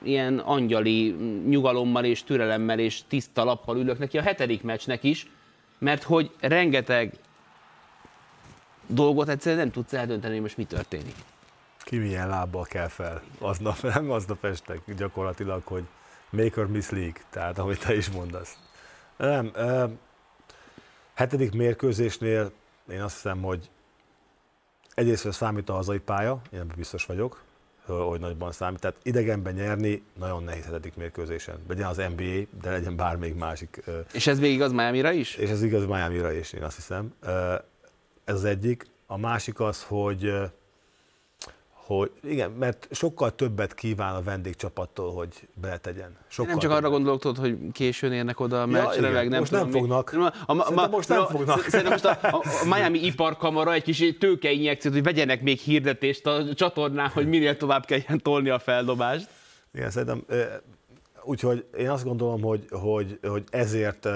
ilyen 0.03 0.37
angyali 0.37 1.15
nyugalommal 1.47 2.03
és 2.03 2.23
türelemmel 2.23 2.79
és 2.79 3.01
tiszta 3.07 3.43
lappal 3.43 3.77
ülök 3.77 3.99
neki 3.99 4.17
a 4.17 4.21
hetedik 4.21 4.63
meccsnek 4.63 5.03
is, 5.03 5.27
mert 5.77 6.03
hogy 6.03 6.31
rengeteg 6.39 7.13
dolgot 8.87 9.29
egyszerűen 9.29 9.61
nem 9.61 9.71
tudsz 9.71 9.93
eldönteni, 9.93 10.33
hogy 10.33 10.41
most 10.41 10.57
mi 10.57 10.63
történik. 10.63 11.15
Ki 11.79 11.97
milyen 11.97 12.27
lábbal 12.27 12.63
kell 12.63 12.87
fel. 12.87 13.21
Aznap, 13.39 13.81
nem 13.81 14.11
aznap 14.11 14.45
estek 14.45 14.79
gyakorlatilag, 14.97 15.61
hogy 15.65 15.83
make 16.29 16.61
or 16.61 16.67
miss 16.67 16.89
league, 16.89 17.21
tehát 17.29 17.59
amit 17.59 17.85
te 17.85 17.95
is 17.95 18.09
mondasz. 18.09 18.57
Nem, 19.17 19.51
hetedik 21.15 21.53
mérkőzésnél 21.53 22.51
én 22.91 23.01
azt 23.01 23.13
hiszem, 23.13 23.41
hogy 23.41 23.69
egyrészt 24.93 25.31
számít 25.31 25.69
a 25.69 25.73
hazai 25.73 25.99
pálya, 25.99 26.41
én 26.53 26.71
biztos 26.75 27.05
vagyok, 27.05 27.43
hogy 27.85 28.19
nagyban 28.19 28.51
számít. 28.51 28.79
Tehát 28.79 28.97
idegenben 29.03 29.53
nyerni 29.53 30.03
nagyon 30.19 30.43
nehéz 30.43 30.63
hetedik 30.65 30.95
mérkőzésen. 30.95 31.59
Legyen 31.67 31.87
az 31.87 31.97
NBA, 31.97 32.59
de 32.61 32.71
legyen 32.71 32.95
bármelyik 32.95 33.35
másik. 33.35 33.83
És 34.13 34.27
ez 34.27 34.39
végig 34.39 34.61
az 34.61 34.71
Miami-ra 34.71 35.11
is? 35.11 35.35
És 35.35 35.49
ez 35.49 35.63
igaz 35.63 35.85
Miami-ra 35.85 36.31
is, 36.31 36.53
én 36.53 36.63
azt 36.63 36.75
hiszem. 36.75 37.13
Ez 38.23 38.35
az 38.35 38.43
egyik. 38.43 38.87
A 39.07 39.17
másik 39.17 39.59
az, 39.59 39.83
hogy 39.83 40.33
hogy 41.85 42.11
igen, 42.23 42.51
mert 42.51 42.87
sokkal 42.91 43.35
többet 43.35 43.73
kíván 43.73 44.15
a 44.15 44.21
vendégcsapattól, 44.21 45.13
hogy 45.13 45.47
beletegyen. 45.53 46.17
Sokkal 46.27 46.51
nem 46.51 46.59
csak 46.59 46.69
többet. 46.69 46.83
arra 46.83 46.93
gondolok, 46.93 47.19
tudod, 47.19 47.37
hogy 47.37 47.57
későn 47.71 48.11
érnek 48.11 48.39
oda 48.39 48.61
a 48.61 48.65
meccsre, 48.65 48.97
igen, 48.97 49.11
meg 49.11 49.29
nem 49.29 49.39
most 49.39 49.51
tudom, 49.51 49.69
nem 49.69 49.79
fognak. 49.79 50.11
Mi. 50.11 50.23
A, 50.23 50.33
a, 50.45 50.83
a, 50.83 50.87
most 50.87 51.09
nem 51.09 51.25
fognak. 51.25 51.61
Szerintem 51.61 51.91
most 51.91 52.05
a, 52.05 52.17
a, 52.21 52.65
Miami 52.65 53.05
iparkamara 53.05 53.73
egy 53.73 53.83
kis 53.83 54.17
tőkeinjekciót, 54.19 54.93
hogy 54.93 55.03
vegyenek 55.03 55.41
még 55.41 55.59
hirdetést 55.59 56.25
a 56.25 56.53
csatornán, 56.53 57.09
hogy 57.09 57.27
minél 57.27 57.57
tovább 57.57 57.85
kelljen 57.85 58.21
tolni 58.21 58.49
a 58.49 58.59
feldobást. 58.59 59.29
Igen, 59.73 59.89
szerintem, 59.89 60.25
úgyhogy 61.23 61.65
én 61.77 61.89
azt 61.89 62.03
gondolom, 62.03 62.41
hogy, 62.41 62.65
hogy, 62.69 63.19
hogy 63.21 63.43
ezért, 63.49 64.07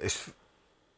és 0.00 0.24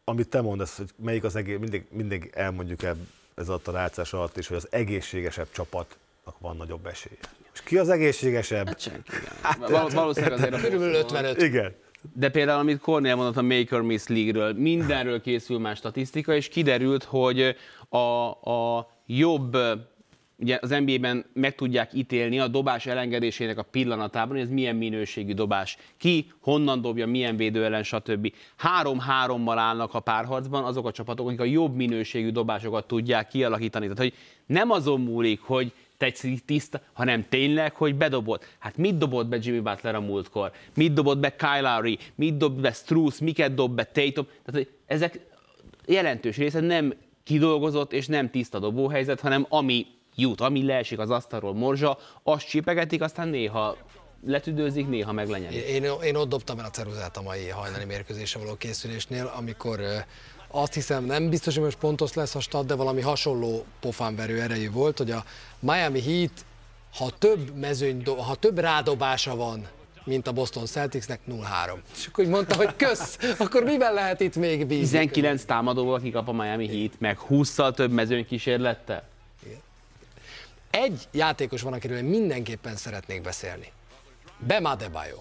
amit 0.05 0.29
te 0.29 0.41
mondasz, 0.41 0.77
hogy 0.77 0.91
melyik 0.97 1.25
az 1.25 1.37
egész, 1.37 1.59
mindig, 1.59 1.87
mindig 1.91 2.31
elmondjuk 2.35 2.83
ebb, 2.83 2.97
ez 3.37 3.49
a 3.49 3.61
rácás 3.65 4.13
alatt 4.13 4.37
is, 4.37 4.47
hogy 4.47 4.57
az 4.57 4.69
egészségesebb 4.71 5.47
csapatnak 5.53 6.39
van 6.39 6.57
nagyobb 6.57 6.87
esélye. 6.87 7.19
És 7.53 7.61
ki 7.63 7.79
az 7.79 7.89
egészségesebb? 7.89 8.67
Hát 8.67 8.81
senki. 8.81 9.11
Hát, 9.43 9.69
Val- 9.69 9.93
valószínűleg 9.93 10.39
azért 10.39 10.55
a 10.55 10.59
Körülbelül 10.59 10.95
55. 10.95 11.43
Igen. 11.43 11.75
De 12.13 12.31
például, 12.31 12.59
amit 12.59 12.81
Cornél 12.81 13.15
mondott 13.15 13.37
a 13.37 13.43
Maker 13.43 13.81
Miss 13.81 14.07
League-ről, 14.07 14.53
mindenről 14.53 15.21
készül 15.21 15.59
már 15.59 15.77
statisztika, 15.77 16.35
és 16.35 16.49
kiderült, 16.49 17.05
hogy 17.05 17.57
a, 17.89 17.99
a 18.51 18.91
jobb 19.07 19.57
ugye 20.39 20.59
az 20.63 20.71
NBA-ben 20.71 21.25
meg 21.33 21.55
tudják 21.55 21.91
ítélni 21.95 22.39
a 22.39 22.49
dobás 22.49 22.87
elengedésének 22.87 23.59
a 23.59 23.63
pillanatában, 23.63 24.37
hogy 24.37 24.45
ez 24.45 24.51
milyen 24.51 24.77
minőségű 24.77 25.33
dobás. 25.33 25.77
Ki, 25.97 26.33
honnan 26.41 26.81
dobja, 26.81 27.07
milyen 27.07 27.37
védő 27.37 27.65
ellen, 27.65 27.83
stb. 27.83 28.33
Három-hárommal 28.57 29.59
állnak 29.59 29.95
a 29.95 30.01
párharcban 30.01 30.65
azok 30.65 30.87
a 30.87 30.93
csapatok, 30.93 31.27
akik 31.27 31.41
a 31.41 31.45
jobb 31.45 31.75
minőségű 31.75 32.31
dobásokat 32.31 32.87
tudják 32.87 33.29
kialakítani. 33.29 33.85
Tehát, 33.85 33.99
hogy 33.99 34.15
nem 34.47 34.71
azon 34.71 35.01
múlik, 35.01 35.41
hogy 35.41 35.73
te 35.97 36.07
egy 36.07 36.43
tiszta, 36.47 36.81
hanem 36.93 37.25
tényleg, 37.29 37.75
hogy 37.75 37.95
bedobott. 37.95 38.45
Hát 38.59 38.77
mit 38.77 38.99
dobott 38.99 39.27
be 39.27 39.39
Jimmy 39.41 39.61
Butler 39.61 39.95
a 39.95 40.01
múltkor? 40.01 40.53
Mit 40.75 40.93
dobott 40.93 41.19
be 41.19 41.37
Kyle 41.37 41.61
Lowry? 41.61 41.99
Mit 42.15 42.37
dob 42.37 42.61
be 42.61 42.73
Struz? 42.73 43.19
Miket 43.19 43.55
dob 43.55 43.75
be 43.75 43.85
Tatum? 43.85 44.27
Tehát, 44.45 44.69
ezek 44.87 45.21
jelentős 45.87 46.37
része 46.37 46.61
nem 46.61 46.95
kidolgozott 47.25 47.93
és 47.93 48.07
nem 48.07 48.31
tiszta 48.31 48.59
dobóhelyzet, 48.59 49.21
hanem 49.21 49.47
ami 49.49 49.87
jut, 50.17 50.41
ami 50.41 50.65
leesik 50.65 50.99
az 50.99 51.11
asztalról 51.11 51.55
morzsa, 51.55 51.99
azt 52.23 52.49
csipegetik, 52.49 53.03
aztán 53.03 53.29
néha 53.29 53.77
letüdőzik, 54.27 54.89
néha 54.89 55.13
meg 55.13 55.29
lenyelik. 55.29 55.59
Én, 55.59 55.85
én 56.03 56.15
ott 56.15 56.29
dobtam 56.29 56.59
el 56.59 56.65
a 56.65 56.71
ceruzát 56.71 57.17
a 57.17 57.23
mai 57.23 57.49
hajnali 57.49 57.85
mérkőzésre 57.85 58.41
való 58.41 58.55
készülésnél, 58.57 59.33
amikor 59.37 59.81
azt 60.49 60.75
hiszem, 60.75 61.05
nem 61.05 61.29
biztos, 61.29 61.55
hogy 61.55 61.65
most 61.65 61.79
pontos 61.79 62.13
lesz 62.13 62.35
a 62.35 62.41
stat, 62.41 62.67
de 62.67 62.75
valami 62.75 63.01
hasonló 63.01 63.65
pofánverő 63.81 64.41
erejű 64.41 64.71
volt, 64.71 64.99
hogy 64.99 65.11
a 65.11 65.25
Miami 65.59 66.03
Heat, 66.03 66.45
ha 66.95 67.11
több 67.19 67.55
mezőny, 67.55 68.05
ha 68.05 68.35
több 68.35 68.59
rádobása 68.59 69.37
van, 69.37 69.67
mint 70.05 70.27
a 70.27 70.33
Boston 70.33 70.67
Celticsnek 70.67 71.21
0-3. 71.29 71.35
És 71.97 72.07
akkor 72.07 72.25
úgy 72.25 72.31
mondta, 72.31 72.57
hogy 72.57 72.77
kösz, 72.77 73.19
akkor 73.39 73.63
miben 73.63 73.95
lehet 73.95 74.21
itt 74.21 74.37
még 74.37 74.67
bízni? 74.67 74.99
19 74.99 75.45
támadóval 75.45 76.01
kikap 76.01 76.29
a 76.29 76.33
Miami 76.33 76.67
Heat, 76.67 76.93
meg 76.99 77.19
20-szal 77.29 77.75
több 77.75 77.91
mezőny 77.91 78.27
kísérlettel. 78.27 79.09
Egy 80.71 81.09
játékos 81.13 81.63
van, 81.63 81.73
akiről 81.73 82.03
mindenképpen 82.03 82.77
szeretnék 82.77 83.23
beszélni. 83.23 83.73
Bam 84.47 84.65
Adebayo. 84.65 85.17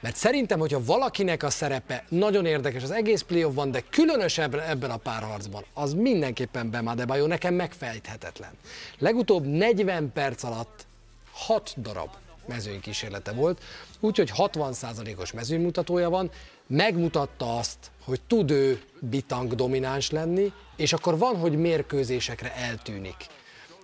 Mert 0.00 0.16
szerintem, 0.16 0.58
hogyha 0.58 0.84
valakinek 0.84 1.42
a 1.42 1.50
szerepe 1.50 2.04
nagyon 2.08 2.46
érdekes 2.46 2.82
az 2.82 2.90
egész 2.90 3.20
playoffban, 3.20 3.70
de 3.70 3.82
különösebben 3.90 4.60
ebben 4.60 4.90
a 4.90 4.96
párharcban, 4.96 5.64
az 5.74 5.92
mindenképpen 5.92 6.70
Bam 6.70 6.86
Adebayo, 6.86 7.26
nekem 7.26 7.54
megfejthetetlen. 7.54 8.50
Legutóbb 8.98 9.46
40 9.46 10.12
perc 10.12 10.42
alatt 10.42 10.86
6 11.32 11.74
darab 11.80 12.10
mezőnykísérlete 12.46 13.32
volt, 13.32 13.62
úgyhogy 14.00 14.32
60%-os 14.36 15.32
mezőnymutatója 15.32 16.10
van, 16.10 16.30
megmutatta 16.66 17.56
azt, 17.56 17.90
hogy 18.04 18.20
tud 18.26 18.50
ő 18.50 18.82
bitang 19.00 19.54
domináns 19.54 20.10
lenni, 20.10 20.52
és 20.76 20.92
akkor 20.92 21.18
van, 21.18 21.36
hogy 21.36 21.56
mérkőzésekre 21.56 22.54
eltűnik. 22.54 23.16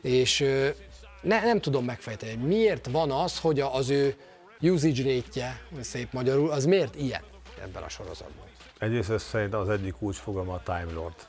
És 0.02 0.44
ne, 1.22 1.40
nem 1.40 1.60
tudom 1.60 1.84
megfejteni, 1.84 2.34
hogy 2.34 2.46
miért 2.46 2.86
van 2.86 3.10
az, 3.10 3.38
hogy 3.38 3.60
az 3.60 3.90
ő 3.90 4.16
usage 4.60 5.14
rate 5.14 5.60
szép 5.80 6.12
magyarul, 6.12 6.50
az 6.50 6.64
miért 6.64 6.94
ilyen 6.94 7.22
ebben 7.62 7.82
a 7.82 7.88
sorozatban? 7.88 8.46
Egyrészt 8.78 9.18
szerintem 9.18 9.60
az 9.60 9.68
egyik 9.68 9.94
kulcsfogalma 9.94 10.54
a 10.54 10.62
Time 10.64 10.92
Lord, 10.92 11.26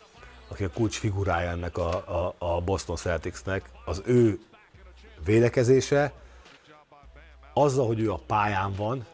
aki 0.48 0.64
a 0.64 0.70
kulcs 0.70 0.98
figurája 0.98 1.50
ennek 1.50 1.78
a, 1.78 1.90
a, 2.26 2.36
a 2.38 2.62
Boston 2.62 2.96
Celticsnek. 2.96 3.70
Az 3.86 4.02
ő 4.06 4.40
védekezése, 5.26 6.14
azzal, 7.54 7.88
hogy 7.88 8.00
ő 8.00 8.12
a 8.12 8.20
pályán 8.28 8.74
van, 8.74 9.06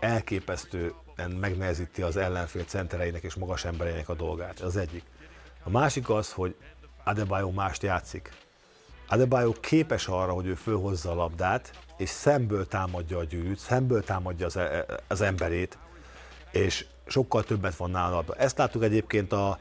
elképesztően 0.00 1.30
megnehezíti 1.40 2.02
az 2.02 2.16
ellenfél 2.16 2.64
centereinek 2.64 3.22
és 3.22 3.34
magas 3.34 3.64
embereinek 3.64 4.08
a 4.08 4.14
dolgát. 4.14 4.60
Ez 4.60 4.66
az 4.66 4.76
egyik. 4.76 5.04
A 5.62 5.70
másik 5.70 6.10
az, 6.10 6.32
hogy 6.32 6.56
Adebayo 7.04 7.50
mást 7.50 7.82
játszik. 7.82 8.32
Adebayo 9.08 9.52
képes 9.52 10.06
arra, 10.06 10.32
hogy 10.32 10.46
ő 10.46 10.54
fölhozza 10.54 11.10
a 11.10 11.14
labdát, 11.14 11.70
és 11.96 12.08
szemből 12.08 12.66
támadja 12.66 13.18
a 13.18 13.24
gyűrűt, 13.24 13.58
szemből 13.58 14.04
támadja 14.04 14.46
az, 14.46 14.56
e- 14.56 14.84
az 15.08 15.20
emberét, 15.20 15.78
és 16.50 16.86
sokkal 17.06 17.42
többet 17.42 17.76
van 17.76 17.90
nála 17.90 18.12
a 18.12 18.14
labda. 18.14 18.34
Ezt 18.34 18.58
láttuk 18.58 18.82
egyébként 18.82 19.32
a, 19.32 19.58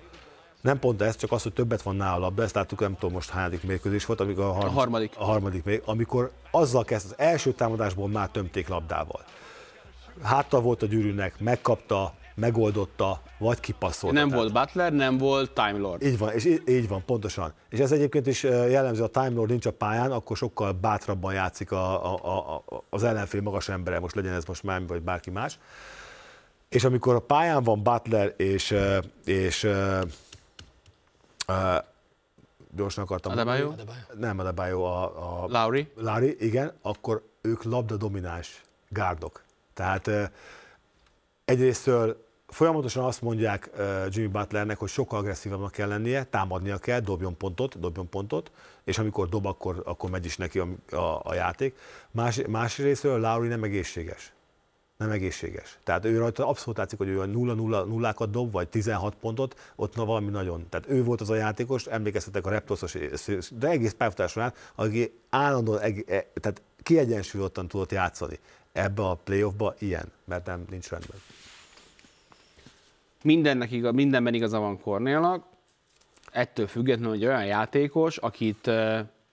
nem 0.61 0.79
pont 0.79 1.01
ez, 1.01 1.15
csak 1.15 1.31
az, 1.31 1.43
hogy 1.43 1.53
többet 1.53 1.81
van 1.81 1.95
nála 1.95 2.15
a 2.15 2.19
labda, 2.19 2.43
ezt 2.43 2.55
láttuk, 2.55 2.79
nem 2.79 2.93
tudom 2.93 3.13
most 3.13 3.29
hányadik 3.29 3.63
mérkőzés 3.63 4.05
volt, 4.05 4.19
amikor 4.19 4.43
a, 4.43 4.51
harmadik, 4.51 4.75
A 4.75 4.79
harmadik. 4.79 5.13
A 5.17 5.23
harmadik 5.23 5.63
még, 5.63 5.81
amikor 5.85 6.31
azzal 6.51 6.83
kezd, 6.83 7.05
az 7.05 7.15
első 7.17 7.53
támadásból 7.53 8.07
már 8.07 8.29
tömték 8.29 8.67
labdával. 8.67 9.23
Háttal 10.21 10.61
volt 10.61 10.81
a 10.81 10.85
gyűrűnek, 10.85 11.39
megkapta, 11.39 12.13
megoldotta, 12.35 13.21
vagy 13.37 13.59
kipasszolta. 13.59 14.15
Nem 14.15 14.29
Tehát- 14.29 14.43
volt 14.43 14.53
Butler, 14.65 14.93
nem 14.93 15.17
volt 15.17 15.51
Time 15.51 15.77
Lord. 15.77 16.03
így 16.03 16.17
van, 16.17 16.31
és 16.31 16.45
így, 16.45 16.61
így 16.67 16.87
van, 16.87 17.05
pontosan. 17.05 17.53
És 17.69 17.79
ez 17.79 17.91
egyébként 17.91 18.27
is 18.27 18.43
eh, 18.43 18.69
jellemző, 18.69 19.03
a 19.03 19.07
Time 19.07 19.29
Lord 19.29 19.49
nincs 19.49 19.65
a 19.65 19.71
pályán, 19.71 20.11
akkor 20.11 20.37
sokkal 20.37 20.71
bátrabban 20.71 21.33
játszik 21.33 21.71
a, 21.71 22.13
a, 22.13 22.19
a, 22.23 22.55
a, 22.55 22.83
az 22.89 23.03
ellenfél 23.03 23.41
magas 23.41 23.69
embere, 23.69 23.99
most 23.99 24.15
legyen 24.15 24.33
ez 24.33 24.45
most 24.45 24.63
már 24.63 24.87
vagy 24.87 25.01
bárki 25.01 25.29
más. 25.29 25.59
És 26.69 26.83
amikor 26.83 27.15
a 27.15 27.19
pályán 27.19 27.63
van 27.63 27.83
Butler 27.83 28.33
és, 28.37 28.71
eh, 28.71 28.97
és 29.25 29.63
uh, 29.63 30.01
gyorsan 32.75 33.03
akartam 33.03 33.31
Adebayo? 33.31 33.65
mondani. 33.67 33.89
Nem 34.19 34.39
Adebayo, 34.39 34.83
a, 34.83 35.03
a 35.43 35.47
Lowry? 35.47 35.91
Larry, 35.95 36.35
igen, 36.39 36.73
akkor 36.81 37.23
ők 37.41 37.63
labda 37.63 37.97
domináns 37.97 38.61
gárdok. 38.89 39.43
Tehát 39.73 40.07
uh, 40.07 40.23
egyrésztől 41.45 42.22
folyamatosan 42.53 43.03
azt 43.03 43.21
mondják 43.21 43.69
Jimmy 44.09 44.27
Butlernek, 44.27 44.77
hogy 44.77 44.89
sokkal 44.89 45.19
agresszívabbnak 45.19 45.71
kell 45.71 45.87
lennie, 45.87 46.23
támadnia 46.23 46.77
kell, 46.77 46.99
dobjon 46.99 47.37
pontot, 47.37 47.79
dobjon 47.79 48.09
pontot, 48.09 48.51
és 48.83 48.97
amikor 48.97 49.29
dob, 49.29 49.45
akkor, 49.45 49.81
akkor 49.85 50.09
megy 50.09 50.25
is 50.25 50.37
neki 50.37 50.59
a, 50.59 50.67
a, 50.95 51.21
a 51.23 51.33
játék. 51.33 51.75
Más, 52.11 52.41
másrésztől 52.47 53.19
Lowry 53.19 53.47
nem 53.47 53.63
egészséges. 53.63 54.33
Nem 54.97 55.11
egészséges. 55.11 55.79
Tehát 55.83 56.05
ő 56.05 56.17
rajta 56.17 56.47
abszolút 56.47 56.77
látszik, 56.77 56.97
hogy 56.97 57.07
ő 57.07 57.21
a 57.21 57.25
0-0 57.25 57.85
nullákat 57.85 58.29
dob, 58.29 58.51
vagy 58.51 58.69
16 58.69 59.15
pontot, 59.15 59.59
ott 59.75 59.95
na 59.95 60.05
valami 60.05 60.29
nagyon. 60.29 60.69
Tehát 60.69 60.89
ő 60.89 61.03
volt 61.03 61.21
az 61.21 61.29
a 61.29 61.35
játékos, 61.35 61.85
emlékeztetek 61.85 62.45
a 62.45 62.49
Raptorsos, 62.49 62.95
de 63.51 63.67
egész 63.67 63.93
pályafutás 63.93 64.31
során, 64.31 64.53
aki 64.75 65.19
állandóan, 65.29 65.81
e- 65.81 66.27
tehát 66.33 66.61
kiegyensúlyozottan 66.83 67.67
tudott 67.67 67.91
játszani. 67.91 68.39
Ebbe 68.71 69.03
a 69.03 69.13
playoffba 69.23 69.75
ilyen, 69.79 70.11
mert 70.25 70.45
nem 70.45 70.65
nincs 70.69 70.89
rendben. 70.89 71.17
Mindennek 73.23 73.71
igaz, 73.71 73.93
mindenben 73.93 74.33
igaza 74.33 74.59
van 74.59 74.79
Kornélnak, 74.81 75.45
ettől 76.31 76.67
függetlenül, 76.67 77.11
hogy 77.11 77.25
olyan 77.25 77.45
játékos, 77.45 78.17
akit 78.17 78.71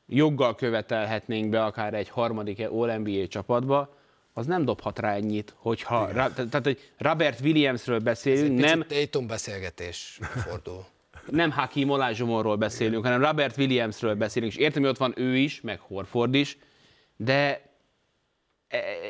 joggal 0.06 0.54
követelhetnénk 0.54 1.50
be 1.50 1.64
akár 1.64 1.94
egy 1.94 2.08
harmadik 2.08 2.68
All-NBA 2.70 3.26
csapatba, 3.26 3.94
az 4.32 4.46
nem 4.46 4.64
dobhat 4.64 4.98
rá 4.98 5.14
ennyit, 5.14 5.54
hogyha, 5.56 6.12
ra, 6.12 6.32
tehát, 6.32 6.60
hogy 6.62 6.92
Robert 6.98 7.40
Williamsről 7.40 7.98
beszélünk, 7.98 8.60
nem, 8.60 8.84
Dayton 8.88 9.26
beszélgetés 9.26 10.18
fordul. 10.20 10.84
nem 11.30 11.50
Hakim 11.50 11.90
Olajzsomorról 11.90 12.56
beszélünk, 12.56 13.04
hanem 13.04 13.22
Robert 13.22 13.56
Williamsről 13.56 14.14
beszélünk, 14.14 14.52
és 14.52 14.58
értem, 14.58 14.82
hogy 14.82 14.90
ott 14.90 14.98
van 14.98 15.12
ő 15.16 15.36
is, 15.36 15.60
meg 15.60 15.78
Horford 15.78 16.34
is, 16.34 16.58
de 17.16 17.69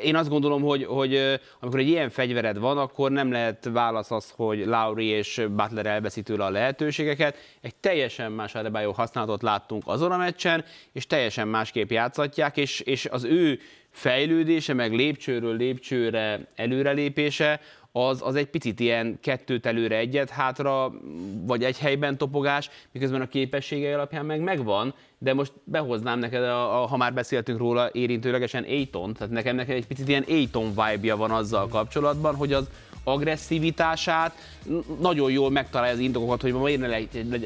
én 0.03 0.15
azt 0.15 0.29
gondolom, 0.29 0.61
hogy, 0.61 0.83
hogy 0.85 1.39
amikor 1.59 1.79
egy 1.79 1.87
ilyen 1.87 2.09
fegyvered 2.09 2.57
van, 2.57 2.77
akkor 2.77 3.11
nem 3.11 3.31
lehet 3.31 3.69
válasz 3.71 4.11
az, 4.11 4.33
hogy 4.35 4.65
Lauri 4.65 5.05
és 5.05 5.45
Butler 5.49 5.85
elveszi 5.85 6.21
tőle 6.21 6.45
a 6.45 6.49
lehetőségeket. 6.49 7.37
Egy 7.61 7.75
teljesen 7.75 8.31
más 8.31 8.55
Adebayo 8.55 8.91
használatot 8.91 9.41
láttunk 9.41 9.83
azon 9.85 10.11
a 10.11 10.17
meccsen, 10.17 10.65
és 10.91 11.07
teljesen 11.07 11.47
másképp 11.47 11.91
játszatják, 11.91 12.57
és, 12.57 12.79
és 12.79 13.05
az 13.05 13.23
ő 13.23 13.59
fejlődése, 13.89 14.73
meg 14.73 14.93
lépcsőről 14.93 15.57
lépcsőre 15.57 16.47
előrelépése, 16.55 17.59
az, 17.91 18.21
az 18.23 18.35
egy 18.35 18.47
picit 18.47 18.79
ilyen 18.79 19.17
kettőt 19.21 19.65
előre, 19.65 19.97
egyet 19.97 20.29
hátra, 20.29 20.91
vagy 21.45 21.63
egy 21.63 21.77
helyben 21.77 22.17
topogás, 22.17 22.69
miközben 22.91 23.21
a 23.21 23.27
képességei 23.27 23.91
alapján 23.91 24.25
meg 24.25 24.41
megvan, 24.41 24.93
de 25.17 25.33
most 25.33 25.51
behoznám 25.63 26.19
neked, 26.19 26.43
a, 26.43 26.81
a, 26.81 26.85
ha 26.85 26.97
már 26.97 27.13
beszéltünk 27.13 27.59
róla 27.59 27.89
érintőlegesen 27.91 28.63
Aiton, 28.63 29.13
tehát 29.13 29.33
nekem 29.33 29.55
neked 29.55 29.75
egy 29.75 29.87
picit 29.87 30.07
ilyen 30.07 30.25
Aiton 30.27 30.69
vibe-ja 30.69 31.17
van 31.17 31.31
azzal 31.31 31.67
kapcsolatban, 31.67 32.35
hogy 32.35 32.53
az 32.53 32.69
agresszivitását 33.03 34.35
nagyon 34.99 35.31
jól 35.31 35.49
megtalálja 35.49 35.93
az 35.93 35.99
indokokat, 35.99 36.41
hogy 36.41 36.53
miért 36.53 36.79
ne 36.79 36.87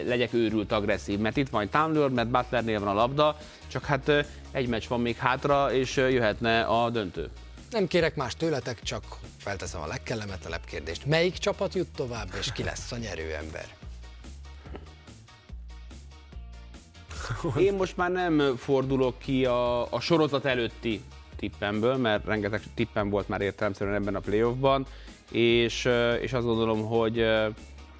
legyek 0.03 0.33
őrült 0.33 0.71
agresszív, 0.71 1.19
mert 1.19 1.37
itt 1.37 1.49
van 1.49 1.69
Tumblr, 1.69 2.09
mert 2.09 2.29
Butlernél 2.29 2.79
van 2.79 2.87
a 2.87 2.93
labda, 2.93 3.37
csak 3.67 3.85
hát 3.85 4.11
egy 4.51 4.67
meccs 4.67 4.87
van 4.87 5.01
még 5.01 5.15
hátra, 5.15 5.73
és 5.73 5.95
jöhetne 5.95 6.61
a 6.61 6.89
döntő. 6.89 7.29
Nem 7.75 7.87
kérek 7.87 8.15
más 8.15 8.35
tőletek, 8.35 8.81
csak 8.81 9.03
felteszem 9.37 9.81
a 9.81 9.87
legkellemetlenebb 9.87 10.65
kérdést. 10.65 11.05
Melyik 11.05 11.33
csapat 11.33 11.73
jut 11.73 11.87
tovább, 11.95 12.27
és 12.39 12.51
ki 12.51 12.63
lesz 12.63 12.91
a 12.91 12.97
nyerőember? 12.97 13.65
Én 17.67 17.73
most 17.73 17.97
már 17.97 18.11
nem 18.11 18.55
fordulok 18.57 19.19
ki 19.19 19.45
a, 19.45 19.91
a 19.93 19.99
sorozat 19.99 20.45
előtti 20.45 21.03
tippemből, 21.35 21.97
mert 21.97 22.25
rengeteg 22.25 22.61
tippem 22.73 23.09
volt 23.09 23.27
már 23.27 23.41
értelemszerűen 23.41 23.95
ebben 23.95 24.15
a 24.15 24.19
playoffban, 24.19 24.85
és, 25.31 25.89
és 26.21 26.33
azt 26.33 26.45
gondolom, 26.45 26.85
hogy, 26.85 27.25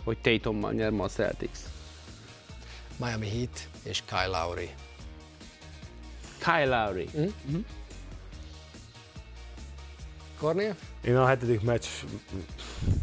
hogy 0.03 0.17
Tatummal 0.17 0.71
nyer 0.71 0.91
ma 0.91 1.03
a 1.03 1.07
Celtics. 1.07 1.59
Miami 2.97 3.29
Heat 3.29 3.69
és 3.83 4.03
Kyle 4.05 4.27
Lowry. 4.27 4.69
Kyle 6.37 6.65
Lowry. 6.65 7.09
Mm? 7.17 7.57
Kornél? 10.39 10.75
Én 11.01 11.15
a 11.15 11.25
hetedik 11.25 11.61
meccs, 11.61 11.85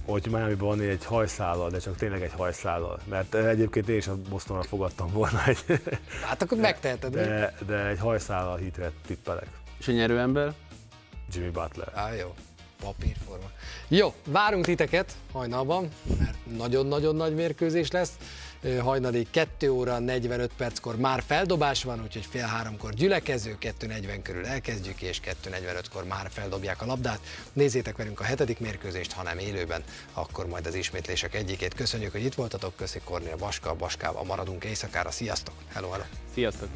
hogy 0.05 0.27
miami 0.31 0.55
van 0.55 0.81
egy 0.81 1.05
hajszállal, 1.05 1.71
de 1.71 1.79
csak 1.79 1.97
tényleg 1.97 2.23
egy 2.23 2.33
hajszállal. 2.33 3.01
Mert 3.09 3.35
egyébként 3.35 3.89
én 3.89 3.97
is 3.97 4.07
a 4.07 4.17
Bostonra 4.29 4.63
fogadtam 4.63 5.13
volna 5.13 5.47
egy... 5.47 5.65
Hát 6.29 6.43
akkor 6.43 6.59
megteheted. 6.59 7.13
De, 7.13 7.55
de 7.67 7.87
egy 7.87 7.99
hajszállal 7.99 8.57
hitre 8.57 8.91
tippelek. 9.07 9.49
És 9.79 9.89
a 9.89 9.93
nyerőember? 9.93 10.53
Jimmy 11.33 11.51
Butler. 11.51 11.89
Á, 11.95 12.13
jó. 12.15 12.35
Papírforma. 12.81 13.51
Jó, 13.89 14.15
várunk 14.27 14.65
titeket 14.65 15.13
hajnalban, 15.33 15.89
mert 16.19 16.37
nagyon-nagyon 16.57 17.17
nagy 17.17 17.35
mérkőzés 17.35 17.91
lesz 17.91 18.13
hajnali 18.81 19.27
2 19.31 19.71
óra 19.71 19.99
45 19.99 20.51
perckor 20.57 20.97
már 20.97 21.23
feldobás 21.27 21.85
van, 21.85 22.03
úgyhogy 22.03 22.27
fél 22.31 22.47
háromkor 22.47 22.95
gyülekező, 22.95 23.57
2.40 23.61 24.19
körül 24.23 24.47
elkezdjük, 24.47 25.03
és 25.03 25.21
2.45-kor 25.25 26.05
már 26.05 26.27
feldobják 26.31 26.83
a 26.83 26.87
labdát. 26.87 27.21
Nézzétek 27.53 27.97
velünk 27.97 28.21
a 28.21 28.25
hetedik 28.25 28.61
mérkőzést, 28.61 29.13
ha 29.13 29.23
nem 29.23 29.39
élőben, 29.39 29.83
akkor 30.13 30.47
majd 30.47 30.67
az 30.67 30.75
ismétlések 30.75 31.35
egyikét. 31.35 31.75
Köszönjük, 31.75 32.13
hogy 32.13 32.25
itt 32.25 32.35
voltatok, 32.35 32.77
köszi 32.77 33.01
Kornél 33.05 33.37
Baska, 33.37 33.75
Baskával 33.75 34.25
maradunk 34.25 34.65
éjszakára. 34.65 35.11
Sziasztok! 35.11 35.55
Hello, 35.73 35.91
hello! 35.91 36.05
Sziasztok! 36.35 36.69